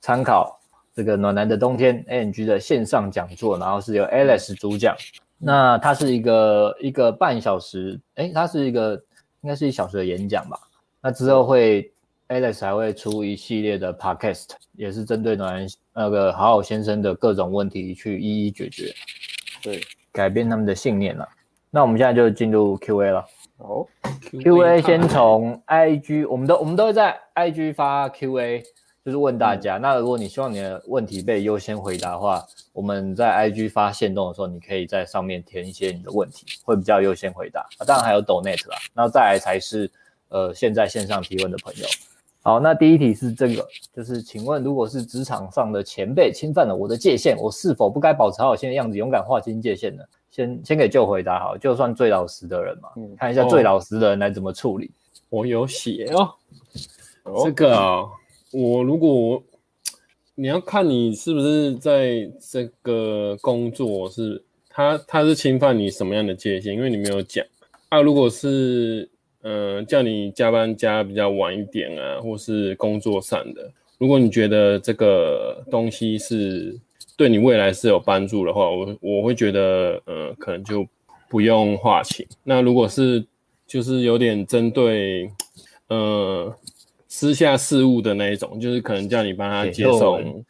[0.00, 0.58] 参考。
[0.92, 4.94] 这个暖男的冬天 ANG 的线上讲座，然后是由 Alice 主讲，
[5.38, 9.00] 那它是一个一个半小时，诶，它是一个
[9.42, 10.58] 应该是一小时的演讲吧。
[11.00, 11.90] 那之后会
[12.30, 18.94] Alex 还会出一系列的 Podcast，也是针对暖男那个好好先生的各种问题去一一解决，
[19.60, 19.80] 对，
[20.12, 21.28] 改变他们的信念了。
[21.70, 23.26] 那我们现在就进入 Q&A 了。
[23.56, 23.84] 哦
[24.42, 28.62] ，Q&A 先从 IG，我们都我们都会在 IG 发 Q&A。
[29.02, 37.62] 就是问大家，嗯，那如果你希望你的问题被优先回答的话，我们在 IG 发限动的时候，你可以在上面填一些你的问题，会比较优先回答。
[37.78, 39.90] 啊，当然还有 Donate 啦，那再来才是
[40.28, 41.86] 呃现在线上提问的朋友。
[42.42, 50.02] 好，那第一题是这个，就是请问，如果是职场上的前辈侵犯了我的界限，我是否不该保持好现在样子，勇敢划清界限呢？
[50.30, 54.90] 先先给就回答好，就算最老实的人嘛，嗯，看一下最老实的人来怎么处理。
[55.28, 56.30] 我有写哦，
[57.44, 58.04] 这个啊。
[58.52, 59.42] 我如果
[60.34, 66.74] 你要看你是不是在这个工作是他他是侵犯你什么样的界限？
[66.74, 67.44] 因为你没有讲
[67.90, 68.00] 啊。
[68.00, 69.09] 如果是嗯、
[69.42, 76.78] 呃、叫你加班加比较晚一点啊，或是工作上的，如果你觉得这个东西是
[77.16, 80.86] 对你未来是有帮助的话，我我会觉得呃可能就
[81.28, 82.26] 不用划清。
[82.42, 83.24] 那如果是
[83.66, 85.30] 就是有点针对
[85.88, 86.54] 呃。
[87.12, 90.44] 私下事务的那一种，就是可能叫你帮他接送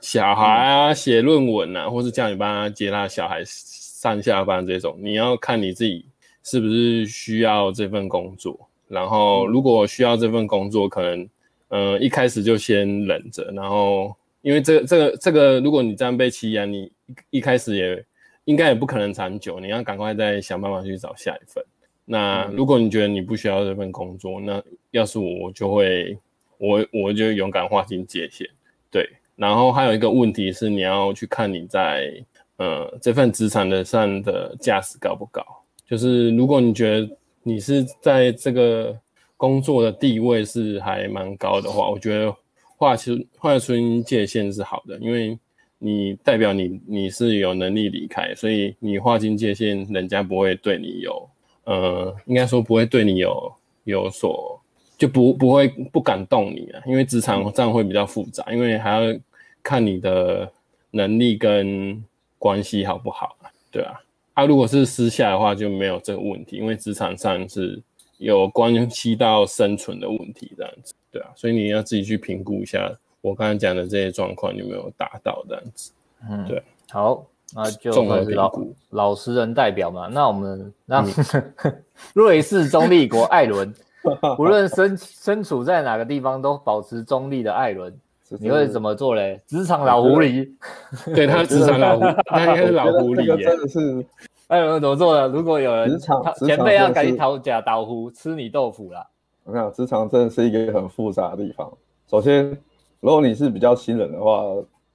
[0.00, 6.06] 小孩啊、写论文啊，或是叫你帮他接他小孩上下班这种，你要看你自己
[6.46, 8.56] 是不是需要这份工作。
[8.86, 11.28] 然后，如果需要这份工作，可能
[11.70, 16.92] 呃一开始就先忍着，然后因为这个这个这个，如果你这样被欺压，你
[17.30, 18.06] 一开始也
[18.44, 21.64] 应该也不可能长久，你要赶快再想办法去找下一份。
[22.04, 24.62] 那如果你觉得你不需要这份工作，那
[24.92, 26.16] 要是我，我就会，
[26.58, 28.48] 我我就勇敢划清界限，
[28.88, 29.04] 对。
[29.34, 32.24] 然后还有一个问题是，你要去看你在
[32.58, 35.44] 呃这份职场的上的价值高不高。
[35.88, 38.98] 就是如果你觉得你是在这个
[39.36, 42.34] 工作的地位是还蛮高的话，我觉得
[42.76, 45.38] 划清划清界限是好的，因为
[45.78, 51.28] 你代表你你是有能力离开，所以你划清界限，人家不会对你有。
[51.64, 53.52] 呃，应该说不会对你有
[53.84, 54.60] 有所，
[54.96, 59.18] 就不不会不敢动你啊，因为职场这样会比较复杂，因为还要
[59.62, 60.50] 看你的
[60.92, 62.02] 能力跟
[62.38, 63.36] 关系好不好，
[63.70, 64.00] 对啊。
[64.36, 67.82] 啊，如果是私下的话就没有这个问题，因为职场上是
[68.18, 72.90] 有关系到生存的问题这样子，对啊，所以你要自己去评估一下
[73.22, 75.92] 我刚才讲的这些状况有没有达到这样子，
[76.30, 77.26] 嗯，对，好。
[77.54, 77.92] 那就
[78.34, 78.52] 老
[78.90, 80.08] 老实人代表嘛。
[80.08, 83.72] 那我们让、嗯、 瑞士中立国艾伦，
[84.36, 87.96] 无论身身处在哪个地方都保持中立的艾伦，
[88.38, 89.40] 你会怎么做嘞？
[89.46, 90.48] 职场老狐狸，
[91.14, 93.44] 对他职场老狐， 他应该是老狐狸耶。
[93.44, 94.06] 真的是
[94.48, 95.28] 艾伦怎么做的？
[95.28, 95.98] 如果有人
[96.46, 99.06] 前辈要赶紧讨假倒壶吃你豆腐啦。
[99.44, 101.72] 我看职场真的是一个很复杂的地方。
[102.08, 102.56] 首先。
[103.00, 104.42] 如果你是比较新人的话，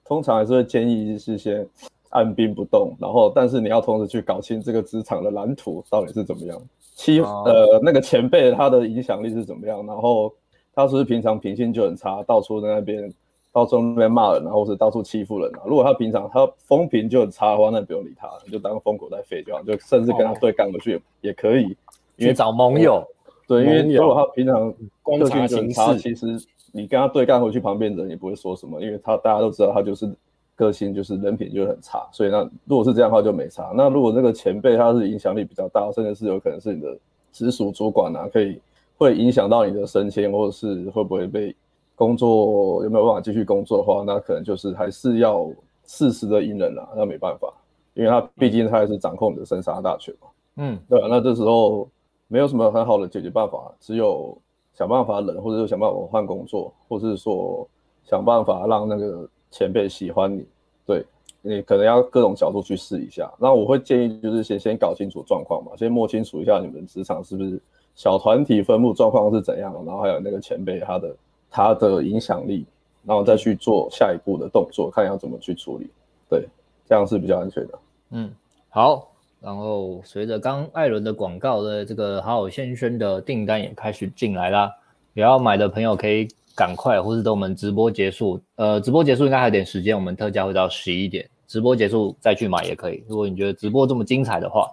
[0.04, 1.66] 通常还是会建议是先
[2.10, 6.60] 按兵不动，然后但是你要同时去搞清这个职场的蓝图到底是怎么样，
[6.96, 10.34] 七、哦、呃那个前辈他的影响力是怎么样，然后
[10.74, 13.14] 他是不是平常品性就很差，到处在那边。
[13.54, 15.62] 到处那边骂人，然后是到处欺负人啊！
[15.66, 21.76] 如果他平常他风评就很差的话，那不用理他，你就当疯狗在废就好，就甚至跟他对干过去也可以，
[22.16, 23.06] 因为找盟友。
[23.48, 24.74] 对，因为如果他平常
[25.04, 26.42] 观察形势，其实
[26.72, 30.10] 你跟他对干回去，旁边人也不会说什么，因为他大家都知道他就是
[30.56, 33.74] 个性就是人品就很差，所以那如果是这样的话就没差。
[33.76, 36.98] 那如果那个前辈他是影响力比较大，甚至是有可能是你的
[37.34, 38.62] 直属主管啊，可以
[38.98, 41.54] 会影响到你的升迁，或者是会不会被。
[42.02, 45.48] 工作有没有办法继续工作的话，那可能就是还是要
[45.86, 47.54] 适时的隐忍了，那没办法，
[47.94, 50.28] 因为他毕竟他还是掌控你的生杀大权嘛。
[50.56, 51.06] 嗯，对吧？
[51.08, 51.88] 那这时候
[52.28, 54.36] 没有什么很好的解决办法，只有
[54.74, 57.70] 想办法忍，或者是想办法换工作，或者是说
[58.04, 60.44] 想办法让那个前辈喜欢你。
[60.88, 61.06] 对，
[61.44, 63.32] 你可能要各种角度去试一下。
[63.38, 67.62] 那我会建议就是先先搞清楚状况嘛，先摸清楚一下你们职场是不是
[67.94, 71.16] 小团体分布状况是怎样，然后还有那个前辈他的。
[71.52, 72.66] 他的影响力，
[73.06, 75.88] 然后再去做下一步的动作，看要怎么去处理，
[76.28, 76.48] 对，
[76.88, 77.80] 这样是比较安全的。
[78.12, 78.32] 嗯，
[78.70, 79.08] 好。
[79.44, 84.72] 然后随着刚艾伦的广告的这个好好先生的订单也开始进来啦，
[85.16, 93.04] 有要买的朋友可以赶快，或是等我们直播结束，呃，直播结束应该还有点时间，我们特价会到十一点，直播结束再去买也可以。
[93.08, 94.70] 如果你觉得直播这么精彩的话，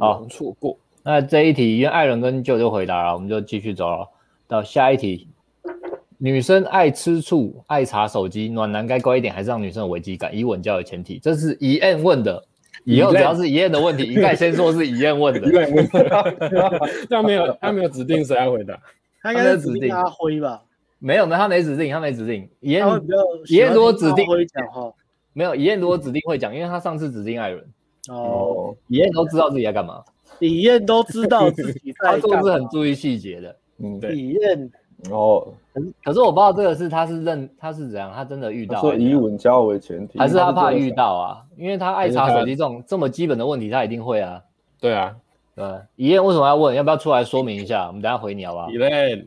[0.00, 0.74] 好，错过。
[1.02, 4.08] 那这一题因为艾伦跟舅舅回答了，我们就继续走了，
[4.48, 5.28] 到下一题。
[6.18, 10.36] 女生爱吃醋，爱查手机，暖男该乖一点，还是让女生有危机感？
[10.36, 12.42] 以稳交为前提，这是一燕问的。
[12.84, 15.40] 以后只要是一燕的问题， 应该先说是一燕问的。
[15.50, 15.88] 问
[17.10, 18.78] 他没有，他没有指定谁来回答，
[19.20, 20.62] 他应该是指定阿辉吧？
[20.98, 22.48] 没有，没有，他没指定，他没指定。
[22.60, 22.86] 怡燕，
[23.48, 24.92] 怡燕如果指定会讲话，
[25.32, 27.64] 没有，怡燕如果指定会讲，因为他上次指定艾伦。
[28.08, 30.02] 哦，以燕都知道自己在干嘛。
[30.38, 33.56] 怡燕都知道自己在 他做事很注意细节的。
[33.78, 34.14] 嗯，对。
[34.14, 34.70] 怡燕。
[35.10, 41.42] 哦，可是可是我不知道这个是他是认他是怎样，他真的遇到，所以稳交为前提，还是他怕遇到啊？
[41.54, 44.42] 因为他爱查手机这种这么基本的问题，他一定会啊。
[44.80, 45.14] 对啊，
[45.54, 45.64] 对，
[45.96, 46.74] 怡燕为什么要问？
[46.74, 47.88] 要不要出来说明一下？
[47.88, 48.70] 我们等下回你好不好？
[48.70, 49.26] 怡燕，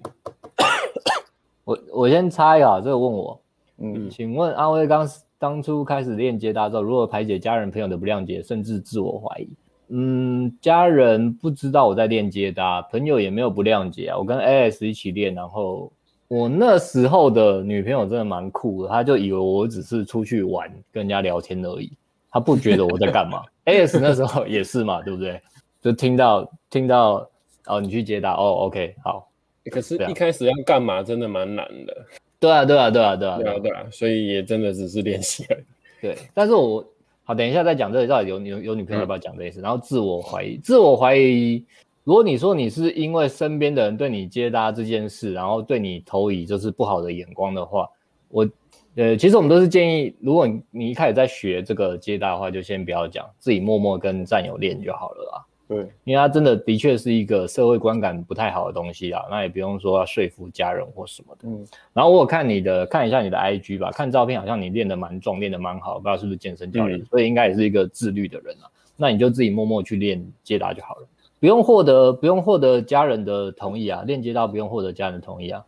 [1.65, 3.39] 我我先插一个，这个问我，
[3.77, 5.07] 嗯，请问阿威刚
[5.38, 9.47] 当初开始练接搭之后，如何排解家人朋友的不谅解，甚至自我怀疑？
[9.89, 14.17] 嗯，家人不知道我在练接搭，朋友也没有不谅解啊。
[14.17, 15.91] 我跟 AS 一起练，然后
[16.30, 21.91] 我那时候的女朋友真的蛮酷的，她就以为我只是出去玩，跟人家聊天而已，
[22.31, 23.43] 她不觉得我在干嘛。
[23.65, 25.41] AS 那时候也是嘛，对不对？
[25.81, 27.30] 就听到听到
[27.65, 29.27] 哦，你去接答哦，OK，好。
[29.72, 31.97] 可是，一开始要干嘛，真的蛮难的。
[32.39, 35.64] 对啊，对啊，对啊，对啊，对啊，对啊，所以也真的只是练习而已。
[36.01, 36.85] 对，但是我。
[37.23, 39.61] 好，等一下再讲这里到底有有有女朋友要不要讲这件事？
[39.61, 41.64] 然后自我怀疑，自我怀疑。
[42.10, 47.88] 如果你说你是因为身边的人对你接搭这件事，然后对你投以就是不好的眼光的话，
[48.30, 48.49] 我
[48.95, 55.45] 呃，其实我们都是建议，如果你你一开始在学这个接搭的话，就先不要讲，自己默默跟战友练就好了啦。
[55.68, 61.48] 对，因为它真的的确是一个社会观感不太好的东西啊，那也不用说要说服家人或什么的。
[61.48, 61.64] 嗯，
[61.94, 68.65] 然后我有看你的，看一下你的 IG 吧，看照片好像你练得蛮壮，练得蛮好，不知道是不是健身教练，嗯、所以应该也是一个自律的人啊。
[68.98, 71.07] 那你就自己默默去练接搭就好了，
[71.40, 75.64] 不用获得不用获得家人的同意啊，链接到不用获得家人的同意啊。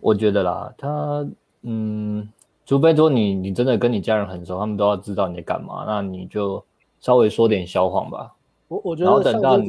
[0.00, 1.26] 我觉得啦，他
[1.62, 2.28] 嗯，
[2.66, 6.64] 除非说你你真的跟你家人很熟，他们都要知道你在干嘛，那你就
[7.00, 8.34] 稍微说点小谎吧。
[8.66, 9.68] 我我觉得，等到你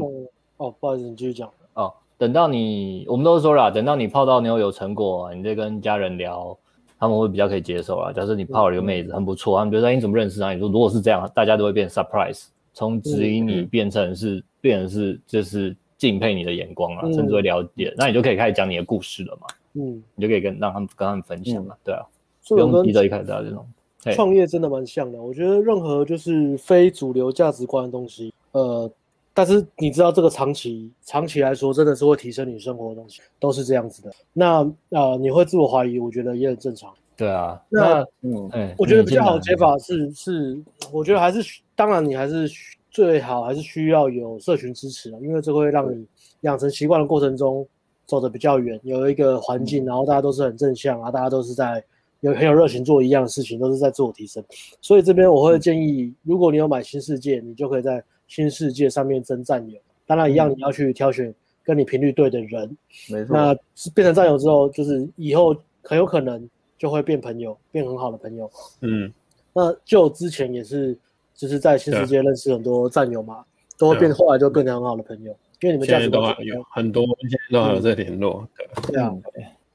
[0.57, 1.94] 哦，不好意思，你继续讲哦。
[2.18, 6.57] 等到你，我们都说了，等到你泡到妞有成果，你再跟家人聊，
[6.98, 8.14] 他们会比较可以接受啊。
[8.14, 10.53] 假设你泡了一个妹子很不错，他们觉得你怎么认识啊？
[10.53, 19.48] 你说如果是这样，大家都会变 surprise，从质疑你变成是、嗯、变成是就是敬佩你的眼光啊，嗯、甚至会了解，那你就可以开始讲你的故事了嘛。
[19.73, 22.06] 嗯，你就可以跟让他们跟他们分享嘛，嗯、对啊，
[22.48, 23.68] 不用急着一开始到这种。
[24.14, 28.34] 创业真的蛮像的，我觉得任何就是非主流价值观的东西。
[28.52, 28.90] 呃，
[29.34, 34.11] 但是你知道这个长期长期来说，真的是会提升你生活的东西，都是这样子的。
[34.34, 34.57] 那
[34.90, 36.94] 呃，你会自我怀疑，我觉得也很正常。
[37.15, 40.61] 对啊，那嗯，欸、我觉得比较好的解法是是，
[40.91, 42.49] 我觉得还是当然你还是
[42.93, 46.07] 最好还是需要有社群支持的，因为这会让你
[46.41, 47.67] 养成习惯的过程中
[48.05, 51.83] 走得比较远，有一个环境，然后大家都是很正向啊，大家都是在
[52.21, 54.41] 有很有热情做一样的事情，都是在自我提升。
[54.79, 58.01] 所以这边我会建议，如果你有买新世界，你就可以在。
[58.25, 62.77] 新世界上面争战友，当然一样，你要去挑选跟你频率对的人。
[63.07, 63.35] 没错。
[63.35, 63.53] 那
[63.93, 68.49] 变成战友之后，就是以后很有可能就会变朋友，变很好的朋友。
[68.79, 69.11] 嗯，
[69.53, 70.97] 那就之前也是，
[71.43, 73.43] 就是在新世界认识很多战友嘛，
[73.77, 78.47] 都会变，后来就变成很好的朋友，因为你们价值观有很多，现在都还有在联络。
[78.87, 79.13] 对啊，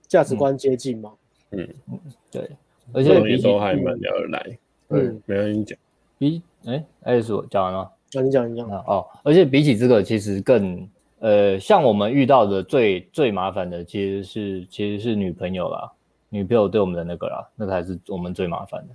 [0.06, 1.12] 价值观接近嘛。
[1.50, 2.00] 嗯嗯，
[2.30, 2.50] 对，
[2.94, 4.58] 而且比都还蛮聊得来。
[4.88, 5.78] 嗯，没人讲。
[6.16, 7.90] 比哎，艾斯，我讲完了。
[8.14, 8.66] 那你讲，你讲。
[8.70, 10.88] 哦，而且比起这个，其实更
[11.18, 15.92] 呃，像我们遇到的最最麻烦的，其实是其实是女朋友啦，
[16.30, 18.94] 女朋友对我们的那个啦，那个才是我们最麻烦的。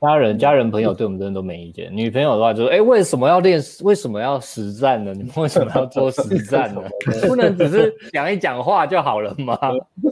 [0.00, 1.94] 家人、家人、朋友对我们真的都没意见。
[1.94, 3.60] 女朋友的话就是，哎，为什么要练？
[3.82, 5.12] 为什么要实战呢？
[5.14, 6.80] 你们为什么要做实战呢？
[7.28, 9.56] 不能只是讲一讲话就好了吗？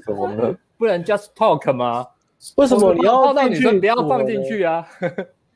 [0.05, 0.55] 怎么了？
[0.77, 2.07] 不能 just talk 吗？
[2.57, 4.87] 为什么你要泡到女生不要放进去啊？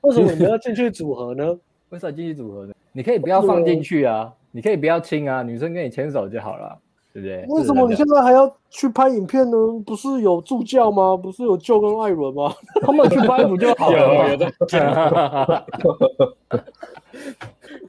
[0.00, 1.44] 为什么你要进去组合呢？
[1.90, 2.72] 为什么进去组合呢？
[2.92, 6.78] 你可以不要放进去啊，你可以不要亲啊，女生跟你牵手就好了，
[7.12, 7.44] 对不对？
[7.48, 9.56] 为什么你现在还要去拍影片呢？
[9.84, 11.16] 不是有助教吗？
[11.16, 12.52] 不是有舅跟艾伦吗？
[12.82, 15.64] 他们去拍不就好了吗？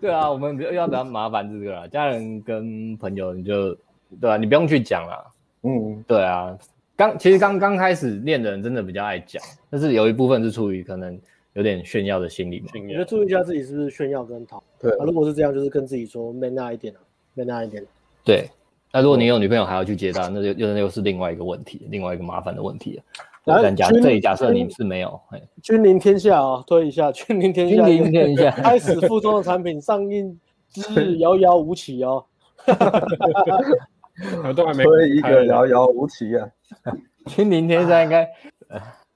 [0.02, 3.76] 对啊，我们要比较麻烦这个啦，家人跟朋友你就
[4.20, 5.26] 对啊，你不用去讲啦。
[5.64, 6.58] 嗯，对啊，
[6.96, 11.20] 刚其实刚刚开始练的人真的比较爱讲，但是有一部分是出于可能。
[11.56, 12.70] 有点炫耀的心理嘛？
[12.74, 14.64] 你就注意一下自己是不是炫耀跟讨。
[14.80, 17.00] 对啊，如果是这样，就是跟自己说 man 那一点啊
[17.36, 17.86] ，man 那一点。
[18.26, 18.50] 对，
[18.94, 23.04] 那如果你有女朋友还要去接单，那就又又是另外一个问题，另外一个麻烦的问题了。
[23.46, 25.20] 但假这里假设你是没有，
[25.64, 30.40] 君临天下啊，推一 下君临天下，君临天下，开始附中的产品上映
[30.70, 32.24] 之日遥遥无期哦。
[34.56, 36.48] 都还没推一个遥遥无期啊！
[37.26, 38.30] 君临天下应该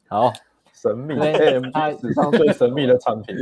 [0.08, 0.34] 好。
[0.74, 3.36] 神秘，AMG 史上最神秘的产品。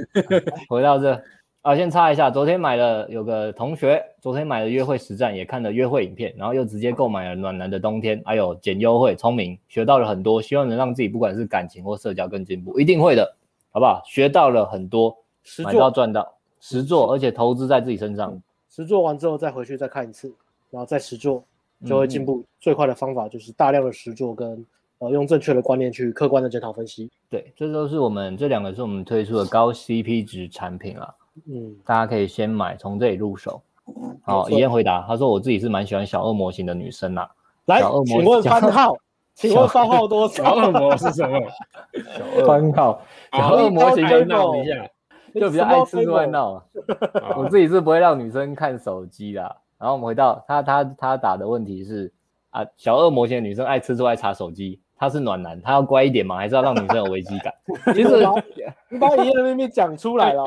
[0.69, 1.21] 回到这
[1.65, 13.35] 啊，先插一下，昨天买了有个同学，昨天买了约会实战，也看了约会影片，然后又直接购买了暖男的冬天，还有捡优惠，聪明，学到了很多，希望能让自己不管是感情或社交更进步，一定会的，
[13.71, 13.99] 好不好？
[14.05, 15.17] 学到了很多，
[15.63, 18.39] 买到赚到，实做，而且投资在自己身上，
[18.69, 20.31] 实做完之后再回去再看一次，
[20.69, 21.43] 然后再实做，
[21.83, 22.41] 就会进步。
[22.41, 24.63] 嗯、最快的方法就是大量的实做跟。
[24.99, 27.09] 呃，用正确的观念去客观的检讨分析。
[27.27, 31.13] 对，这都是我们这两个是我们推出的高 CP 值产品啊。
[31.47, 33.61] 嗯，大家可以先买，从这里入手。
[34.23, 37.29] 好，怡燕回答，他说我自己是蛮喜欢小恶魔型的女生呐、啊。
[37.65, 38.97] 来，请问番号？
[39.35, 40.43] 请问番号多少？
[40.43, 41.39] 小恶魔是什么？
[42.47, 43.01] 番号？
[43.33, 44.87] 小恶魔型就闹一下，
[45.33, 46.63] 就比较爱吃醋爱闹啊。
[47.35, 49.41] 我自己是不会让女生看手机的。
[49.77, 52.11] 然后我们回到他他他打的问题是
[52.51, 54.79] 啊，小恶魔型的女生爱吃醋爱查手机。
[54.97, 56.37] 他是暖男，他要乖一点吗？
[56.37, 57.53] 还是要让女生有危机感？
[57.93, 58.25] 其实
[58.89, 60.45] 你把爷爷的秘密讲出来了。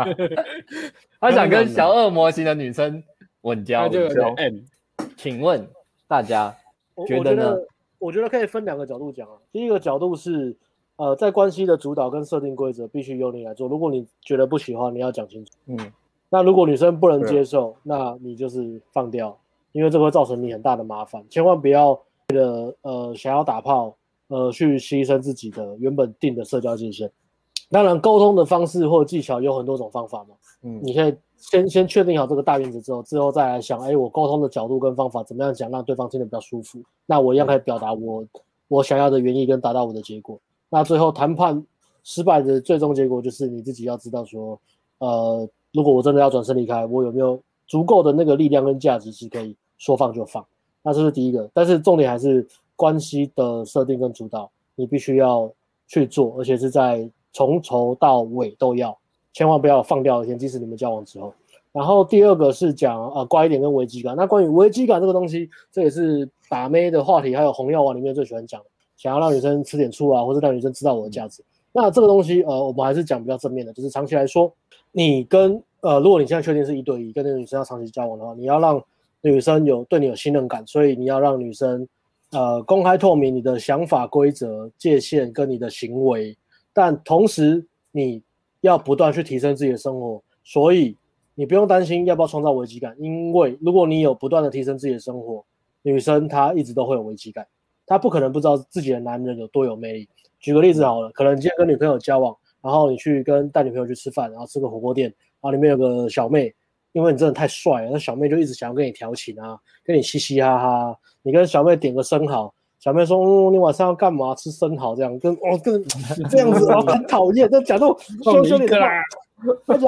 [1.18, 3.02] 他想跟小恶魔型的女生
[3.40, 3.88] 稳交。
[5.16, 5.66] 请问
[6.06, 6.54] 大家
[7.06, 7.42] 觉得呢？
[7.42, 7.66] 我觉得，
[7.98, 9.34] 我觉得可以分两个角度讲啊。
[9.50, 10.54] 第一个角度是，
[10.96, 13.66] 呃，在关系的主导跟设定规则必须由你来做。
[13.66, 15.52] 如果你觉得不喜欢，你要讲清楚。
[15.66, 15.78] 嗯。
[16.28, 19.38] 那如果女生不能接受，那你就是放掉，
[19.72, 21.24] 因为这会造成你很大的麻烦。
[21.30, 21.98] 千万不要。
[22.32, 23.94] 的呃，想要打炮，
[24.28, 27.10] 呃，去牺牲自己的原本定的社交界限。
[27.70, 30.34] 当然，沟通的方式或技巧有很多种方法嘛。
[30.62, 36.82] 嗯，你可以先先确定好这个大原则之后，之后再来想，哎，我沟通的角度跟方法怎么样讲，让对方听得比较舒服。
[37.06, 38.24] 那我一样可以表达我
[38.68, 40.38] 我想要的原意跟达到我的结果。
[40.68, 41.64] 那最后谈判
[42.04, 44.58] 失败的最终结果就是你自己要知道说，
[44.98, 50.44] 呃，如果我真的要转身离开，我有没有足够的那个力量跟价值是可以说放就放。
[50.82, 52.44] 那这是第一个，但是重点还是
[52.74, 55.48] 关系的设定跟主导，你必须要
[55.86, 58.98] 去做，而且是在从头到尾都要，
[59.32, 61.32] 千万不要放掉一天，即使你们交往之后。
[61.70, 64.16] 然后第二个是讲呃乖一点跟危机感。
[64.16, 68.60] 那关于危机感这个东西，这也是打妹的话题，还有红药丸里面最喜欢讲，
[68.96, 71.44] 想要让女生吃点醋啊，或者让女生知道我的价值。
[71.70, 74.52] 那这个东西呃，我们还是讲比较正面的，就是长期来说，
[74.90, 78.82] 你跟呃，如果你现在确定是一对一，跟那个女生要长期交往的话，你要让。
[79.22, 81.88] 女生有对你有信任感，所以你要让女生，
[82.32, 86.36] 呃，公开透明你的想法、规则、界限跟你的行为，
[86.72, 88.20] 但同时你
[88.60, 90.96] 要不断去提升自己的生活，所以
[91.36, 95.44] 你不用担心要不要创造危机感，因为如果你有不断的提升自己的生活，
[95.82, 97.46] 女生她一直都会有危机感，
[97.86, 100.08] 她不可能不知道自己的男人有多有魅力。
[100.40, 106.52] 举个例子好了，可能今天跟女朋友交往，然后你去跟带女朋友去吃饭，然后吃个火锅店，然后里面有个小妹。
[106.92, 110.96] 因为你真的太帅了，那小妹就一直想要跟你调情啊，跟你嘻嘻哈哈。
[111.22, 114.34] 你跟小妹点个生蚝，小妹说：“嗯，你晚上要干嘛？
[114.34, 115.82] 吃生蚝这样，跟哦跟
[116.28, 118.68] 这样子哦，很讨厌。”那假装羞羞脸，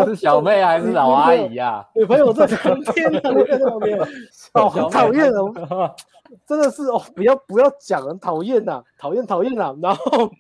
[0.07, 1.85] 是小妹还是老阿姨呀？
[1.95, 3.99] 女朋友在旁边呢，女朋友在旁边。
[4.55, 5.95] 哦，很讨厌哦，
[6.47, 9.77] 真的是哦，不要不要讲，很讨厌呐，讨厌讨厌呐。
[9.83, 10.31] 然后，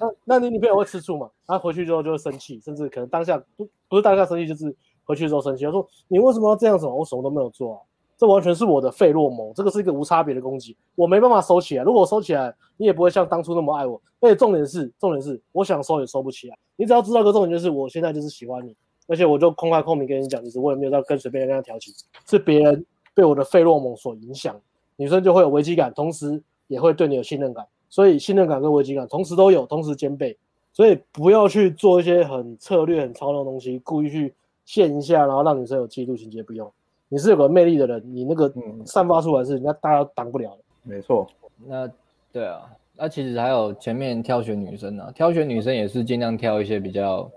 [0.00, 1.28] 那那你女朋友会吃醋嘛？
[1.46, 4.74] 她回去之后就会生气，甚至可能当下不不是当下生气，就是
[5.04, 5.64] 回去之后生气。
[5.64, 6.86] 他说：“你为什么要这样子？
[6.86, 7.80] 我什么都没有做啊。”
[8.16, 11.82] 这完全是我的费洛蒙，这个是一个无差别的攻击，我没办法收起来。
[11.82, 14.00] 如果我收起来，你也不会像当初那么爱我。
[14.20, 16.56] 而且重点是，重点是，我想收也收不起来。
[16.76, 18.74] 你只要知道个重点，就是我现在就是喜欢你，
[19.08, 21.92] 而且我就公开透明跟你讲，就是我也没有在跟随便人跟他调情，
[22.24, 24.58] 是别人被我的费洛蒙所影响，
[24.96, 30.36] 女生就会有危机感，同时也会对你有信任感，所以信任感跟危机感同时都有，同时兼备。
[30.72, 36.70] 所以不要去做一些很策略、很操弄的东西，故意去陷一下，然后让女生有嫉妒情节，不用。
[37.08, 38.52] 你是有个魅力的人，你那个
[38.84, 40.58] 散发出来是人家大家挡不了的。
[40.82, 41.26] 没错，
[41.66, 41.88] 那
[42.32, 42.62] 对啊，
[42.96, 47.30] 那其实还有前面挑选女生啊，挑选女生也是尽量挑一些比较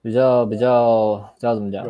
[0.00, 1.86] 比较比较，知道怎么讲，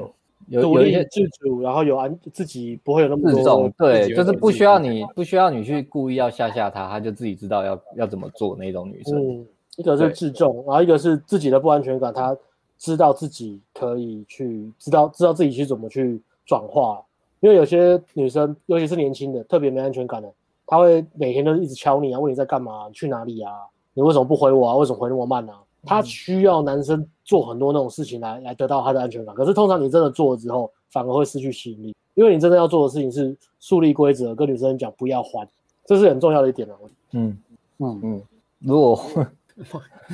[0.49, 9.17] 有有一些自主，然后有安自己不会有那么多自重，对，就是不需要你不需要你去故意要吓吓她，她就自己知道要要怎么做那种女生。
[9.17, 9.47] 嗯，
[9.77, 12.37] 一个是自重，然后一个是自己的不安全感，她
[12.79, 16.21] 知道自己可以去知道知道自己去怎么去。
[16.49, 17.05] 转化，
[17.41, 20.33] 因为有些女生，尤其是年轻的，特别没安全感的，
[20.65, 23.51] 她会每天都一直敲你啊，问你在干嘛，去哪里啊？
[23.95, 24.77] 你为什么不回我啊？
[24.77, 25.61] 为什么回那么慢啊？
[25.83, 29.35] 她需要男生做很多那种事情来来得到她的安全感。
[29.35, 35.49] 可是通常你真的做了之后，反而会失去吸引力，因为你真的要做的事情是树立规则，跟女生讲不要还，
[35.85, 36.75] 这是很重要的一点啊。
[37.11, 37.37] 嗯
[37.79, 38.23] 嗯嗯，
[38.61, 39.01] 如果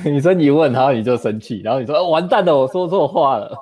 [0.05, 3.55] 女生一问，然后你就生气，然后你说、哦、完蛋了，我说错话了，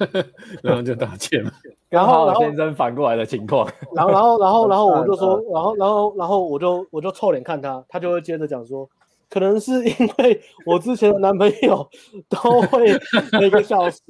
[0.62, 1.52] 然后就道歉了。
[1.90, 8.88] 刚好先生反过来的情况，然后然后然后然后我就说，然后然后然后我就我就臭脸看他，他就会接着讲说，
[9.28, 11.84] 可能是因为我之前的男朋友
[12.28, 12.86] 都会
[13.40, 14.00] 每个小时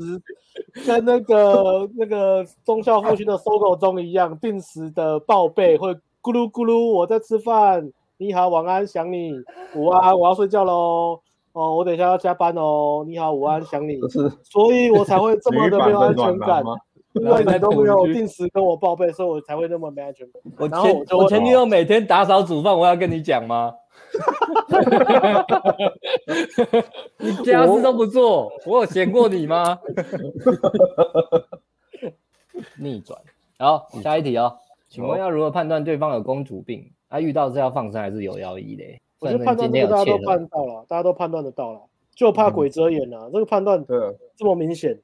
[0.86, 5.90] 跟那个 那个中校附近的搜狗中一样，定时的报备，会
[6.22, 7.90] 咕噜咕噜我在吃饭，
[8.20, 9.32] 你好晚安想你，
[9.74, 11.18] 午安我要睡觉喽，
[11.52, 13.98] 哦我等一下要加班哦，你好午安想你，
[14.44, 16.62] 所以我才会这么的没有安全感。
[17.14, 20.42] 因为你都没有定时跟我报备，所以我才会那么没安全感。
[20.58, 23.72] 我前我前女友每天打扫煮饭，我要跟你讲吗？
[27.16, 29.78] 你家事都不做，我有嫌过你吗？
[32.78, 33.18] 逆转。
[33.58, 34.54] 好，下一题哦，
[34.90, 36.84] 请问要如何判断对方有公主病？
[37.10, 38.98] 他、啊、遇到是要放生还是有妖异嘞？
[39.18, 41.80] 我觉得判断这个大家都判到了，大家都判断得到了，
[42.14, 43.26] 就怕鬼遮眼啊。
[43.26, 43.84] 嗯、这个判断
[44.36, 44.98] 这么明显。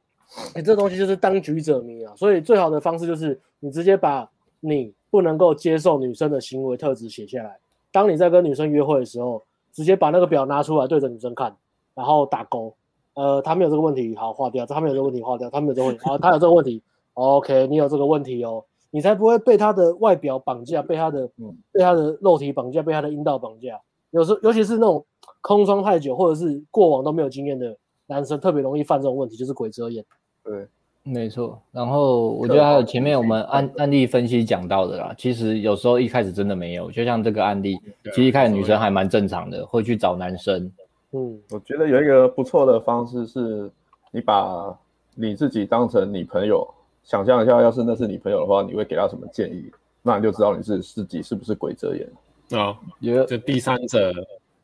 [0.55, 4.29] 哎、欸，这东西就是当局者迷啊，所以最好的方式就是你直接把
[4.61, 7.57] 你不能够接受女生的行为特质写下来。
[7.93, 11.55] 当你在跟女生约会的时候，直接把那个表拿出来对着女生看，
[11.95, 12.75] 然后打勾。
[13.15, 16.83] 呃，他没有这个问题，好，划掉；他没有这个问题，划掉；他没有这个问题，好，他有这个问题
[17.15, 18.65] ，OK，你有这个问题哦，
[18.97, 21.29] 你才不会被他的外表绑架，被他的
[21.71, 23.79] 被他的肉体绑架，被他的阴道绑架。
[24.11, 25.05] 有时候，尤其是那种
[25.43, 27.77] 空窗太久，或者是过往都没有经验的。
[28.07, 30.03] 男生特别容易犯这种问题，就是鬼遮眼。
[30.43, 30.67] 对，
[31.03, 31.61] 没错。
[31.73, 40.73] 然后我觉得还有前面我们案案例分析讲到的啦，其实有时候一开始真的没有，就像这个案例，其实一开始女生还蛮正常的，会去找男生。
[41.13, 43.71] 嗯，我觉得有一个不错的方式是，
[44.11, 44.75] 你把
[45.15, 46.67] 你自己当成你朋友，
[47.07, 49.71] 想象一下，要是那是你朋友的话，你会给他什么建议？
[50.03, 52.61] 那你就知道你是自己是不是鬼遮眼。
[52.61, 54.13] 啊，就第三者。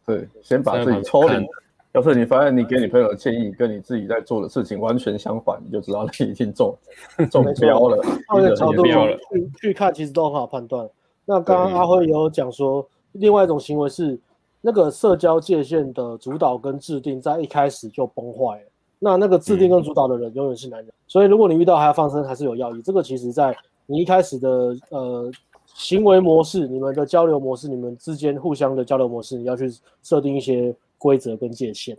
[0.04, 1.46] 对，先把自己抽离。
[1.92, 6.74] 要是你发现你给你朋友的建议跟你自己在做的事情完全相反，你就知道你已经中
[7.30, 8.02] 中标了。
[8.26, 10.88] 换个角度去去看，其实都很好判断。
[11.24, 14.18] 那刚刚阿辉有讲说，另外一种行为是
[14.60, 18.66] 那个社交界限的主导跟制定在一开始就崩坏了。
[19.02, 20.92] 那那个制定跟主导的人永远是男人。
[21.06, 22.80] 所以如果你遇到还要放生，还是有要义。
[22.82, 23.56] 这个其实在
[23.86, 25.30] 你一开始的呃
[25.74, 29.70] 行为模式、你们的交流模式、你们之间互相的交流模式，你要去
[30.02, 30.74] 设定一些。
[31.02, 31.98] 规则跟界限，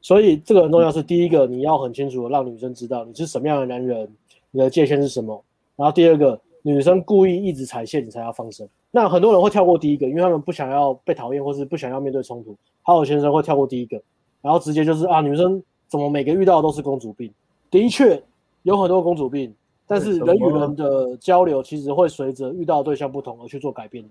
[0.00, 0.90] 所以这个很重要。
[0.90, 4.08] 是第一个，你要很清楚的让女生知道你是什么样的男人，
[4.50, 5.44] 你的界限是什么。
[5.76, 8.66] 然后第二个，女生故意一直踩线，你才要放生。
[8.90, 12.56] 那很多人会跳过第一个，因为他们不想要被讨厌，或是不想要面对冲突。
[12.80, 14.00] 还有先生会跳过第一个，
[14.40, 17.32] 然后直接就是啊，女生怎么每个遇到的都是公主病？
[17.70, 18.22] 的确
[18.62, 19.54] 有很多公主病，
[19.86, 24.10] 但是人与人的交流其实会随着遇到的对象不同而去做改变的。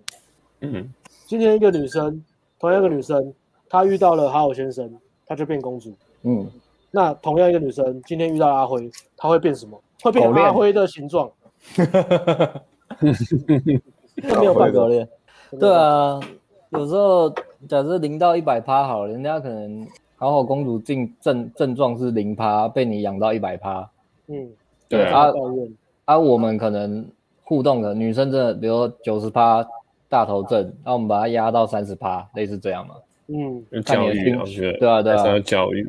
[0.61, 0.91] 嗯，
[1.25, 2.23] 今天一个女生，
[2.59, 3.33] 同样一个女生。
[3.69, 4.89] 她遇到了哈尔先生，
[5.25, 5.93] 她就变公主。
[6.23, 6.49] 嗯，
[6.89, 9.77] 那同样一个女生今天遇到阿辉，她会变什么？
[10.01, 11.29] 会变阿辉的形状。
[11.75, 12.63] 哈哈哈哈哈。
[14.15, 15.07] 没有办法练。
[15.59, 16.19] 对啊，
[16.69, 17.29] 有时候
[17.67, 19.85] 假设零到一百趴好了，人家可能
[20.19, 23.87] 好好公主症症症状是零趴，被你养到一百趴。
[24.27, 24.49] 嗯，
[24.89, 25.27] 对啊。
[26.05, 27.05] 啊，我们可能
[27.43, 29.63] 互动的女生真的，比如说九十趴
[30.09, 32.95] 大头症，那我们把它压到三十趴，类似这样嘛。
[33.27, 35.87] 嗯，教育我觉得对啊对啊，要教育，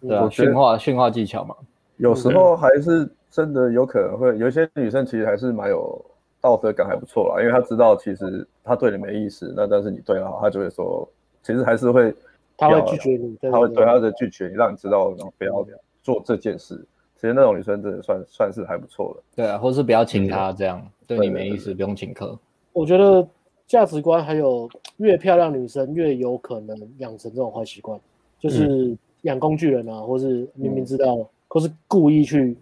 [0.00, 1.54] 对啊，驯化驯化技巧嘛。
[1.98, 6.02] 有时候还是真的有可能会有一些女生其实还是蛮有
[6.40, 11.06] 道德感，还不错啦，因为她知道其实她对你没意思，那但是你对她好，她就会说，
[11.42, 12.14] 其实还是会。
[12.56, 15.66] 他会拒绝你，他会对他的拒绝你，让你知道不要
[16.02, 16.74] 做这件事。
[17.16, 19.22] 其实那种女生真的算算是还不错了。
[19.34, 22.38] 对啊，或是不要请她这样，对你没意思，不用请客。
[22.72, 23.26] 我觉得
[23.66, 24.68] 价值观还有
[24.98, 27.98] 越漂亮女生越有可能养成这种坏习惯，
[28.38, 32.56] 就是养工具人啊，或是明明知道，或是故意去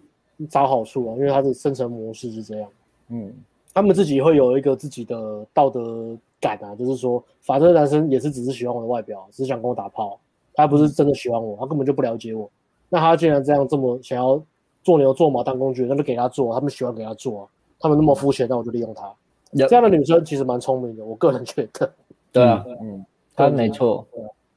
[0.49, 2.69] 找好处啊，因为他的生存模式是这样。
[3.09, 3.33] 嗯，
[3.73, 6.17] 他们自己会有一个自己的道德。
[6.39, 10.19] 感啊，就是说，反正男生也是只是喜欢我的外表，只是想跟我打炮，
[10.53, 12.49] 他不是真的喜欢我，他根本就不了解我。
[12.89, 14.41] 那他既然这样这么想要
[14.83, 17.47] 做牛做马当工具，那就给他做，他们喜欢给他做啊。
[17.79, 19.11] 他们那么肤浅，那我就利用他。
[19.51, 21.91] 这样的女生其实蛮聪明的，我个人觉得。
[22.31, 23.05] 对啊，嗯，
[23.35, 24.05] 他没错。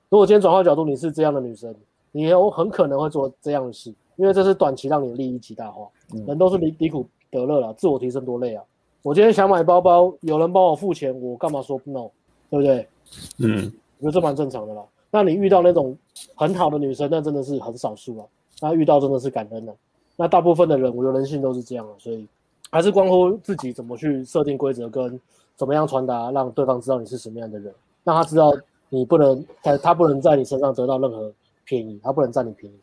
[0.08, 1.74] 如果今天转换角度，你是这样的女生，
[2.12, 5.88] 你有很可能会做这样的事，因为这是短期让你的利益极大化。
[6.26, 8.64] 人都是离离苦得乐了，自我提升多累啊。
[9.02, 12.10] 我今天想买包包，有人帮我付钱，我干嘛说不 no？
[12.50, 12.88] 对不对？
[13.38, 14.82] 嗯，我觉得这蛮正常的啦。
[15.10, 15.96] 那你遇到那种
[16.34, 18.26] 很好的女生，那真的是很少数啊。
[18.60, 19.74] 那遇到真的是感恩的。
[20.16, 22.26] 那大部分的人，我觉得人性都是这样的，所以
[22.70, 25.18] 还是关乎自己怎么去设定规则，跟
[25.56, 27.72] 怎么样传达，让对方知道你是什么样的人，
[28.02, 28.52] 让他知道
[28.88, 31.32] 你不能在他不能在你身上得到任何
[31.64, 32.76] 便宜，他不能占你便宜。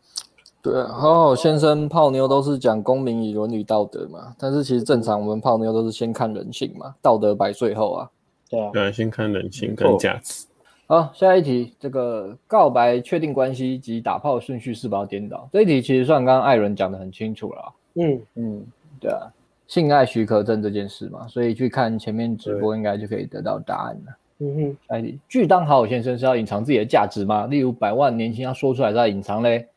[0.66, 8.10] 对啊，好好先生泡妞都是讲公民与伦理道德嘛，但是其实正常我们泡妞都是先看人性嘛，道德摆最后啊。
[8.50, 10.48] 对啊，对，先看人性跟价值。
[10.88, 15.48] 好，下一题，这个告白、确定关系及打炮顺序是否要颠倒？
[15.52, 17.74] 这一题其实算刚刚艾伦讲的很清楚了。
[17.96, 18.66] 嗯嗯，
[19.00, 19.22] 对啊，
[19.68, 24.18] 性爱许可证这件事嘛，所以去看前面直播应该就可以得到答案了。
[24.40, 27.46] 嗯哼，下一题，拒当好好先生是要隐藏自己的价值吗？
[27.48, 29.68] 例如百万年薪要说出来再隐藏嘞？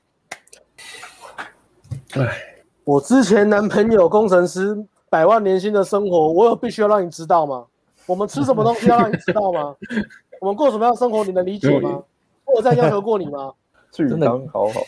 [2.14, 4.76] 唉，我之前男朋友工程师
[5.10, 7.66] 百万年薪的生活，我有必须要让你知道吗？
[8.06, 9.76] 我们吃什么东西要让你知道吗？
[10.40, 12.02] 我们过什么样的生活你能理解吗？
[12.46, 13.52] 我有这样要求过你吗？
[13.92, 14.80] 去当好好，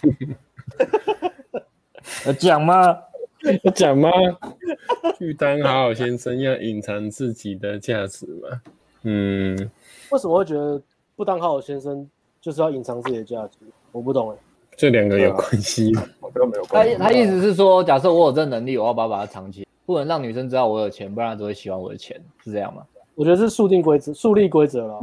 [2.39, 2.99] 讲吗？
[3.75, 4.11] 讲吗？
[5.19, 8.61] 去当好好先生要隐藏自己的价值吗？
[9.03, 9.57] 嗯，
[10.11, 10.81] 为什么会觉得
[11.17, 12.09] 不当好好先生
[12.41, 13.59] 就是要隐藏自己的价值？
[13.93, 14.37] 我不懂哎。
[14.81, 16.03] 这两个有关系吗？
[16.33, 22.83] 这个没有关系他他意思是说，假设我有这能力，我要把把它藏起来，不能让女生知道我有钱，不然她只会喜欢我的钱，是这样吗？
[23.15, 24.99] 我觉得是树定规则，树立规则了。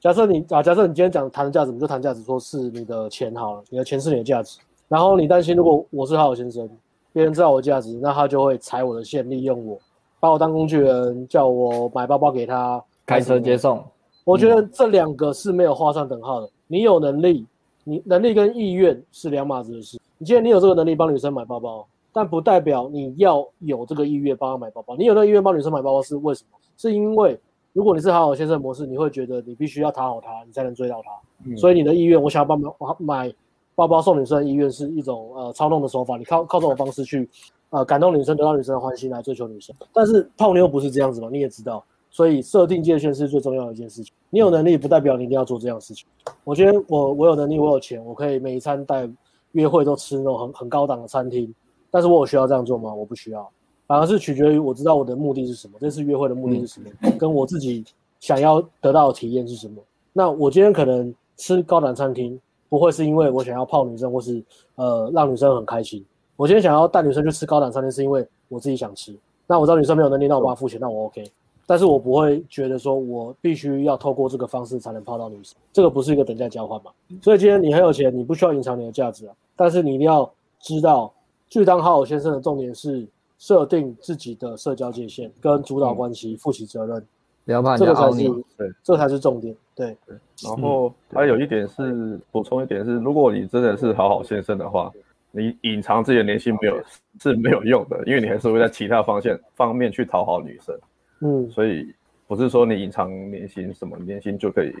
[0.00, 4.58] 假设你啊，假设你今天讲谈价值，你就谈价值，说是你的钱好了，你的钱是你的价值。
[4.88, 6.68] 然后你担心，如果我是好好先生，
[7.12, 9.78] 别人知道我的价值，那他就会踩我的线，利用我，
[10.18, 13.80] 把我当工具人，叫我买包包给他，开车接送。
[14.24, 16.50] 我觉得这两个是没有画上等号的。
[16.66, 17.46] 你有能力。
[17.90, 19.98] 你能力跟意愿是两码子的事。
[20.16, 24.96] 你既然你有这个能力帮女生买包包，但不代表你要有这个意愿帮她买包包。
[24.96, 26.58] 你有那个意愿帮女生买包包是为什么？
[26.76, 27.36] 是因为
[27.72, 31.10] 如果你是好好先生模式，你会觉得你必须要讨好她，你才能追到她。
[31.46, 33.32] 嗯、所以你的意愿，我想要帮忙买
[33.74, 36.16] 包包送女生的意愿是一种呃操弄的手法。
[36.16, 37.28] 你靠靠这种方式去
[37.70, 39.74] 呃感动女生，得到女生的欢心来追求女生。
[39.92, 41.28] 但是泡妞不是这样子嘛？
[41.28, 41.84] 你也知道。
[42.10, 44.12] 所以设定界限是最重要的一件事情。
[44.28, 46.06] 你有能力不代表你一定要做这样的事情。
[46.44, 49.08] 我觉得我我有能力，我有钱，我可以每一餐带
[49.52, 51.52] 约会都吃那种很很高档的餐厅。
[51.90, 52.94] 但是我有需要这样做吗？
[52.94, 53.50] 我不需要，
[53.86, 57.84] 反而是取决于我知道我的目的是什么，这次约会的目的是什么，嗯、跟我自己
[58.20, 59.82] 想要得到的体验是什么。
[60.12, 64.40] 那我今天可能吃高档餐厅，不会是因为我想要泡女生或是
[64.76, 66.04] 呃让女生很开心。
[66.36, 69.12] 我今天想要带女生去吃高档餐厅，是因为我自己想吃。
[69.48, 71.24] 那我知道女生没有能力，那我帮她付钱，那我 OK。
[71.70, 76.90] 但是我不会觉得说，我必须要透过这个方式才能泡到女生，这个不是一个等价交换嘛？
[77.22, 79.32] 所以今天你很有钱，你不需要隐藏你的价值啊。
[79.54, 80.28] 但是你一定要
[80.58, 81.14] 知道，
[81.48, 83.06] 巨当好好先生的重点是
[83.38, 87.06] 设定自己的社交界限，跟主导关系，负起责任。
[87.44, 88.28] 不要怕，这个才是
[88.58, 89.54] 对，这才是重点。
[89.76, 90.16] 对，对。
[90.42, 94.90] 然后还有一点是补充一点是，如果你真的是好好先生的话，
[95.30, 96.82] 你隐藏自己的年薪没有
[97.20, 100.76] 是没有用的，因为你还是会在其他方向方面去讨好女生。
[101.20, 101.94] 嗯，所以
[102.26, 104.74] 不是说你隐藏年薪什么年薪就可以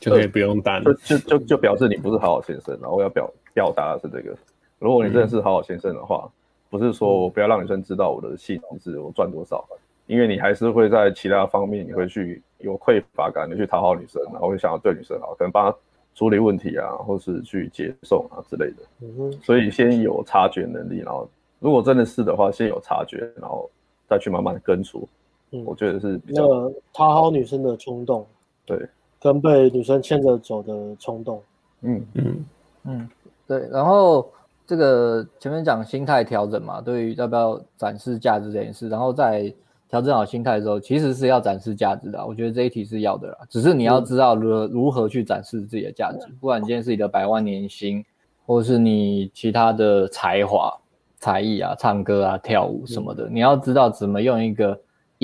[0.00, 2.78] 就可以不用担，就就就就表示你不是好好先生。
[2.80, 4.36] 然后要表表达的是这个，
[4.78, 6.30] 如果你真的是好好先生的话，
[6.70, 9.64] 不是说我不要让女生知道我的薪资我赚多少，
[10.06, 15.76] 因为你还是会在其他方面你会去有匮乏感，你去讨好女生，然后会想要对女生好，可能帮她
[16.14, 18.76] 处理问题啊，或是去接送啊之类的。
[19.00, 21.28] 嗯哼，所以先有察觉能力，然后
[21.58, 23.70] 如果真的是的话，先有察觉，然后
[24.06, 25.08] 再去慢慢根除。
[25.54, 28.26] 嗯，我觉得是比较讨好女生的冲动，
[28.66, 28.88] 对，
[29.20, 31.42] 跟被女生牵着走的冲动。
[31.82, 32.44] 嗯嗯
[32.84, 33.08] 嗯，
[33.46, 33.68] 对。
[33.70, 34.28] 然后
[34.66, 39.54] 这个前面讲心态调整嘛，对于要不要展示价值这件事，然后在。
[39.86, 42.26] 调整好心态之后，其实是要展示价值的。
[42.26, 46.26] 我觉得这一题是要的啦，只是你要知道如何如何去展示自己的价值。
[46.40, 48.04] 不管今天是你的百万年薪，
[48.44, 50.76] 或是你其他的才华、
[51.20, 54.76] 才艺啊、唱歌啊、跳舞什么的，你要知道怎么用一个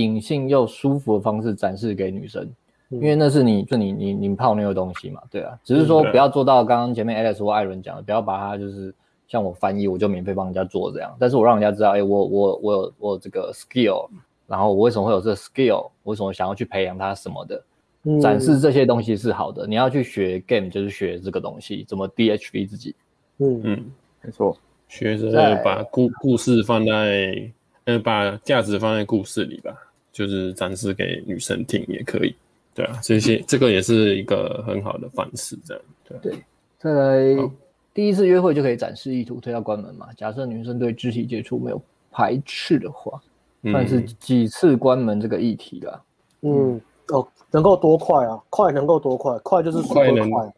[0.02, 2.48] 隐性又舒服的方式展示给女生，
[2.88, 5.58] 因为那是你就你你你泡妞的东西嘛，对啊。
[5.64, 8.94] 只是说不要做到刚刚前面 Alex 或艾伦讲的，不要把它就是
[9.28, 11.14] 像我翻译，我就免费帮人家做这样。
[11.18, 14.08] 但是我让人家知道，哎，我我我有我有这个 skill。
[14.46, 15.88] 然后我为什么会有这个 skill？
[16.02, 17.64] 我为什么想要去培养它什么的？
[18.02, 19.64] 嗯、展示这些东西是好的。
[19.66, 22.92] 你要去学 game，就是学这个东西，怎么 DHV 自己。
[23.38, 23.84] 嗯嗯，
[24.22, 24.56] 没错，
[24.88, 25.30] 学着
[25.62, 27.52] 把故故事放在，
[27.84, 29.72] 呃，把价值放在故事里吧，
[30.12, 32.34] 就是展示给女生听也可以。
[32.74, 36.20] 对啊，这些这个也是一个很好的方式，这样对、啊。
[36.22, 36.34] 对，
[36.78, 37.50] 再来
[37.92, 40.08] 第一次约会就可以展示意图，推到关门嘛。
[40.16, 43.20] 假设女生对肢体接触没有排斥的话。
[43.62, 46.02] 算是几次关门这个议题了。
[46.40, 48.42] 嗯，哦，能够多快啊？
[48.48, 49.38] 快能够多快？
[49.40, 50.50] 快就是快能快。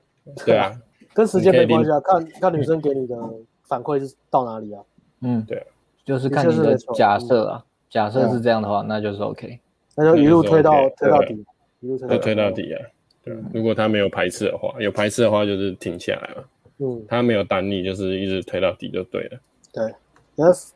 [0.47, 0.73] 对啊，
[1.13, 1.99] 跟时间没关系啊。
[1.99, 3.17] 看看女生给你的
[3.65, 4.81] 反馈是到哪里啊？
[5.23, 5.67] 嗯，对，
[6.05, 7.65] 就是看你的假设啊。
[7.93, 9.61] 假设是这样的话，那就是 OK。
[9.95, 11.45] 那就一路推到推到底，
[11.81, 12.81] 一路推推到底啊。
[13.23, 16.45] 对，如果他没有排斥的话，有排斥的话就是停下来了。
[16.79, 19.39] 嗯，他没有挡你，就是一直推到底就对了。
[19.75, 19.95] 对
[20.37, 20.71] ，Yes。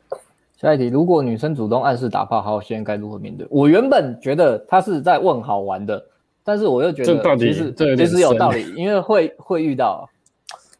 [0.57, 3.47] 下一题，如果女生主动暗示打炮，好现在该如何面对？
[3.49, 6.05] 我原本觉得她是在问好玩的，
[6.43, 10.07] 但是我又觉得其实其实有道理，因为会会遇到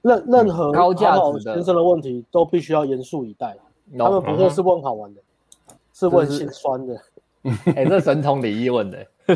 [0.04, 3.58] 任任何高价值的先生的问题都必须要严肃以待，
[3.98, 5.22] 他们不会是问好玩的，
[5.98, 6.96] 是问心酸的。
[7.76, 8.98] 哎，这神童李毅问的，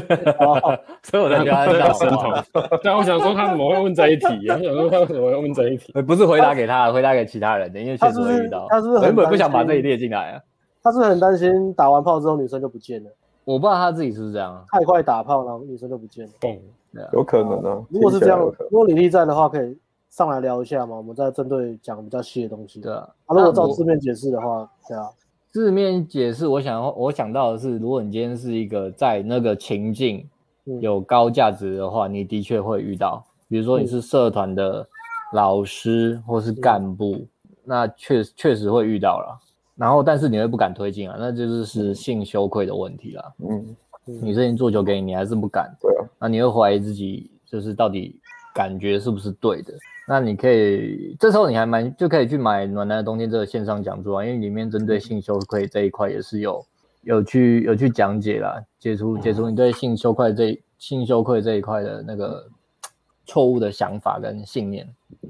[1.02, 2.34] 所以我才觉得他是神童。
[2.84, 4.26] 但我想说，他怎么会问这一题？
[4.50, 5.94] 我想说，他怎么会问这一题？
[6.04, 8.68] 不是回答给他，回答给其他人的，因为确实会遇到。
[8.70, 10.42] 他是不是原本不想把这一列进来啊。
[10.84, 13.10] 他是很担心打完炮之后女生就不见了。
[13.46, 16.32] 我不知道他自己是不是这样，太快打炮然后女生就不见了。
[16.42, 16.60] 嗯，
[17.14, 17.82] 有可能啊。
[17.90, 19.78] 如果是这样，如果李丽在的话，可以
[20.10, 20.98] 上来聊一下嘛？
[20.98, 22.82] 我们再针对讲比较细的东西。
[22.82, 23.08] 对啊。
[23.30, 25.08] 如果照字面解释的话，对啊。
[25.52, 30.26] 字面解释，我想我想到的是，如果你今天是一个在那个情境
[30.80, 34.88] 有高价值的话，嗯、你的确会遇到，比如说你是社团的
[35.34, 37.28] 老师或是干部，嗯、
[37.66, 39.38] 那确确实会遇到了。
[39.76, 43.34] 然后，但是你会不敢推进啊，那就是是性羞愧的问题了。
[43.40, 43.76] 嗯，
[44.06, 45.70] 女生已经做球给你，你还是不敢。
[45.82, 48.16] 对啊，那你会怀疑自己，就是到底
[48.54, 49.74] 感觉是不是对的？
[50.12, 56.66] 那你可以，这时候你还蛮就可以去买《暖男的冬天》这个线上讲座啊，因为里面针对性羞愧这一块也是有
[57.04, 62.46] 有去有去讲解啦，解除解除你对性羞愧这性羞愧这一块的那个
[63.26, 64.86] 错误的想法跟信念。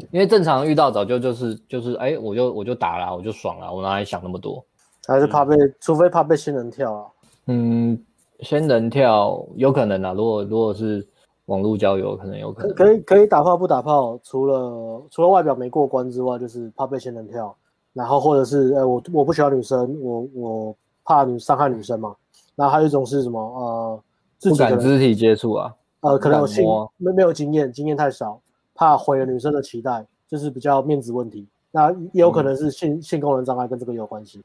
[0.09, 4.65] 因为正常遇到早就就是就是哎，我就我就打了，我就爽了，我哪里想那么多？
[5.05, 7.05] 还是怕被，除非怕被仙人跳啊？
[7.45, 8.03] 嗯，
[8.39, 11.05] 仙人跳有可能啊，如果如果是。
[11.51, 17.53] 网络交友可能有可能可以可以打炮不打炮，除了除了外表没过关之外，就是怕被仙人跳，
[17.91, 22.15] 然后或者是呃我我不喜欢女生，我我怕女伤害女生嘛。
[22.55, 24.01] 然后还有一种是什么呃
[24.41, 26.65] 不敢肢体接触啊，呃可能有性
[26.95, 28.39] 没没有经验，经验太少，
[28.73, 31.45] 怕毁了女生的期待，就是比较面子问题。
[31.69, 34.41] 那也有可能是性、嗯、性功能障碍跟这个有关系。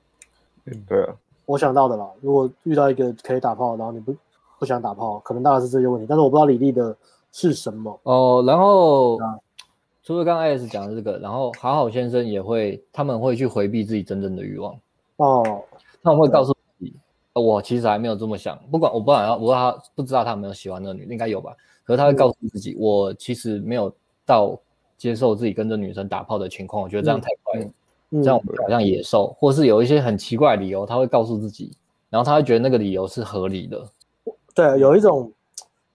[0.65, 1.15] 嗯，对啊，
[1.45, 2.05] 我想到的啦。
[2.21, 4.13] 如果遇到一个可以打炮，然后你不。
[4.59, 6.97] 不想打炮，可能大概是这些问题，但是我不知道李丽的
[7.33, 8.43] 是什么哦。
[8.47, 9.39] 然后，啊、
[10.03, 14.79] 除了刚刚艾斯讲的这个，然后好好先生也会，他们会去回避自己真正的欲望
[15.17, 15.63] 哦。
[16.03, 16.95] 他们会告诉自己，
[17.33, 18.59] 我其实还没有这么想。
[18.71, 21.55] 不管我不管他，我他不知道他有没有喜欢那个女，应该有吧？
[21.85, 23.93] 可是他会告诉自己，嗯、我其实没有
[24.25, 24.59] 到
[24.97, 26.83] 接受自己跟着女生打炮的情况。
[26.83, 27.67] 我觉得这样太快了，
[28.11, 31.73] 嗯、这样好像野兽，嗯、或是有一些很奇怪的理由，他会告诉自己，
[32.09, 33.85] 然后他会觉得那个理由是合理的。
[34.57, 35.31] 对，有一种，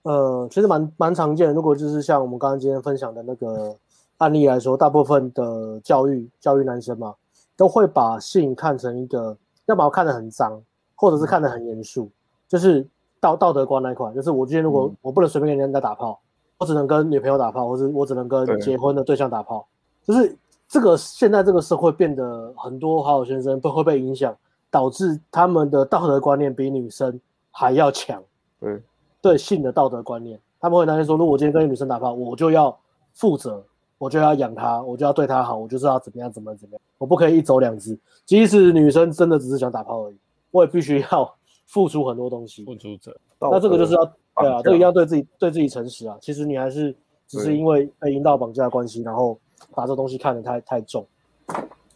[0.04, 1.54] 呃，其实蛮蛮常见的。
[1.54, 3.76] 如果就是像我们刚刚今天分享的那个
[4.20, 7.16] 案例来说，大部分的教育教育男生嘛，
[7.58, 9.36] 都会把性看成一个，
[9.66, 10.62] 要把我看得很脏，
[10.94, 12.08] 或者是看得很严肃，
[12.48, 12.88] 就是
[13.20, 14.14] 道道德观那一块。
[14.14, 16.20] 就是我今天如果我不能随便跟人家打炮，
[16.60, 19.66] 我只能跟女朋友打炮，或者我只能跟结婚的对象打炮。
[20.06, 24.38] 就是这个现在这个社会变得很多好好先生都会被影响，
[24.70, 27.20] 导致他们的道德观念比女生
[27.50, 28.22] 还要强。
[28.62, 28.82] 对，
[29.22, 32.78] 对性的道德观念，他们会担心说，如果我今天跟一个女生打炮，我就要
[33.14, 33.62] 负责，
[33.98, 37.98] 我就要养她，我就要对她好，我就是要怎么样怎么样怎么样，我不可以一走两之。
[38.26, 40.18] 即使女生真的只是想打炮而已，
[40.52, 41.36] 我也必须要
[41.66, 42.64] 付出很多东西。
[42.64, 44.06] 付出者，那这个就是要
[44.38, 46.16] 对啊，这个要对自己对自己诚实啊。
[46.22, 46.96] 其实你还是
[47.28, 49.38] 只是因为被引导绑架的关系，然后
[49.74, 51.06] 把这东西看得太太重。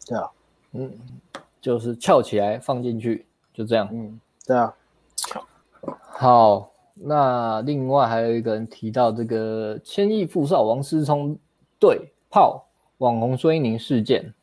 [0.08, 0.30] 对啊，
[0.74, 0.92] 嗯，
[1.62, 3.88] 就是翘起来放进去，就这样。
[3.92, 4.74] 嗯，对啊。
[6.18, 11.38] 好，那另外还有一个人提到这个千亿富少王思聪
[11.78, 12.66] 对炮
[13.00, 14.34] 网红孙一宁事件。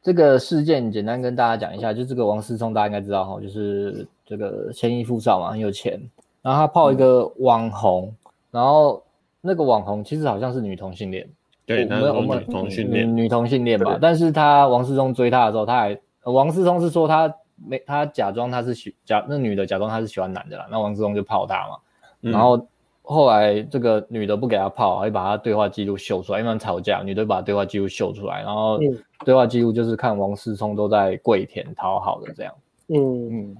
[0.00, 6.00] 这个事件简单跟大家讲一下，就这个王思聪大家应该知道哈，就是这个千亿富少嘛，很有钱，
[6.40, 8.16] 然后他泡一个网红，嗯、
[8.52, 9.02] 然后
[9.40, 11.28] 那个网红其实好像是女同性恋，
[11.66, 17.34] 对，我们我们女同性恋，女同性恋吧，但是他王思聪追他的时候，他还王思聪是说他。
[17.66, 21.78] 没，他假装他是喜假，那女的假装他是喜欢男的啦，那王思聪就泡他嘛，
[22.22, 22.66] 嗯、然后
[23.02, 28.78] 后来这个女的不给他泡，还把他对话记录秀出来，因为吵架，女的把对话记录秀出来，然后
[29.24, 32.54] 对话记录就是看王思聪都在跪舔讨好的这样，
[32.88, 33.28] 嗯。
[33.30, 33.56] 嗯，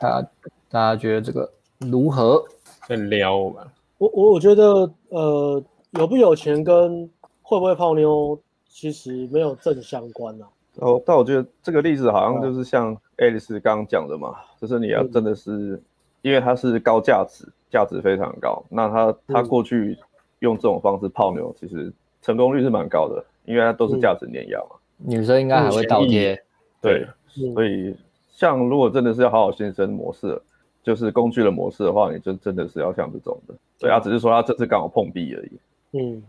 [0.00, 0.28] 大家
[0.68, 2.42] 大家觉得这个如何？
[2.86, 3.66] 在撩我吧，
[3.96, 5.62] 我我我觉得呃
[5.92, 7.08] 有不有钱跟
[7.40, 8.38] 会不会泡妞
[8.68, 10.46] 其实没有正相关啊。
[10.76, 15.80] 哦，但我觉得这个例子好像就是像爱丽丝刚刚讲的嘛，就是你要真的是，
[16.22, 19.96] 因为它是高价值，价值非常高，那他他过去
[20.40, 24.76] 用这种方式泡妞，其实成功率是蛮高的，因为它都是价值碾压嘛。
[24.96, 26.42] 女生应该还会倒贴，
[26.80, 27.06] 对，
[27.54, 27.96] 所以
[28.30, 30.40] 像如果真的是要好好先生模式，
[30.82, 35.50] 就是工具的模式的话，你就真的是要像这种的，对啊，只是说他这次刚好碰壁而已。
[35.92, 36.22] 嗯，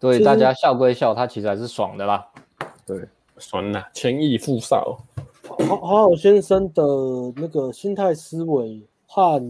[0.00, 2.26] 对，大家笑归笑，他其实还是爽的啦。
[2.84, 2.98] 对。
[3.42, 4.96] 算了，千亿富少，
[5.48, 6.82] 好好好先生的
[7.34, 9.42] 那个心态思维和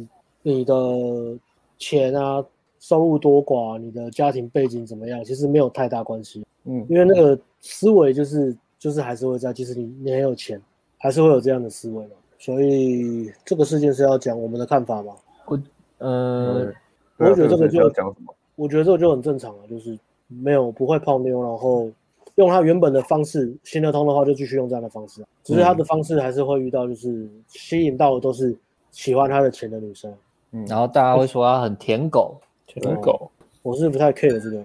[0.43, 0.75] 你的
[1.79, 2.43] 钱啊，
[2.81, 6.43] 收入多寡，你的家庭背景怎么样，其实没有太大关系。
[6.65, 10.61] 嗯，因为那个思维就是就是还是会在，即使你你很有钱，
[10.97, 12.13] 还是会有这样的思维嘛。
[12.39, 15.13] 所以这个事件是要讲我们的看法吗？
[15.45, 15.61] 我
[15.99, 16.75] 呃，嗯、
[17.19, 18.35] 我觉得这个就要讲什么？
[18.57, 19.97] 我觉得这个就很正常了，就是
[20.27, 21.91] 没有不会泡妞，然后。
[22.37, 25.23] 用他原本的方式行得通的话，就继续用这样的方式。
[25.45, 28.57] 只是他的方式还是会遇到，就是吸引到的都是
[28.91, 30.11] 喜欢他的钱的女生。
[30.53, 32.37] 嗯，然后大家会说他很舔狗，
[32.67, 33.31] 舔狗。
[33.63, 34.65] 我是不太 care 这个。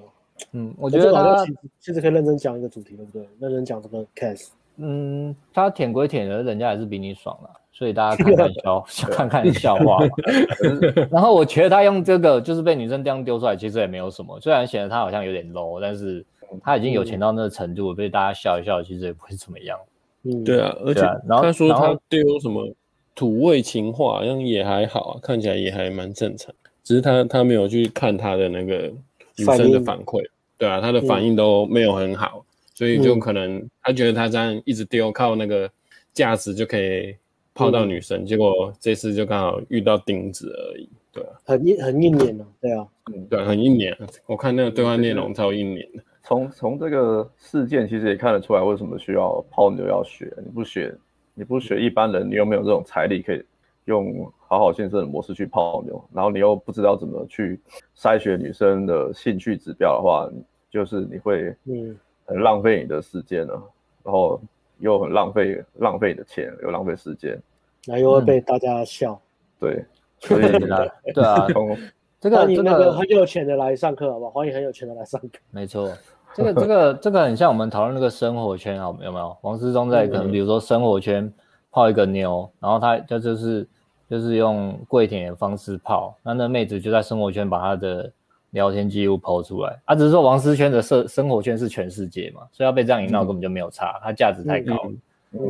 [0.53, 1.45] 嗯，我觉得他
[1.80, 3.27] 其实可以认真讲一个主题，对不对？
[3.39, 4.49] 认真讲这个 case。
[4.77, 9.99] 嗯，他舔归舔的，人家还是比你爽了，所以大家看看笑， 看看笑话。
[11.11, 16.26] 然后我觉得他用这个就是被女生这样丢出来，其实也没有什么，虽然显得他好像有点 low，但是。
[16.64, 19.78] 他已经有钱到那个程度，被大家笑一笑，其实也不会怎么样。
[20.24, 22.74] 嗯，对啊，而且他说他丢什么
[23.15, 26.53] 土味情话，好像也还好啊，看起来也还蛮正常。
[26.84, 28.91] 只是他他没有去看他的那个
[29.38, 30.24] 女生的反馈，
[30.57, 35.69] 对啊，他的反应都没有很好，所以就可能他觉得他这样一直丢，靠那个
[36.14, 37.15] 价值就可以
[37.53, 40.90] 泡到女生，结果这次就刚好遇到钉子而已。
[41.11, 43.95] 对啊，很一很一年了，对啊，嗯，对，很一年。
[44.26, 46.03] 我看那个对话内容超一年的。
[46.28, 50.30] 从从这个事件其实也看得出来，为什么需要泡妞要学？
[50.44, 50.94] 你不学，
[51.34, 53.41] 你不学一般人，你又没有这种财力可以
[53.86, 57.58] 用好好先生的模式去泡妞，然后你又不知道怎么去
[57.95, 60.30] 筛选女生的兴趣指标的话，
[60.70, 63.54] 就是你会嗯很浪费你的时间了，
[64.04, 64.38] 然后
[64.80, 67.41] 又很浪费浪费你的钱，又浪费时间，
[67.86, 69.18] 那又会被大家笑。
[69.58, 69.82] 对，
[70.20, 71.48] 所以呢，对啊。
[72.20, 74.32] 这个你那个很有钱的来上课好不好？
[74.32, 75.30] 欢迎很有钱的来上课。
[75.52, 75.88] 没错，
[76.38, 79.36] 这个这个这个很像我们讨论那个生活圈啊，有没有？
[79.42, 81.32] 王思聪在可能比如说生活圈
[81.72, 83.68] 泡一个妞，然后他他就是
[84.08, 88.12] 就是用跪舔的方式泡，那那妹子就在生活圈把他的
[88.52, 89.80] 聊天记录 po 出来。
[89.86, 94.92] 啊，只是说王思圈的生生活圈是全世界嘛，所以要被这样引导根本就没有差，他价值太高了。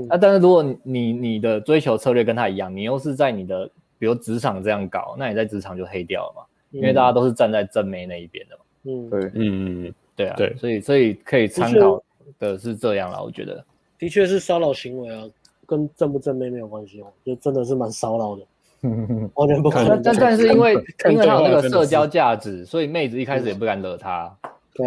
[0.09, 3.69] 啊，但是如果你你的追求策略跟他一样，你又是在你的
[3.99, 6.43] 比如职场这样搞，那你在职场就黑掉了嘛。
[6.71, 12.03] 因为大家都是站在正妹那一边的嘛，嗯，对，嗯，对啊，对，所以所以可以参考
[12.39, 13.63] 的是这样啦，我觉得，
[13.97, 15.23] 的确是骚扰行为啊，
[15.65, 18.41] 跟正不正妹没有关系哦，就真的是蛮骚扰的，
[19.35, 20.01] 完全不可能。
[20.01, 20.73] 但但是因为
[21.09, 24.35] 因为他有那个社交价值，所以妹子一开始也不敢惹他，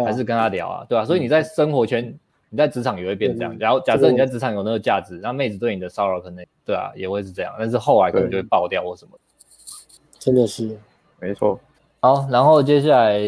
[0.05, 1.05] 还是跟他聊啊，对吧？
[1.05, 2.13] 所以你在生活圈，
[2.49, 3.55] 你在职场也会变这样。
[3.57, 7.53] 然后假设你在职场有那个价值，那妹子对你的骚扰可能，对啊，也会是这样。
[7.57, 9.11] 但是后来可能就会爆掉或什么，
[10.19, 10.77] 真的是，
[11.19, 11.59] 没错。
[11.99, 13.19] 好，然后接下来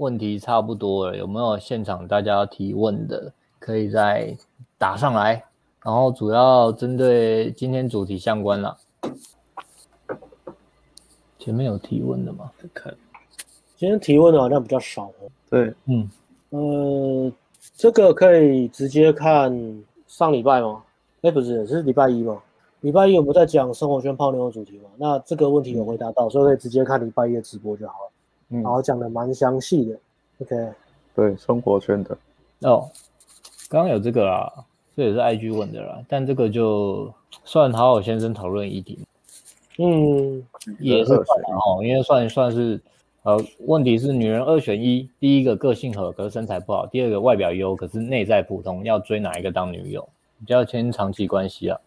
[0.00, 4.34] 问题差不多了，有没有现场大家要提问的，可以再
[4.78, 5.44] 打上来。
[5.84, 8.78] 然后主要针对今天主题相关了。
[11.38, 12.50] 前面有提问的吗？
[12.72, 12.96] 看，
[13.76, 15.28] 今天提问的好像比较少哦。
[15.50, 16.10] 对，嗯，
[16.48, 17.30] 呃，
[17.74, 19.52] 这个可以直接看
[20.06, 20.82] 上礼拜吗？
[21.20, 22.40] 哎，不是，是礼拜一吗？
[22.80, 24.88] 礼拜一我们在讲生活圈泡妞的主题嘛？
[24.96, 28.09] 那这个问题有回答到，所以可以直接看礼拜一的直播就好了。
[28.50, 29.98] 嗯，然后讲的蛮详细的。
[30.40, 30.72] OK，
[31.14, 32.16] 对，生活圈的。
[32.60, 32.88] 哦，
[33.68, 34.52] 刚刚有这个啦，
[34.94, 37.12] 这也是 IG 问的啦，但这个就
[37.44, 38.98] 算好好先生讨论议题。
[39.78, 40.44] 嗯，
[40.78, 41.24] 也是算
[41.54, 42.80] 哦，因为算算是
[43.22, 50.06] 呃，问题是女人二选一，第一个个性合，可是身材不好；第二个外表优，可是内在普通，要追哪一个当女友？
[50.38, 51.78] 比较签长期关系啊。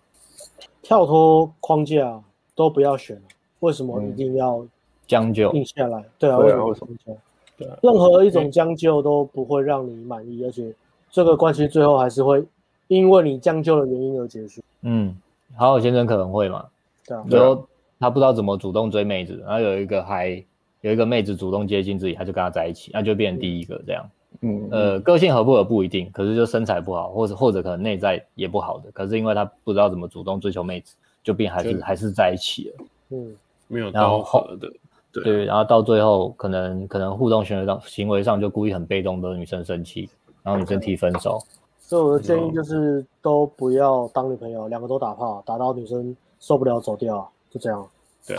[0.82, 2.22] 跳脱框架
[2.56, 3.22] 都不要选，
[3.60, 4.66] 为什么一定要
[5.14, 6.04] 将就定下来？
[6.18, 7.22] 对啊，为什么将就？
[7.56, 10.74] 对，任何一种将就都不会让你满意，而且
[11.12, 12.44] 这个关系最后还是会
[12.88, 14.62] 因为你将就的原因而结束。
[14.82, 15.16] 嗯，
[15.56, 16.66] 好好先生可能会嘛？
[17.06, 17.68] 对啊，然后
[18.00, 20.44] 他不知道怎么主动追妹子，然后有一个还
[20.82, 24.10] 有一个妹子主动接近自己，他就跟他在一起，那就变成第一个这样。
[24.42, 32.86] 嗯，呃，个性合不合不一定，可是就身材不好，或者或者可能内在也不好的，可是因为他不知道怎么主动追求妹子，就变还是还是在一起了。
[33.10, 33.36] 嗯，
[33.68, 34.74] 没有到好的，
[35.14, 40.10] 对，对，然后到最后可能可能互动行为上行为上就故意很被动的女生生气，
[40.42, 41.40] 然后女生提分手。
[41.80, 47.88] 所以我的建议就是都不要当女朋友，两个都打炮，打到女生受不了走掉，就这样。
[48.28, 48.36] 对，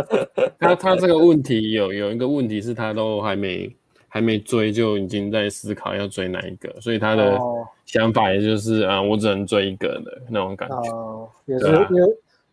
[0.58, 3.74] 他 他这个问题有有一个问题是他都还没。
[4.14, 7.40] 还没追就已经在思考要追哪一个，所以他的
[7.86, 10.94] 想法也就是啊，我只能追一个的那种感觉。
[10.94, 11.64] 哦，也是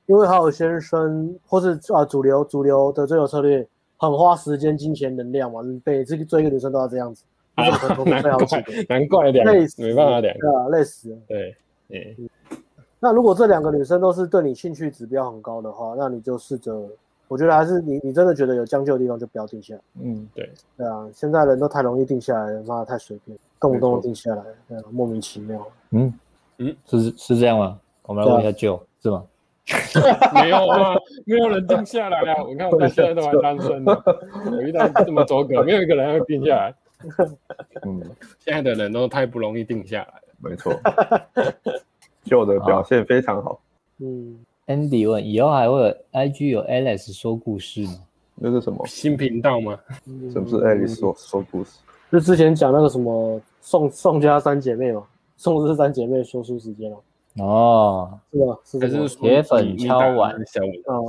[0.09, 3.65] 因为还有先生或是啊主流主流的追求策略
[3.95, 7.23] 很花时间、金钱、能量嘛，每次追一个女生都要这样子，
[7.53, 7.63] 啊、
[8.05, 11.17] 难怪难怪两累死，没办法两个，对啊，累死了。
[11.27, 11.55] 对，
[11.87, 12.27] 对、嗯。
[12.99, 16.89] 那如果这两个女生都是对你兴趣指标很高的话，那你就试着。
[17.27, 19.81] 我觉得还是你，你真的觉得有将就的地方就不要定下来。
[20.01, 25.63] 嗯，对，对啊，现在人都太容易定下来了，妈的太随便，动不动定下来，对啊，莫名其妙。
[25.91, 26.11] 嗯
[26.57, 27.79] 嗯，是是这样吗？
[28.07, 29.23] 我们来问一下舅，是吗？
[30.33, 32.43] 没有啊，没有人定下来啊！
[32.43, 33.95] 我看我到现在都还单身呢，
[34.51, 36.75] 我遇到这么多个，没有一个人会定下来。
[37.85, 38.01] 嗯，
[38.39, 40.21] 现在的人都太不容易定下来了。
[40.41, 40.73] 没错，
[42.23, 43.61] 旧的表现非常好。
[43.99, 44.39] 嗯。
[44.67, 47.95] Andy 问：以后还会有 IG 有 Alice 说故事吗？
[48.35, 49.77] 那是什么新频道吗？
[50.31, 51.79] 什么是 Alice 说说故事？
[52.11, 55.03] 就之前讲那个什么宋宋家三姐妹嘛，
[55.37, 56.97] 宋氏三姐妹说书时间哦。
[57.37, 58.59] 哦，是吧？
[58.65, 60.61] 是这个铁粉敲碗小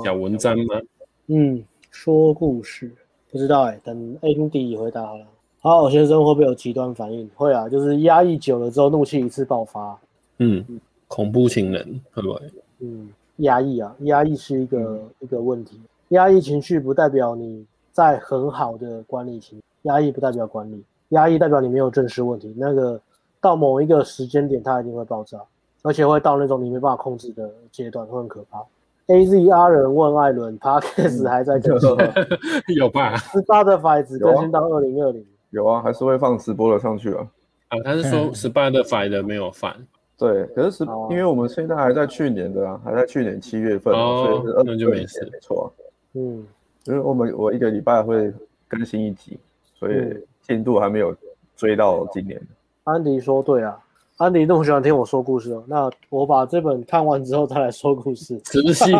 [0.04, 0.80] 小文章吗？
[1.26, 2.90] 嗯，说故事
[3.30, 5.26] 不知道哎、欸，等 Andy 回答好了。
[5.60, 7.28] 好好先生会不会有极端反应？
[7.34, 9.98] 会啊，就是压抑久了之后，怒气一次爆发。
[10.38, 10.64] 嗯，
[11.08, 12.40] 恐怖情人会不会？
[12.80, 13.08] 嗯。
[13.40, 15.80] 压抑啊，压抑是一个、嗯、一个问题。
[16.08, 22.54] 压抑情绪不代表你在很好的管理情，压抑不代表管理，压抑代表你没有正视问题。
[22.54, 23.00] 那个
[23.40, 25.40] 到某一个时间点，它一定会爆炸，
[25.82, 28.62] 而且会到那种你没办法控制的阶段，会很可怕。
[29.06, 32.04] AZR 人问艾伦，Podcast 还在更新吗？
[32.76, 35.24] 有吧？Spotify 只更新到二零二零。
[35.50, 37.26] 有啊，还是会放直播的上去啊。
[37.68, 39.74] 啊，他是说 Spotify 的没有放。
[40.16, 45.66] 对，可是是，因为我们现在还在去年的啊，还在去年七月份，哦、所以是二那就没事，没错、啊。
[46.12, 46.46] 嗯，
[46.84, 48.32] 因为我们我一个礼拜会
[48.68, 49.38] 更新一集，
[49.74, 51.16] 所以进度还没有
[51.56, 52.40] 追到今年。
[52.84, 53.78] 安迪说：“对啊，
[54.20, 58.38] 安迪那么喜欢听我说故事哦，那我把这本看完之后再来说故事。
[58.44, 58.92] ”慈禧，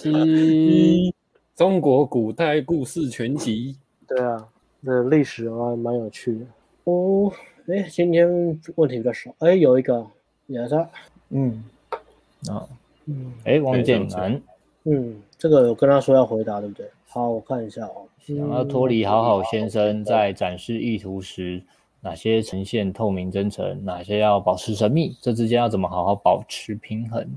[0.00, 1.14] 禧，
[1.54, 3.76] 中国古代故事全集。
[4.08, 4.44] 对啊，
[4.80, 6.46] 那历史还蛮有趣的
[6.82, 7.30] 哦。
[7.68, 8.28] 哎，今天
[8.74, 9.32] 问题比较少。
[9.38, 10.04] 哎，有一个，
[10.48, 10.74] 也是，
[11.30, 11.62] 嗯，
[12.50, 12.66] 啊，
[13.04, 14.42] 嗯，哎，王建南，
[14.82, 16.90] 嗯，这个我跟他说要回答，对不对？
[17.06, 18.02] 好，我看一下哦。
[18.18, 21.62] 想要脱离好好先生在展示意图时，
[22.06, 27.28] 哪些呈现透明真诚，哪些要保持神秘，这之间要怎么好好保持平衡？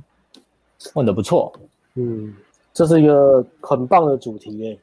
[0.93, 1.51] 问得不错，
[1.95, 2.31] 嗯，
[2.71, 4.79] 这是一个很棒的主题耶。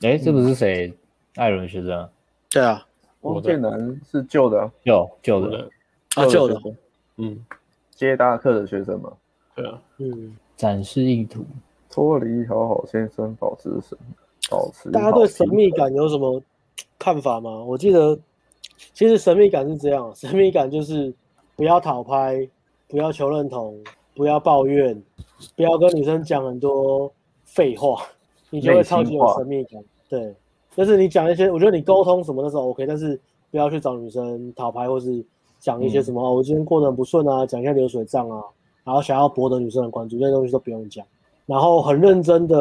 [0.00, 0.90] 哎，这不是谁？
[1.34, 2.08] 艾伦学生？
[2.48, 2.86] 对啊。
[3.20, 5.68] 王建南是旧的，旧旧的
[6.16, 6.58] 啊，旧的，
[7.18, 7.38] 嗯，
[7.90, 9.12] 接大课的学生嘛，
[9.54, 11.44] 对啊，嗯，展示意图，
[11.90, 13.96] 脱离好好先生，保持神，
[14.50, 14.90] 保持。
[14.90, 16.42] 大家对神秘感有什么
[16.98, 17.62] 看法吗？
[17.62, 18.18] 我记得，
[18.94, 21.12] 其实神秘感是这样，神秘感就是
[21.56, 22.48] 不要讨拍，
[22.88, 23.78] 不要求认同，
[24.14, 25.00] 不要抱怨，
[25.56, 27.10] 不要跟女生讲很多
[27.44, 28.02] 废话，
[28.50, 30.34] 你就会超级有神秘感，对。
[30.74, 35.22] 就是你讲一些，我觉得你沟通什么的时候 OK，但是不要去找女生讨拍，或是
[35.60, 38.42] 讲一些什么、嗯、哦，我今天过得很不顺啊，讲一下流水账啊，
[38.82, 41.04] 然后想要博得女生的关注，这些东西都不用讲，
[41.44, 42.56] 然后很认真的、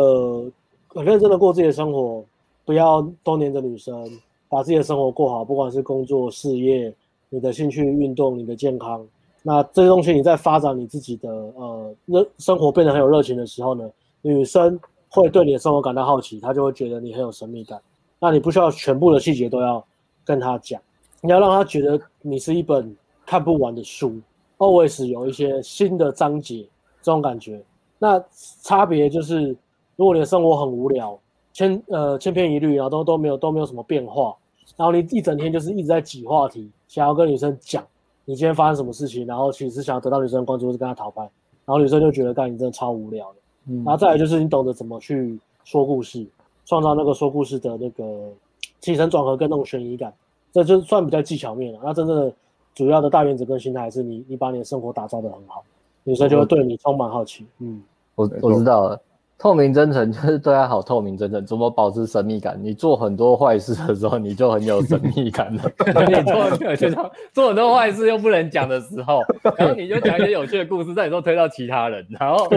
[0.90, 2.22] 很认真的过自己的生活，
[2.66, 4.06] 不要都黏着女生，
[4.52, 6.94] 把自己的生活过好，不管是工作、事业、
[7.30, 9.08] 你的兴趣、运动、你的健康，
[9.42, 13.90] 那这些东西你在发展你自己的呃热生活变得很有热情的时候呢，
[14.22, 17.82] 女生会对你的生活感到好奇，她就会觉得你很有神秘感。
[18.20, 19.82] 那你不需要全部的细节都要
[20.26, 20.82] 跟她讲，
[21.22, 22.94] 你要让她觉得你是一本
[23.26, 24.20] 看不完的书
[24.58, 26.68] ，always 有一些新的章节
[27.02, 27.64] 这种感觉。
[27.98, 28.22] 那
[28.64, 29.56] 差别就是，
[29.96, 31.18] 如果你的生活很无聊，
[31.54, 34.36] 千呃千篇一律，然后都都没有都没有什么变化，
[34.78, 37.84] 然后你一整天就是一直在挤话题，想要跟女生讲
[38.26, 43.36] 你今天发生什么事情，然后其实是想要得到女生的关注，或是跟她讨拍，然后女生就觉得干你真的超无聊的。
[43.68, 46.26] 嗯，然后再来就是你懂得怎么去说故事，
[46.66, 48.30] 创造那个说故事的那个
[48.80, 50.14] 起承转合跟那种悬疑感，
[50.52, 51.80] 这就算比较技巧面了。
[51.84, 52.34] 那真正的
[52.74, 55.64] 主要的大原则跟心态还是你你把你的生活打造得很好，
[56.04, 57.46] 女生就会对你充满好奇。
[57.60, 57.84] 嗯。
[58.16, 59.02] 我我知道了，
[59.42, 62.60] 透明真诚 就是对他好，透明真诚怎么保持神秘感？
[62.62, 65.64] 你做很多坏事的时候，你就很有神秘感了。
[66.08, 66.90] 你做就
[67.34, 69.22] 做很多坏事又不能讲的时候，
[69.58, 72.48] 然后你就讲一些有趣的故事，在你说推到其他人，然后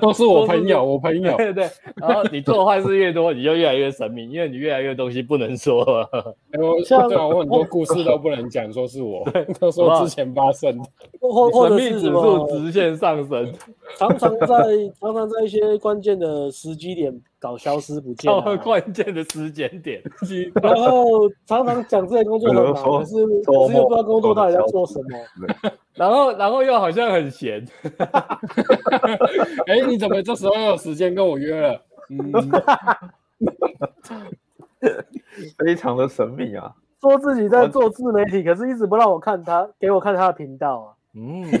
[0.00, 1.70] 都是我朋友，我朋友，对对。
[1.94, 6.34] 然后你做坏事越多，你就越来越神秘，因为你越来越东西不能说了。
[6.58, 9.24] 我像我很多故事都不能讲，说是我，
[9.60, 10.84] 都说之前发生的，
[11.68, 13.52] 神秘指数直线上升，
[13.96, 14.56] 常常在。
[15.00, 20.02] 常常在一些关键的时机点搞消失不见，关键的时间点，
[20.62, 25.18] 然后常常讲这些工作很忙， 可是可是又不知道工作到底在做什么，
[25.94, 27.66] 然后然后又好像很闲，
[29.66, 31.80] 哎，你怎么这时候又有时间跟我约了？
[35.58, 40.94] 非常的神秘啊，说自己在做自媒体，可是一直不让我看他，给我看他的频道啊。
[41.14, 41.44] 嗯，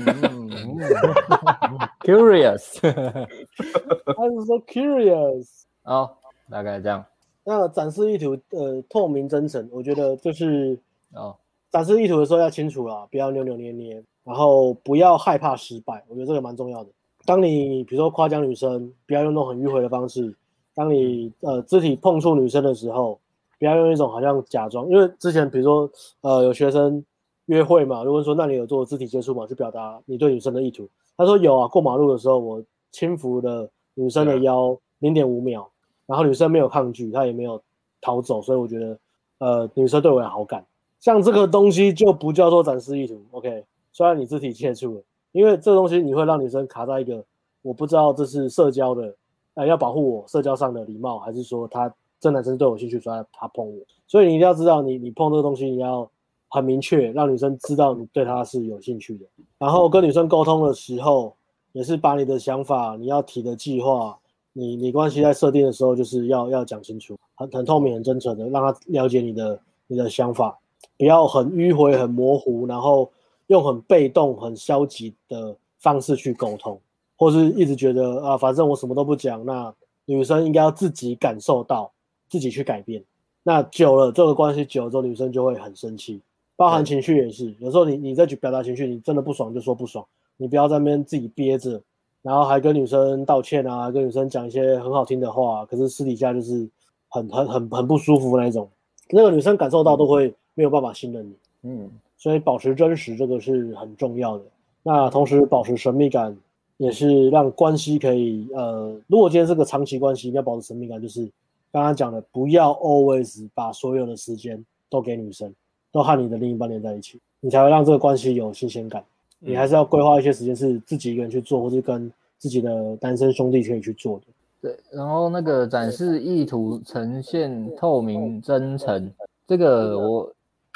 [2.00, 6.10] curious，他是说 curious，哦，
[6.50, 7.04] 大概这样。
[7.44, 10.78] 那展示意图，呃，透明真诚，我觉得就是
[11.12, 11.36] 哦，
[11.70, 16.88] 展示意图的时候要清楚啦，不要扭扭捏捏，然后不要害怕失败，我觉得这个蛮重要的。
[17.26, 20.32] 当你比如说夸奖女生，不要用那种很迂回的方式；
[20.74, 23.20] 当你呃肢体碰触女生的时候，
[23.58, 25.90] 不要用一种好像假装，因为之前比如说
[26.22, 27.04] 呃有学生。
[27.52, 30.88] 约会嘛，如果说那你有做肢体接触嘛，去表达你对女生的意图。
[31.18, 35.68] 他说有啊，过马路的时候我轻抚了女生的腰零点五秒，
[36.06, 37.60] 然后女生没有抗拒，她也没有
[38.00, 38.98] 逃走，所以我觉得
[39.38, 40.64] 呃女生对我有好感。
[40.98, 43.62] 像这个东西就不叫做展示意图，OK？
[43.92, 45.02] 虽然你肢体接触了，
[45.32, 47.22] 因为这个东西你会让女生卡在一个
[47.60, 49.14] 我不知道这是社交的，
[49.52, 53.78] 呃要保护我社交上的礼貌，还是说他这男生对我兴趣，所以他碰我。
[54.06, 56.10] 所以你一定要知道你，你你碰这个东西你要。
[56.52, 59.24] 很明确，让女生知道你对她是有兴趣的。
[59.58, 61.34] 然后跟女生沟通的时候，
[61.72, 64.18] 也是把你的想法、你要提的计划、
[64.52, 70.58] 你你关系在设定的时候，就是要要讲清楚，很很透明、很真诚的，让她了解你的你的想法，
[70.98, 73.10] 不要很迂回、很模糊，然后
[73.46, 76.78] 用很被动、很消极的方式去沟通，
[77.16, 79.42] 或是一直觉得啊，反正我什么都不讲。
[79.46, 79.74] 那
[80.04, 81.90] 女生应该要自己感受到，
[82.28, 83.02] 自己去改变。
[83.42, 86.20] 那久了，这个关系久了之后，女生就会很生气。
[86.62, 90.06] 包含情绪也是，有时候你你再去表达情绪，你真的不爽就说不爽，
[90.36, 91.82] 你不要在那边自己憋着，
[92.22, 96.68] 然后还跟女生道歉啊，跟女生讲一些很好听的话，可是私底下就是
[97.08, 98.68] 很很很很不舒服那一种，
[99.10, 101.34] 那个女生感受到都会没有办法信任你，
[101.64, 104.44] 嗯，所以保持真实这个是很重要的。
[104.84, 106.36] 那同时保持神秘感
[106.76, 111.28] 也是让关系可以呃，如果今天是个长期关系，你要保持神秘感，就是
[111.72, 115.52] 刚刚讲的，不要 always 把所有的时间都给女生。
[115.92, 119.04] 都和你的另一半连在一起，你才会让这个关系有新鲜感。
[119.38, 124.24] 你还是要规划一些时间，是自己一个人去做，或是跟自己的单身兄弟可以去做的。
[124.60, 129.12] 对，然后那个展示意图、呈现透明、真诚，
[129.46, 130.32] 这个我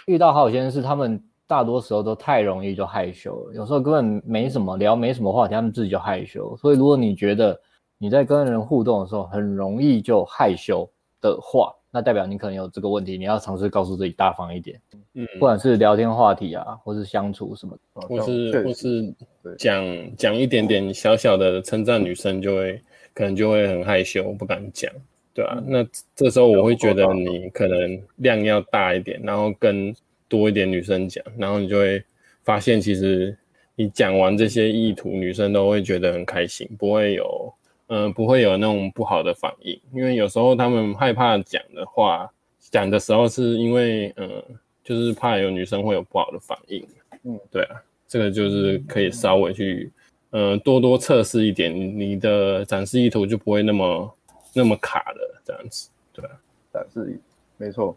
[0.07, 6.57] 遇到好些是他们大多时候都太容易就害羞了，有时候根本没什么聊，没什么话题，他们自己就害羞。
[6.57, 7.57] 所以如果你觉得
[7.99, 10.89] 你在跟人互动的时候很容易就害羞
[11.21, 14.79] 的话，那代表你可能有这个问题，你要尝试告诉自己大方一点，
[15.15, 19.15] 嗯，不管是聊天话题啊，或是相处什么，或是或是
[19.57, 19.83] 讲
[20.15, 22.79] 讲一点点小小的称赞，女生就会
[23.15, 24.93] 可能就会很害羞，不敢讲，
[25.33, 25.83] 对啊，那
[26.15, 29.97] 这时候我会觉得你可能量要大一点，然后跟
[30.29, 32.05] 多一点女生讲，然后你就会
[32.43, 33.35] 发现，其实
[33.75, 37.51] 你讲完这些意图，女生都会觉得很开心，不会有。
[37.89, 44.45] 嗯、呃，不会有那种不好的反应，因为有时候他们害怕讲的话，讲的时候是因为，嗯、呃，
[44.83, 46.87] 就是怕有女生会有不好的反应。
[47.25, 49.91] 嗯，对啊，这个就是可以稍微去，
[50.31, 54.17] 呃，多多测试一点，你的展示意图就不会那么
[54.53, 55.89] 那么卡的这样子。
[56.13, 56.31] 对啊，
[56.73, 57.21] 展示意图，
[57.57, 57.97] 没错。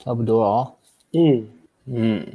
[0.00, 0.74] 差不多了哦。
[1.12, 1.48] 嗯
[1.86, 2.26] 嗯，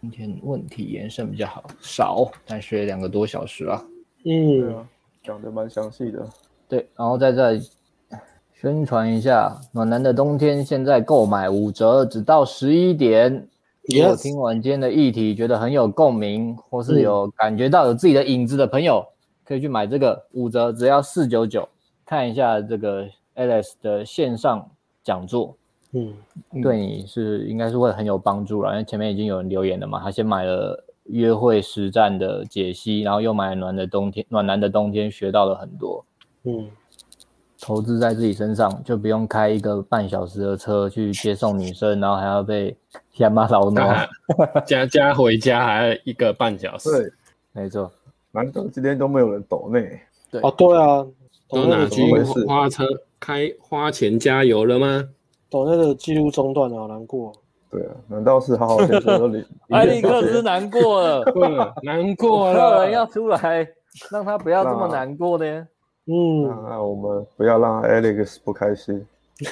[0.00, 3.82] 今天问题延伸比较好少，但是两个多小时啊。
[4.24, 4.86] 嗯，
[5.28, 6.26] 讲得蛮详细的。
[6.66, 7.60] 对，然后再再
[8.54, 13.46] 宣传一下，暖男的冬天现在购买五折，只到十一点。
[13.94, 19.12] 如果听完今天的议题，觉得很有共鸣，或是有感觉到有自己的影子的朋友，嗯、
[19.44, 21.68] 可以去买这个五折，只要四九九。
[22.06, 23.06] 看一下这个
[23.36, 24.66] Alex 的线上
[25.04, 25.54] 讲座，
[25.92, 26.14] 嗯，
[26.62, 36.04] 对你是应该是会很有帮助了，因为前面已经有人留言了嘛，他先买了约会实战的解析，然后又买暖的冬天，暖男的冬天学到了很多，
[36.44, 36.70] 嗯。
[37.60, 42.74] 投资在自己身上，就不用开一个半小时的车去接送女生，然后还要被
[43.10, 43.82] 嫌妈老闹，
[44.64, 46.88] 家家回家还要一个半小时。
[46.88, 47.12] 对，
[47.52, 47.90] 没错。
[48.30, 49.80] 难道今天都没有人抖呢？
[50.30, 51.04] 对哦，对啊，
[51.48, 52.04] 都拿去
[52.46, 52.84] 花车
[53.18, 55.08] 开花钱加油了吗？
[55.50, 57.32] 抖那个记录中断了，好难过。
[57.70, 59.44] 对啊，难道是好好先生都领？
[59.70, 61.24] 艾利克斯难过了，
[61.82, 63.68] 难过了，客人要出来，
[64.10, 65.68] 让他不要这么难过呢。
[66.06, 69.06] 嗯，那我们不要让 Alex 不开心。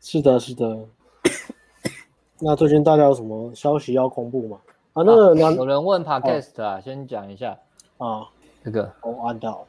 [0.00, 0.78] 是的，是的。
[2.38, 4.58] 那最近大家有什么消息要公布吗？
[4.92, 7.58] 啊，那个有人问 Podcast 啊，先讲一下
[7.96, 8.28] 啊，
[8.62, 9.66] 这个我按到。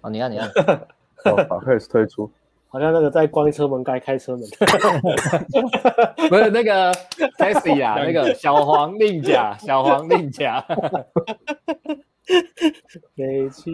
[0.00, 0.48] 哦，你按，你按。
[1.26, 2.28] 哦，Podcast 推出。
[2.72, 4.48] 好像那个在关车门该开车门。
[6.30, 6.90] 不是那个
[7.38, 10.64] Tesla 啊， 那个小黄令甲，小黄令甲。
[13.14, 13.70] 每期，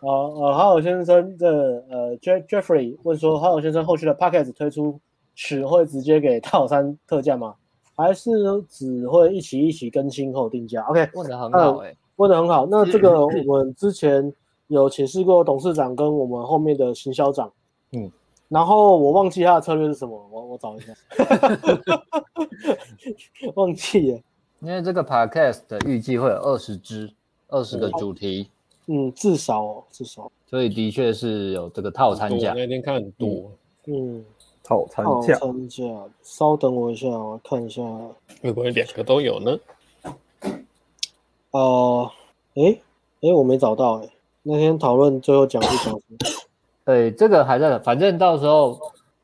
[0.00, 4.98] 呃呃，好好先生的呃 Jeff Jeffrey 问说，哈尔先生后续的 Podcast 推出
[5.34, 7.54] 时会直接给套餐特价吗？
[7.94, 8.30] 还是
[8.68, 12.66] 只会一起一起更新后定价？OK，问得很好哎、欸，问得很好。
[12.70, 14.32] 那这个我们之前
[14.68, 17.52] 有请示过董事长跟我们后面的行销长，
[17.92, 18.08] 嗯，
[18.48, 20.92] 然后我忘记他的策略是什么，我我找一下，
[23.54, 24.20] 忘记了，
[24.60, 27.12] 因为这个 Podcast 的预计会有二十支。
[27.50, 28.46] 二十个主题，
[28.88, 32.52] 嗯，至少至少，所以的确是有这个套餐价。
[32.52, 33.50] 那天看很多，
[33.86, 34.22] 嗯，
[34.62, 35.84] 套餐价，套餐价，
[36.22, 37.82] 稍等我一下，我看一下，
[38.42, 39.58] 会不会两个都有呢？
[41.52, 42.10] 哦、
[42.52, 42.82] 呃，诶
[43.22, 44.10] 诶，我没找到诶，
[44.42, 46.18] 那天讨论最后讲是讲什么？
[46.88, 48.80] 对，这个还在，反正到时候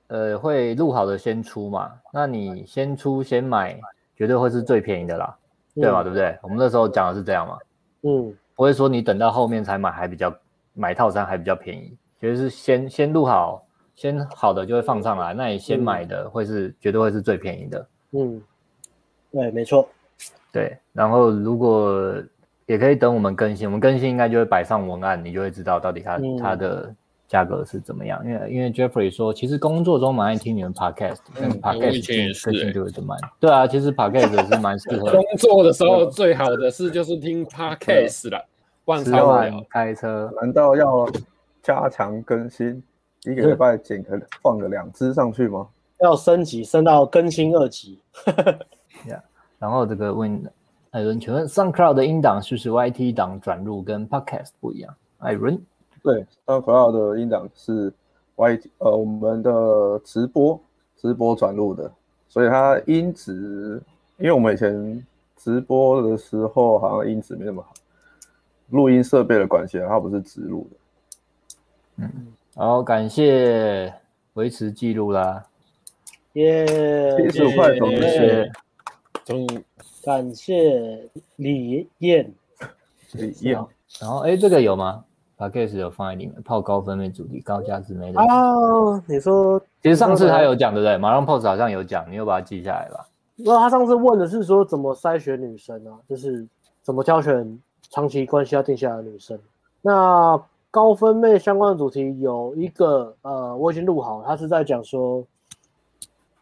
[0.08, 3.80] 呃会录好的先出嘛，那你先出先买，
[4.14, 5.34] 绝对会是最便宜的啦，
[5.74, 6.02] 嗯、对吧？
[6.02, 6.36] 对不对？
[6.42, 7.56] 我们那时候讲的是这样嘛。
[8.02, 10.30] 嗯，不会说你等到后面才买还比较
[10.74, 17.86] 买套餐还比较便宜，其实是先先录好，先好的就会放上来，那你先买的会是、嗯、绝对会是最便宜的。
[18.10, 18.42] 嗯，
[19.32, 19.88] 对，没错。
[20.52, 22.14] 对，然后如果
[22.66, 26.94] 也可以等我们更新，我们更新应该就会摆上文案，你就会知道到底它、嗯、它的
[27.26, 28.20] 价格是怎么样。
[28.24, 33.18] 因为因为 Jeffrey 说，其实工作中蛮爱听你们 Podcast，嗯，Podcast 更新就会这么慢。
[33.40, 38.44] 对啊，其实 Podcast 是蛮适合 工作的时候最好的事就是听 Podcast 了。
[39.02, 41.08] 吃饭开车，难道要
[41.62, 42.82] 加强更新？
[43.24, 45.66] 一个礼拜剪个放个两支上去吗？
[46.00, 47.98] 要升级升到更新二级。
[49.08, 49.22] yeah,
[49.58, 50.38] 然后这个问
[50.90, 54.94] 艾伦，请问 SoundCloud 的音档是不是 YT 档转入跟 Podcast 不一样？
[55.18, 55.58] 艾伦。
[56.04, 57.90] 对，SoundCloud 的音档是
[58.36, 60.60] Y 呃我们的直播
[60.96, 61.90] 直播转录的，
[62.28, 63.80] 所以它音质，
[64.18, 67.72] 因为我们以前直播的时候好像音质没那么好，
[68.68, 72.04] 录音设备的关系，它不是直录的。
[72.04, 73.94] 嗯，好，感谢
[74.34, 75.46] 维持记录啦，
[76.34, 76.66] 耶，
[77.16, 78.52] 七十五块总结，
[79.24, 79.46] 总
[80.04, 82.30] 感谢李燕，
[83.12, 83.58] 李燕，
[83.98, 85.02] 然后哎，这个有吗
[85.48, 89.02] ？Podcast 有放在里面，泡高分妹主题，高价值妹的啊。
[89.06, 90.96] 你说，其实上次他有讲，对不对？
[90.96, 93.06] 马上 Post 好像有讲，你又把它记下来吧。
[93.36, 96.46] 那他上次问的是说怎么筛选女生啊，就是
[96.82, 97.60] 怎么挑选
[97.90, 99.38] 长期关系要定下来的女生。
[99.82, 100.40] 那
[100.70, 105.24] 高分妹相关的主题有一个，呃，我已经录好，他是在讲说，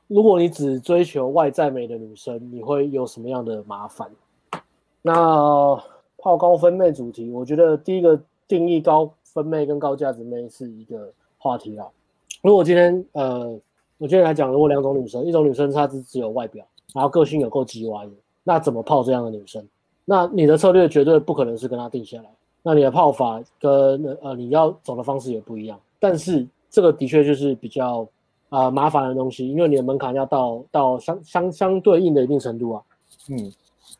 [0.06, 4.08] 如果你只追求外在美的女生，你会有什么样的麻烦？
[5.02, 5.82] 那
[6.18, 8.20] 泡高分妹主题，我觉得第一个。
[8.52, 11.88] 定义高分妹跟高价值妹是一个话题啦。
[12.42, 13.46] 如果今天呃，
[13.96, 16.62] 我今天来讲，如果两种女生，一种女生她只只有外表，
[16.92, 18.12] 然后个性有够鸡歪的，
[18.44, 19.66] 那怎么泡这样的女生？
[20.04, 22.28] 那你的策略绝对不可能是跟她定下来。
[22.62, 25.80] 那你的泡法跟呃你要走的方式也不一样。
[25.98, 28.06] 但是这个的确就是比较
[28.50, 32.82] 啊、呃、麻烦的东西，因为你的门槛要到到相相相对应的一定程度啊。
[33.30, 33.52] 嗯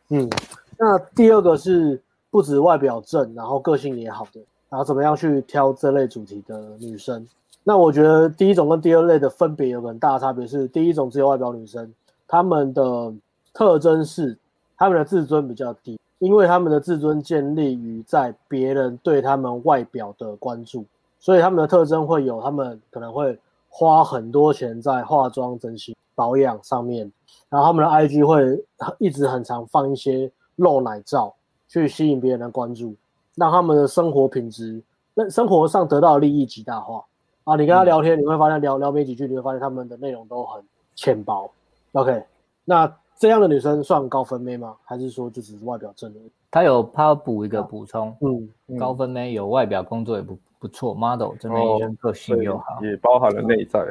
[0.09, 0.29] 嗯。
[0.77, 1.99] 那第二个是。
[2.33, 7.27] 不止外表正，然后个性也好的，然后怎么样去挑这类主题的女生？
[7.63, 11.93] 那我觉得第一种跟第二类的分别有很大的差别是，第一种只有外表女生，
[12.27, 13.13] 她们的
[13.53, 14.35] 特征是
[14.75, 20.83] 她们的自尊比较低，因为她们的自尊建立于在别人对她们外表的关注，
[21.19, 23.37] 所以她们的特征会有，她们可能会
[23.69, 27.11] 花很多钱在化妆、整形、保养上面，
[27.47, 28.65] 然后她们的 IG 会
[28.97, 31.31] 一直很常放一些露奶照，
[31.81, 32.93] 去吸引别人的关注，
[33.35, 34.81] 让他们的生活品质、
[35.15, 37.03] 那生活上得到的利益极大化。
[37.45, 40.63] 啊，你跟他聊天，你会发现聊聊没几句，你会发现他们的内容都很
[40.95, 41.49] 浅薄。
[41.93, 42.23] OK，
[42.63, 44.75] 那这样的女生算高分妹吗？
[44.85, 46.31] 还是说就只是外表正而已？
[46.51, 53.83] 他有她补一个补充，啊、嗯，嗯，高分妹有外表工作也不不错，model 这边也个性又好，也包含了内在。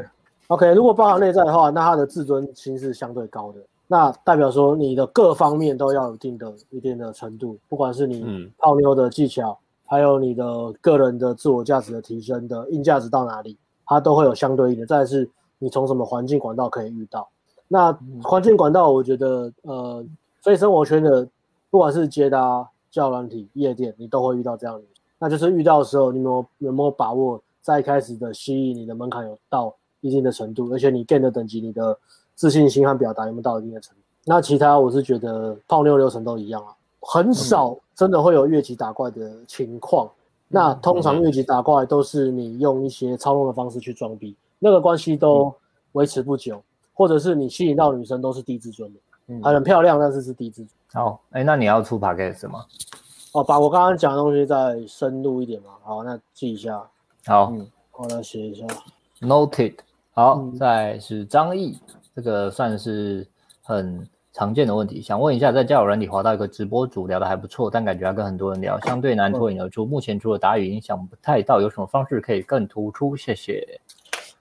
[0.47, 3.61] OK，如果包含内在的话，那她的自尊心是相对高的，
[3.93, 9.53] 那代表说你的各方面都要有一定的一定的程度，不管是你泡妞的技巧。
[9.53, 9.57] 嗯
[9.93, 14.87] 还有你的个人的自我价值的提升的硬价值到哪里，它都会有相对应的。
[14.87, 15.29] 再是
[15.59, 17.29] 你从什么环境管道可以遇到，
[17.69, 17.93] 那
[18.23, 20.03] 环境管道，我觉得呃，
[20.41, 21.29] 非生活圈的，
[21.69, 24.85] 不管是接搭、交友软体、夜店，你都会遇到这样的。
[25.19, 31.99] 那就是遇到的时候，你有没有，有没有把握在一开始的吸引你的门槛有到一定的程度，而且你 gain 的等级，你的
[32.35, 34.01] 自信心和表达有没有到一定的程度？
[34.25, 36.75] 那其他我是觉得泡妞流程都一样啊。
[37.01, 40.09] 很少真的会有越级打怪的情况，
[40.47, 45.53] 那通常越级打怪都是你用一些操纵的方式去装逼，那个关系都
[45.93, 46.63] 维持不久，
[46.95, 50.69] 或者是你吸引到女生都是低自尊的，嗯，很漂亮，但是是低自尊。
[50.93, 52.65] 好，哎，那你要出 podcast 吗？
[53.33, 55.71] 哦，把我刚刚讲的东西再深入一点嘛。
[55.83, 56.87] 好，那记一下。
[57.27, 58.65] 好，嗯，我来写一下。
[59.21, 59.75] Noted。
[60.15, 61.79] 好，再是张毅，
[62.15, 63.27] 这个算是
[63.63, 64.07] 很。
[64.35, 69.85] 常见的问题，想问一下，在交友软体滑到一个直播主聊得还不错，但感觉要跟很多人聊，相对难脱颖而出。
[69.85, 73.15] 目前除了打语音，想不太到有什么方式可以更突出。
[73.15, 73.63] 谢谢。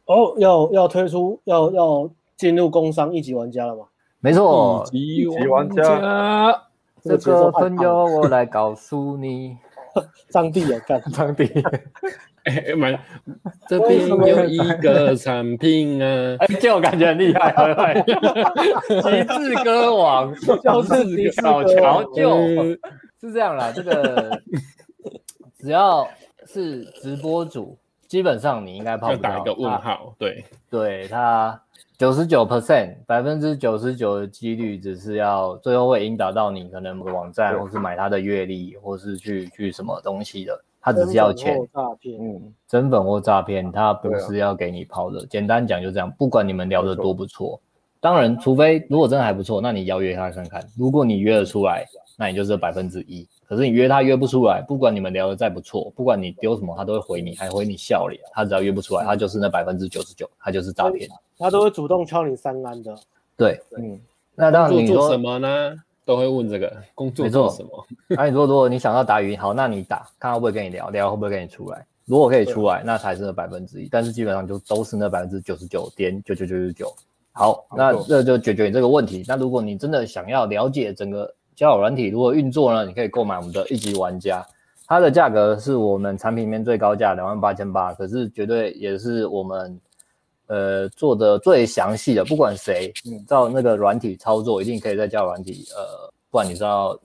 [0.05, 3.83] 哦，要要推出，要要进入工商一级玩家了吗？
[4.21, 6.57] 没错，一级玩家。
[7.03, 9.57] 这个朋友，我来告诉你。
[10.31, 11.51] 张帝也干， 张帝。
[12.43, 12.99] 哎，买，
[13.69, 18.01] 这边有一个产品啊， 哎，就感觉很厉害，
[18.87, 22.37] 极致 歌王，就是小乔，就
[23.21, 23.71] 是这样啦。
[23.71, 24.41] 这个
[25.59, 26.07] 只要
[26.47, 27.77] 是直播主，
[28.07, 29.29] 基本上你应该泡不到。
[29.29, 31.61] 打一个问号，对，对他
[31.99, 40.59] 九十九 percent，百分之九十九的几率，只是要最后会引导到你可能某个网站，或是买他的阅历，或是去去什么东西的。
[40.81, 45.19] 他只是要钱，诈骗，嗯，真粉或诈骗，他不是要给你泡的。
[45.19, 47.59] 啊、简单讲就这样，不管你们聊得多不错，
[47.99, 50.65] 当然，除非如果真的还不错，那你邀约他看看。
[50.75, 51.85] 如果你约得出来，
[52.17, 53.27] 那你就是百分之一。
[53.47, 58.19] 可是你约他约不出来，不管你们聊得再不错，不管你丢什么，他都会回你，还回你笑脸。
[58.31, 61.07] 他只要约不出来，他就是那百分之九十九，他就是诈骗。
[61.37, 62.95] 他都会主动敲你三安的。
[63.37, 63.99] 对，嗯，
[64.35, 65.75] 那当然你说做什么呢？
[66.05, 67.85] 都会问这个工作做什么？
[68.07, 71.85] 那 你说，如果你想要打语音，好，那你打，看他会不会跟你聊，聊会不会跟你出来。
[72.05, 73.87] 如果可以出来，那才是那百分之一。
[73.89, 76.95] 但是基本上就都是那百分之九十九点九九九九九。
[77.31, 79.23] 好，那这就解决你这个问题。
[79.27, 82.85] 那如果你真的想要了解整个交友软体如何运作呢？
[82.85, 84.45] 你可以购买我们的一级玩家，
[84.87, 89.79] 它的价格是我们产品里面最高价两万八千八，可是绝对也是我们。
[90.51, 96.99] 呃，做的最详细的，不管谁，你照那个软体操作，一定可以在交友软体，呃，不管你知道，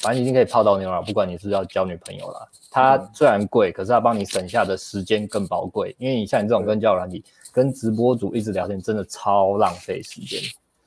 [0.00, 1.02] 反正一定可以泡到妞了。
[1.02, 5.94] 不管你是要交女朋友啦，它虽然贵，可是它帮你省下的时间更宝贵。
[5.98, 10.40] 因为你像你这种跟交友软体、跟直播主一直聊天，真的超浪费时间。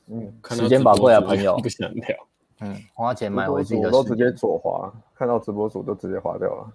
[0.08, 1.56] 嗯，时间宝贵啊，朋友。
[1.58, 2.16] 不想聊。
[2.62, 3.86] 嗯，花钱买回自己的。
[3.86, 6.72] 我都直接左滑，看到直播主都直接划掉了，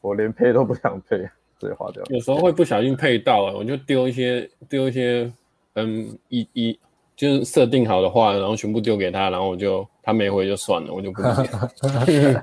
[0.00, 1.28] 我连配都不想配。
[1.60, 2.02] 对，划掉。
[2.08, 5.30] 有时候会不小心配到啊，我就丢一些丢一些，
[5.74, 6.78] 嗯，一一
[7.14, 12.40] 就是设定好的话，然后全部丢给他，然后我就他没回就算了，我就不接。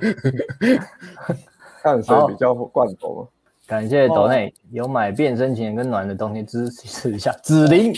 [1.82, 3.28] 看谁比较惯头。
[3.66, 7.32] 感谢斗内有买变身前跟暖的东西支持一下。
[7.44, 7.94] 紫菱，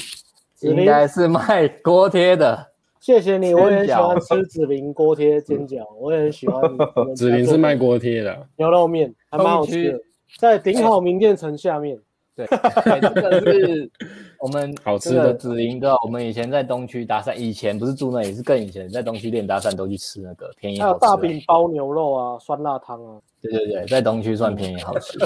[0.62, 2.68] 应该是卖锅贴的。
[3.00, 6.62] 谢谢你，我也喜欢吃紫菱锅贴煎饺，我也很喜欢。
[7.16, 10.00] 紫菱是卖锅贴的，牛肉面还蛮好吃的。
[10.38, 12.00] 在顶好名店城下面，
[12.36, 13.92] 对，这个是
[14.40, 15.96] 我们 好吃的紫菱哥。
[16.04, 20.80] 我们以前在东区搭讪，以前不是住那里，是更以前在东区练搭讪都去吃那个便宜。
[20.80, 23.20] 还有大饼包牛肉啊，酸辣汤啊。
[23.42, 25.18] 对对对，在东区算便宜好吃。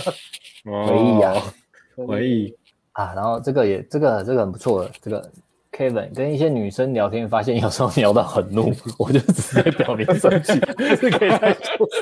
[0.64, 1.34] 回忆啊，
[1.96, 2.56] 回忆
[2.94, 5.32] 啊，然后这个也这个这个很不错的，这个
[5.74, 10.54] Kevin 跟一些女生聊天，发现有时候聊到很怒， 我就直接表明生气，
[10.95, 11.88] 是可以再说。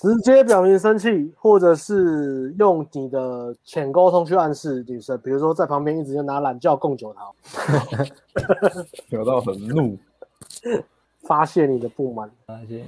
[0.00, 7.34] 直接表明生气，或者是用你的浅沟通去暗示女生，比如说在旁边一直就拿懒觉供酒桃，
[9.10, 9.98] 聊到很怒，
[11.26, 12.30] 发泄你的不满。
[12.46, 12.84] 发泄。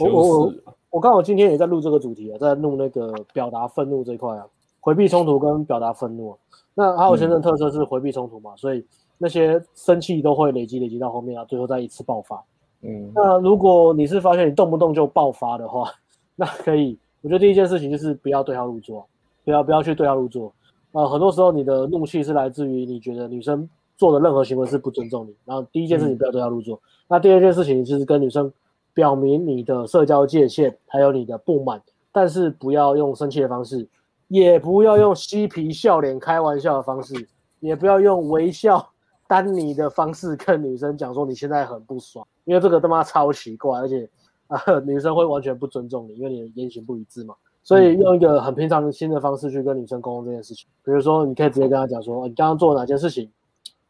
[0.00, 0.54] 我我我
[0.90, 4.44] 我刚好今天也在录这个主题啊，在录那个表达愤怒这一块啊，
[4.80, 6.36] 回避冲突跟表达愤怒啊。
[6.74, 8.84] 那哈姆先生特色是回避冲突嘛，嗯、所以
[9.18, 12.42] 那些生气都会累积累积到后面啊，最后再一次爆发。
[12.82, 15.88] 嗯，那如果你是发现你动不动就爆发的话，
[16.36, 19.06] 那可以，我觉得第一件事情就是不要对号入座，
[19.44, 20.52] 不要不要去对号入座。
[20.92, 25.34] 呃，很多时候你的怒气是来自于你觉得女生做的任何行为是不尊重你。
[25.44, 26.76] 然后第一件事情不要对号入座。
[26.76, 28.52] 嗯、那第二件事情就是跟女生
[28.92, 31.82] 表明你的社交界限，还有你的不满，
[32.12, 33.88] 但是不要用生气的方式，
[34.28, 37.14] 也不要用嬉皮笑脸开玩笑的方式，
[37.60, 38.86] 也不要用微笑
[39.28, 44.08] 丹尼的方式跟女生讲说你现在很不爽，因为这个他妈超奇怪，而且。
[44.46, 47.34] 啊， 女生会完全不尊重你，因为你的言行不一致嘛。
[47.62, 53.32] 所以用一个很平常的心的方式去跟女生沟通这件事情，比如说你可以直接跟她讲说，你刚刚做了哪件事情，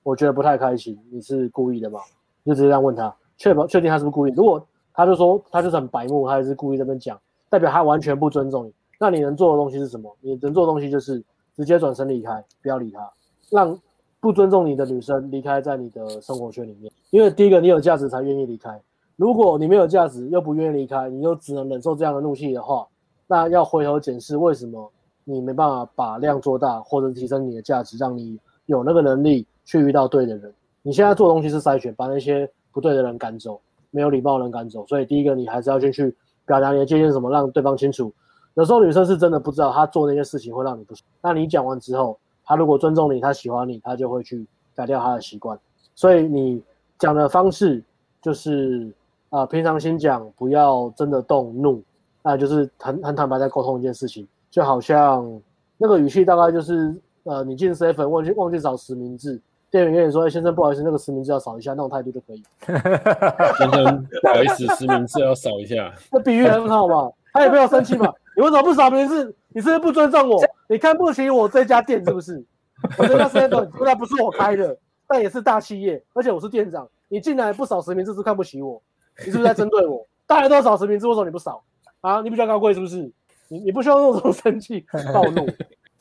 [0.04, 1.98] 我觉得不太开心，你是故意的吗？
[2.46, 4.32] 就直接这样问她，确保确定她是不是故意。
[4.36, 7.20] 如果她就说她就是很白目，她也是故意这边讲，
[7.50, 8.72] 代表她完全不尊重你。
[8.98, 10.14] 那你能做的东西是什么？
[10.20, 11.22] 你能做的东西就是
[11.56, 13.10] 直接转身离开，不要理他，
[13.50, 13.78] 让
[14.20, 16.90] 不尊重你的女生离开在你的生活圈里面。
[17.10, 18.80] 因为第一个，你有价值才愿意离开。
[19.16, 22.86] 如果你没有价值，又不愿意离开，你又只能忍受这样的怒气的话，
[23.26, 24.90] 那要回头检视为什么
[25.24, 30.52] 你没办法把量做大，或者提升你的价值，让你有那个能力去遇到对的人。
[30.82, 33.60] 你现在做的东西是筛选，把那些不对的人赶走，
[33.90, 34.86] 没有礼貌的人赶走。
[34.86, 36.14] 所以第一个，你还是要先去
[36.46, 38.12] 表达你的界限，什么让对方清楚。
[38.54, 41.06] 有时候女生是真的不知道，她做那些事情会让你不爽。
[41.22, 45.58] 那你讲完之后，她如果尊重你，她喜欢你，她就会去改掉她的习惯。
[45.94, 46.62] 所以你
[46.98, 47.82] 讲的方式
[48.20, 48.92] 就是。
[49.30, 51.82] 啊、呃，平常心讲，不要真的动怒，
[52.22, 55.28] 那就是很很坦白在沟通一件事情，就好像
[55.76, 56.94] 那个语气大概就是，
[57.24, 59.40] 呃，你进 seven 忘记忘记扫实名制，
[59.72, 62.44] 店员跟你说，哎，先生不好意思，那个实名制要扫一下，那种态度就可以。
[63.58, 65.92] 先生不好意思，实名制要扫一下。
[66.12, 69.36] 那比喻很好嘛，他也不要生气嘛， 你为什么不扫实名字？
[69.48, 70.40] 你是不是不尊重我？
[70.68, 72.42] 你看不起我这家店是不是？
[72.96, 78.80] 我这家 seven 虽然不是我开的，但也是大企业，而且我是店长，你进来不扫实名制是看不起我。
[79.18, 80.06] 你是不是在针对我？
[80.26, 81.62] 大家都要扫实名制，为什么你不扫
[82.00, 82.20] 啊？
[82.22, 83.10] 你比较高贵是不是？
[83.48, 85.46] 你你不需要用这种生气暴怒，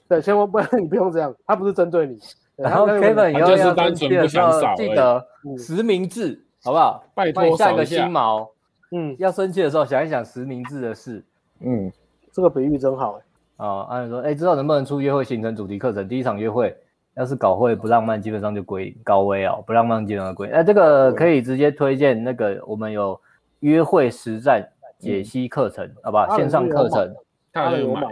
[0.08, 2.18] 对，千万不要你不用这样，他不是针对你。
[2.56, 5.26] 然后 Kevin 以后要生气的时候记得
[5.58, 7.04] 实名制，好不好？
[7.16, 8.50] 拜托下个心毛。
[8.96, 11.24] 嗯，要生气的时候想一想实名制的事。
[11.62, 11.92] 嗯，
[12.32, 13.22] 这个比喻真好哎。
[13.58, 16.08] 哦，按理说，哎，知道能不能出约会行程主题课程？
[16.08, 16.76] 第一场约会
[17.16, 19.64] 要是搞会不浪漫，基本上就归高危哦。
[19.66, 20.48] 不浪漫基本上归。
[20.50, 23.20] 哎，这个可以直接推荐那个，我们有
[23.62, 24.64] 约会实战
[25.00, 26.36] 解析课程，好吧？
[26.36, 27.12] 线上课程。
[27.52, 28.10] 他有买吗？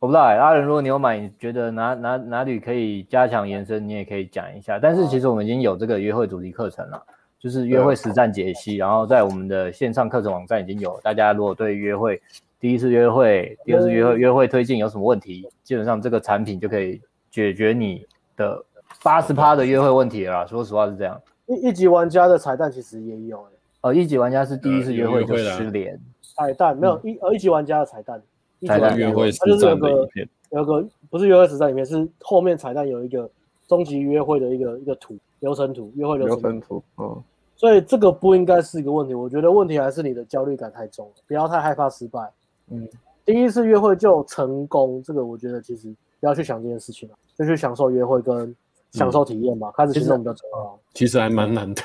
[0.00, 0.36] 我不知道哎。
[0.36, 4.78] 阿仁，如果你有买，你觉得哪哪哪里可以加强延伸，你也可以讲一下。
[4.80, 7.02] 但是其实我们已经有这个约会主题课程了，
[7.42, 10.98] 就是约会实战解析，然后在我们的线上课程网站已经有。
[11.02, 12.20] 大家如果对约会
[12.60, 17.00] 第一次约会、第二次约会、约会推进有什么问题，基本上这个产品就可以
[17.30, 18.06] 解决你。
[18.34, 18.64] 的
[19.02, 21.20] 八十趴的约会问题了，说实话是这样。
[21.44, 23.50] 一一级玩家的彩蛋其实也有、欸，
[23.82, 26.00] 哦，一级玩家是第一次约会就失联，
[26.34, 28.20] 彩蛋没有一呃一级玩家的彩蛋，
[28.66, 30.08] 彩蛋约会它就是有个
[30.48, 33.28] 有个不是约会实战里面是后面彩蛋有一个
[33.68, 37.22] 终极约会的一个一个图流程图约会流程图，嗯，
[37.62, 42.28] 所以这个不应该是一个问题，我觉得问题还是你的焦虑感太重，不要太害怕失败，
[42.72, 42.88] 嗯，
[43.24, 45.86] 第一次约会就成功，这个我觉得其实
[46.18, 47.14] 不要去想这件事情了。
[47.38, 48.52] 就去享受约会跟
[48.90, 50.78] 享受体验吧，嗯、开始行动比较重要。
[50.92, 51.82] 其实还蛮难的。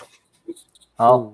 [0.96, 1.34] 好，嗯、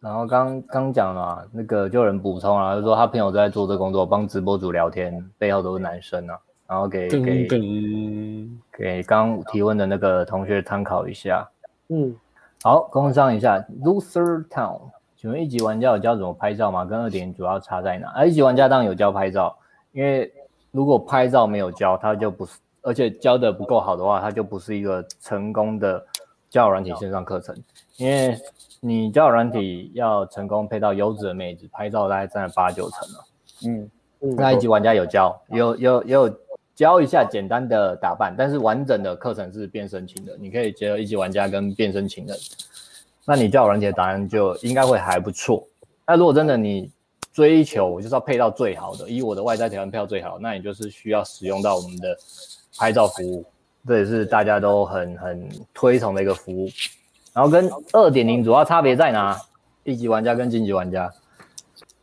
[0.00, 6.36] 然后刚刚讲了那个就有人补充啊，就说他朋友在做这个工作，帮直播主聊天，背后都是男生啊。
[6.66, 7.46] 然后给给
[8.76, 11.48] 给刚提问的那个同学参考一下。
[11.88, 12.12] 嗯，
[12.62, 14.80] 好，工商一下，Loser Town，
[15.16, 16.84] 请问一级玩家有教怎么拍照吗？
[16.84, 18.08] 跟二点主要差在哪？
[18.08, 19.56] 啊，一级玩家当然有教拍照，
[19.92, 20.32] 因为
[20.70, 22.58] 如果拍照没有教，他就不是。
[22.82, 26.06] 而且教的不够好的话，它就不是一个成功的
[26.48, 27.52] 交友软体线上课程。
[27.96, 28.38] 因为
[28.78, 33.24] 你交友软体要成功配到优质的妹子，拍照大概占了八九成了。
[33.66, 33.90] 嗯，
[34.36, 36.28] 那一级玩家有教，有有也有
[36.76, 42.36] 教一下简单的打扮，但是完整的课程是变身情人，你可以结合一级玩家跟变身情人，
[43.24, 45.66] 那你交友软体的答案就应该会还不错。
[46.06, 46.88] 那如果真的你
[47.32, 52.16] 追求我就是要配到最好的，以我的外在条件配到最好，那你就是需要使用到我们的。
[52.78, 53.42] 拍照服务，
[53.88, 56.68] 这也是大家都很很推崇的一个服务。
[57.32, 59.34] 然后跟二点零主要差别在哪？
[59.82, 61.10] 一级玩家跟晋级玩家，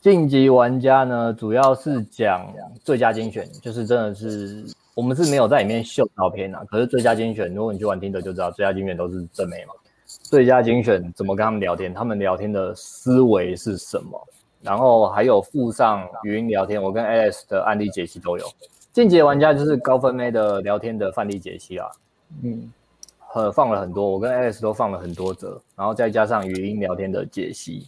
[0.03, 2.45] 晋级玩家呢，主要是讲
[2.83, 4.65] 最佳精选，就是真的是
[4.95, 6.61] 我们是没有在里面秀照片啊。
[6.69, 9.73] 可是最佳精选，如果你去玩听的就知道，最佳精选都是正妹嘛。
[10.05, 11.93] 最佳精选怎么跟他们聊天？
[11.93, 14.21] 他们聊天的思维是什么？
[14.61, 18.45] 然后还有附上语音聊天，我跟 Alex 的案例解析都有。
[18.91, 21.87] 晋级玩家就是高分妹的聊天的范例解析啊，
[22.41, 22.69] 嗯，
[23.33, 27.87] 呃，放了很多，我跟 Alex 都放了很多则，然后再加上语音聊天的解析，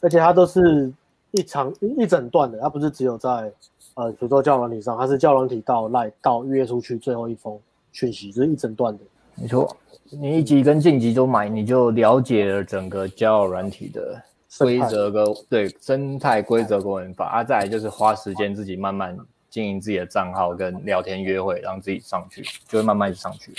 [0.00, 0.92] 而且它都是
[1.32, 3.52] 一长一整段的，它不是只有在
[3.94, 7.58] 呃，比如说交友软体上，它是交友软体到赖到约出去最后一封
[7.90, 9.04] 讯息，就是一整段的。
[9.34, 9.76] 没错，
[10.10, 14.22] 你一级跟晋级都买，你就了解了整个交友软体的。
[14.58, 19.16] 规则跟对生态规则跟玩法啊，再来就是花时间自己慢慢
[19.48, 23.54] 经营自己的账号跟聊天约会，让自己上去，就会慢慢上去。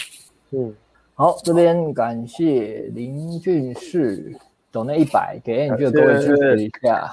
[0.51, 0.71] 嗯，
[1.15, 4.35] 好，这边感谢林俊士
[4.71, 7.11] 抖那一百给 Angel 各位支持一下。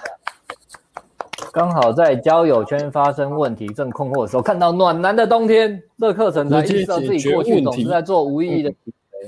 [1.53, 8.73] 刚好在交友圈发生问题正困惑的时候，看到暖男的冬天这课程才意识到自己过去总是在做无意义的，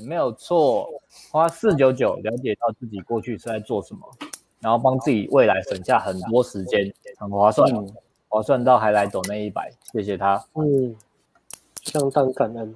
[0.06, 0.88] 没有错，
[1.30, 4.00] 花四九九了解到自己过去是在做什么。
[4.60, 7.92] 然后帮自己未来省下很多时间，很划算，嗯、
[8.28, 10.40] 划算到还来抖那一百，谢谢他。
[10.54, 10.94] 嗯，
[11.82, 12.72] 相当感恩，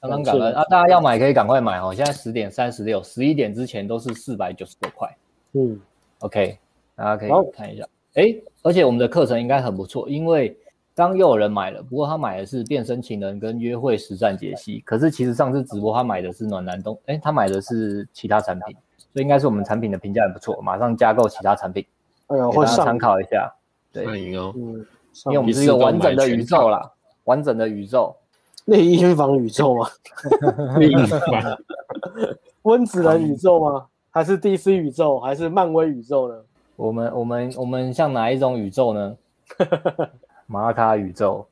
[0.00, 0.64] 相当感恩啊！
[0.64, 5.08] 大家要买可以赶快买哦，现在十点三十六，十一点之前都是四百九十九块。
[5.52, 5.80] 嗯
[6.18, 6.58] ，OK，
[6.96, 7.86] 大家可以看一下。
[8.14, 8.34] 哎，
[8.68, 10.54] 而且我们的课程应该很不错，因为
[10.94, 18.76] 刚又有人买了，不过他买的是变身情人跟约会实战解析，可是其实上次直播他买的是暖男东，哎，他买的是其他产品。
[19.10, 21.82] 所以应该是我们产品的评价也不错，马上加购其他产品，
[22.26, 23.50] 哎呦，给大家参考一下。
[23.90, 24.86] 对，欢迎哦，嗯，
[25.24, 26.92] 因为我们是一个完整的宇宙啦，
[27.24, 28.14] 完整的宇宙，
[28.66, 29.88] 内衣房宇宙吗？
[30.78, 31.20] 内衣房，
[32.64, 33.86] 温子仁宇宙吗？
[34.10, 35.18] 还是 DC 宇宙？
[35.20, 36.34] 还是漫威宇宙呢？
[36.78, 39.16] 我们我们我们像哪一种宇宙呢？
[40.46, 41.44] 玛卡宇宙，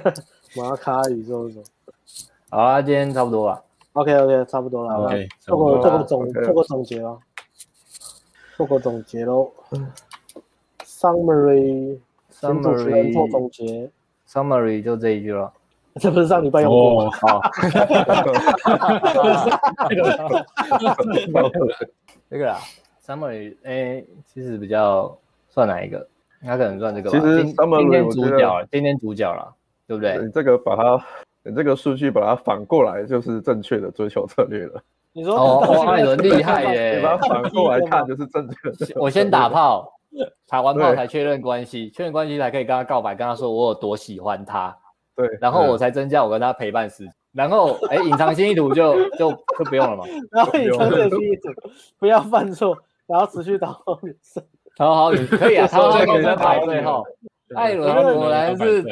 [0.56, 1.64] 玛卡宇宙是什么？
[2.48, 3.62] 好啊，今天差不多了。
[3.92, 4.94] OK OK，差不多了。
[5.04, 7.20] OK，做个做个总做个总结咯，
[8.56, 9.52] 做个总结喽。
[10.82, 13.90] Summary，Summary 做总结。
[14.26, 15.52] Summary 就这一句了。
[15.96, 17.10] 这不是上礼拜用过吗？
[17.20, 17.42] 好。
[22.30, 22.58] 这个啦
[23.10, 26.06] ，Summary，哎，其实比较算哪一个？
[26.42, 27.18] 他可能算这个吧。
[27.18, 29.54] 其实 Summary 今天主角，今天主角了，
[29.86, 30.18] 对不对？
[30.18, 31.04] 你这个把它。
[31.42, 34.82] 你这个数据把它反过来，就是正确的追求策略了。
[35.14, 36.96] 你说哦，艾伦厉害耶！
[36.98, 39.00] 你把它反过来看，就是正确的。
[39.00, 39.90] 我先打炮，
[40.46, 44.76] 打完炮才确认关系，确认关系才可以跟他告白，跟他说我有多喜欢他。
[45.16, 47.14] 对，然后我才增加我跟他陪伴时间。
[47.32, 50.04] 然后，哎，隐藏心意图就就就不用了嘛。
[50.30, 51.54] 然后隐藏这个心意图，
[51.98, 52.76] 不要犯错，
[53.10, 54.42] 然后持续讨 好女生。
[54.76, 57.04] 讨好女生可以啊，讨好女生排 最后。
[57.56, 58.84] 艾 伦果然是。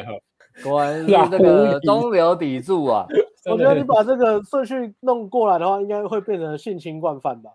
[0.61, 3.07] 果然是这个中流砥柱啊！
[3.49, 7.49] 我觉得你把这个顺序弄过来的话，应该会变成性侵惯犯吧？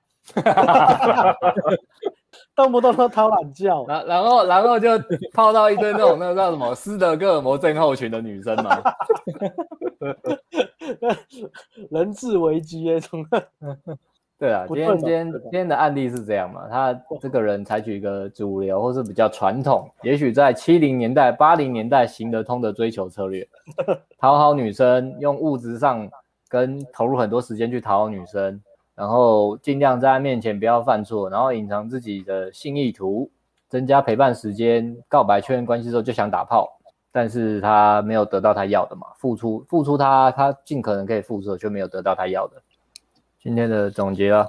[2.57, 4.89] 动不动都偷懒觉，然然后然后就
[5.35, 8.83] 泡到一堆那种那个叫什么斯德哥尔摩症候群的女生嘛？
[11.91, 13.23] 人质危机那种。
[14.45, 16.69] 对啊，今天今天今天的案例是这样嘛？
[16.69, 23.49] 他这个人采取一个主流或是比较传统，也许在七零年代、八零年代行得通的追求策略，
[24.21, 26.07] 讨好女生，用物质上
[26.47, 28.61] 跟投入很多时间去讨好女生，
[28.95, 33.31] 然后尽量在她面前不要犯错，然后隐藏自己的性意图，
[33.71, 36.69] 增加陪伴时间，告白确认关系之后就想打炮，
[37.11, 39.07] 但是他没有得到他要的嘛？
[39.17, 42.61] 付出付出他他尽可能可以付出，却没有得到他要的。
[43.45, 44.49] 今天的总结了，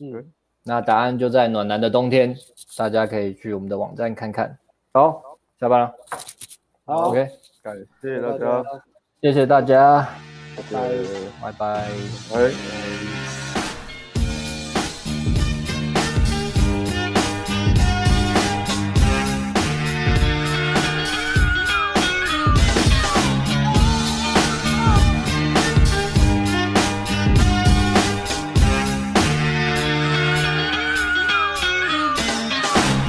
[0.00, 0.22] 嗯，
[0.64, 2.36] 那答案就在暖男的冬天，
[2.76, 4.58] 大家可以去我们的网站看看。
[4.92, 5.94] 好，下班了。
[6.84, 7.26] 好，OK，
[7.62, 8.64] 感谢大家，
[9.22, 10.06] 谢谢大家，
[10.54, 10.62] 拜
[11.40, 11.52] 拜，拜。
[11.58, 11.88] 拜，
[12.30, 13.43] 拜。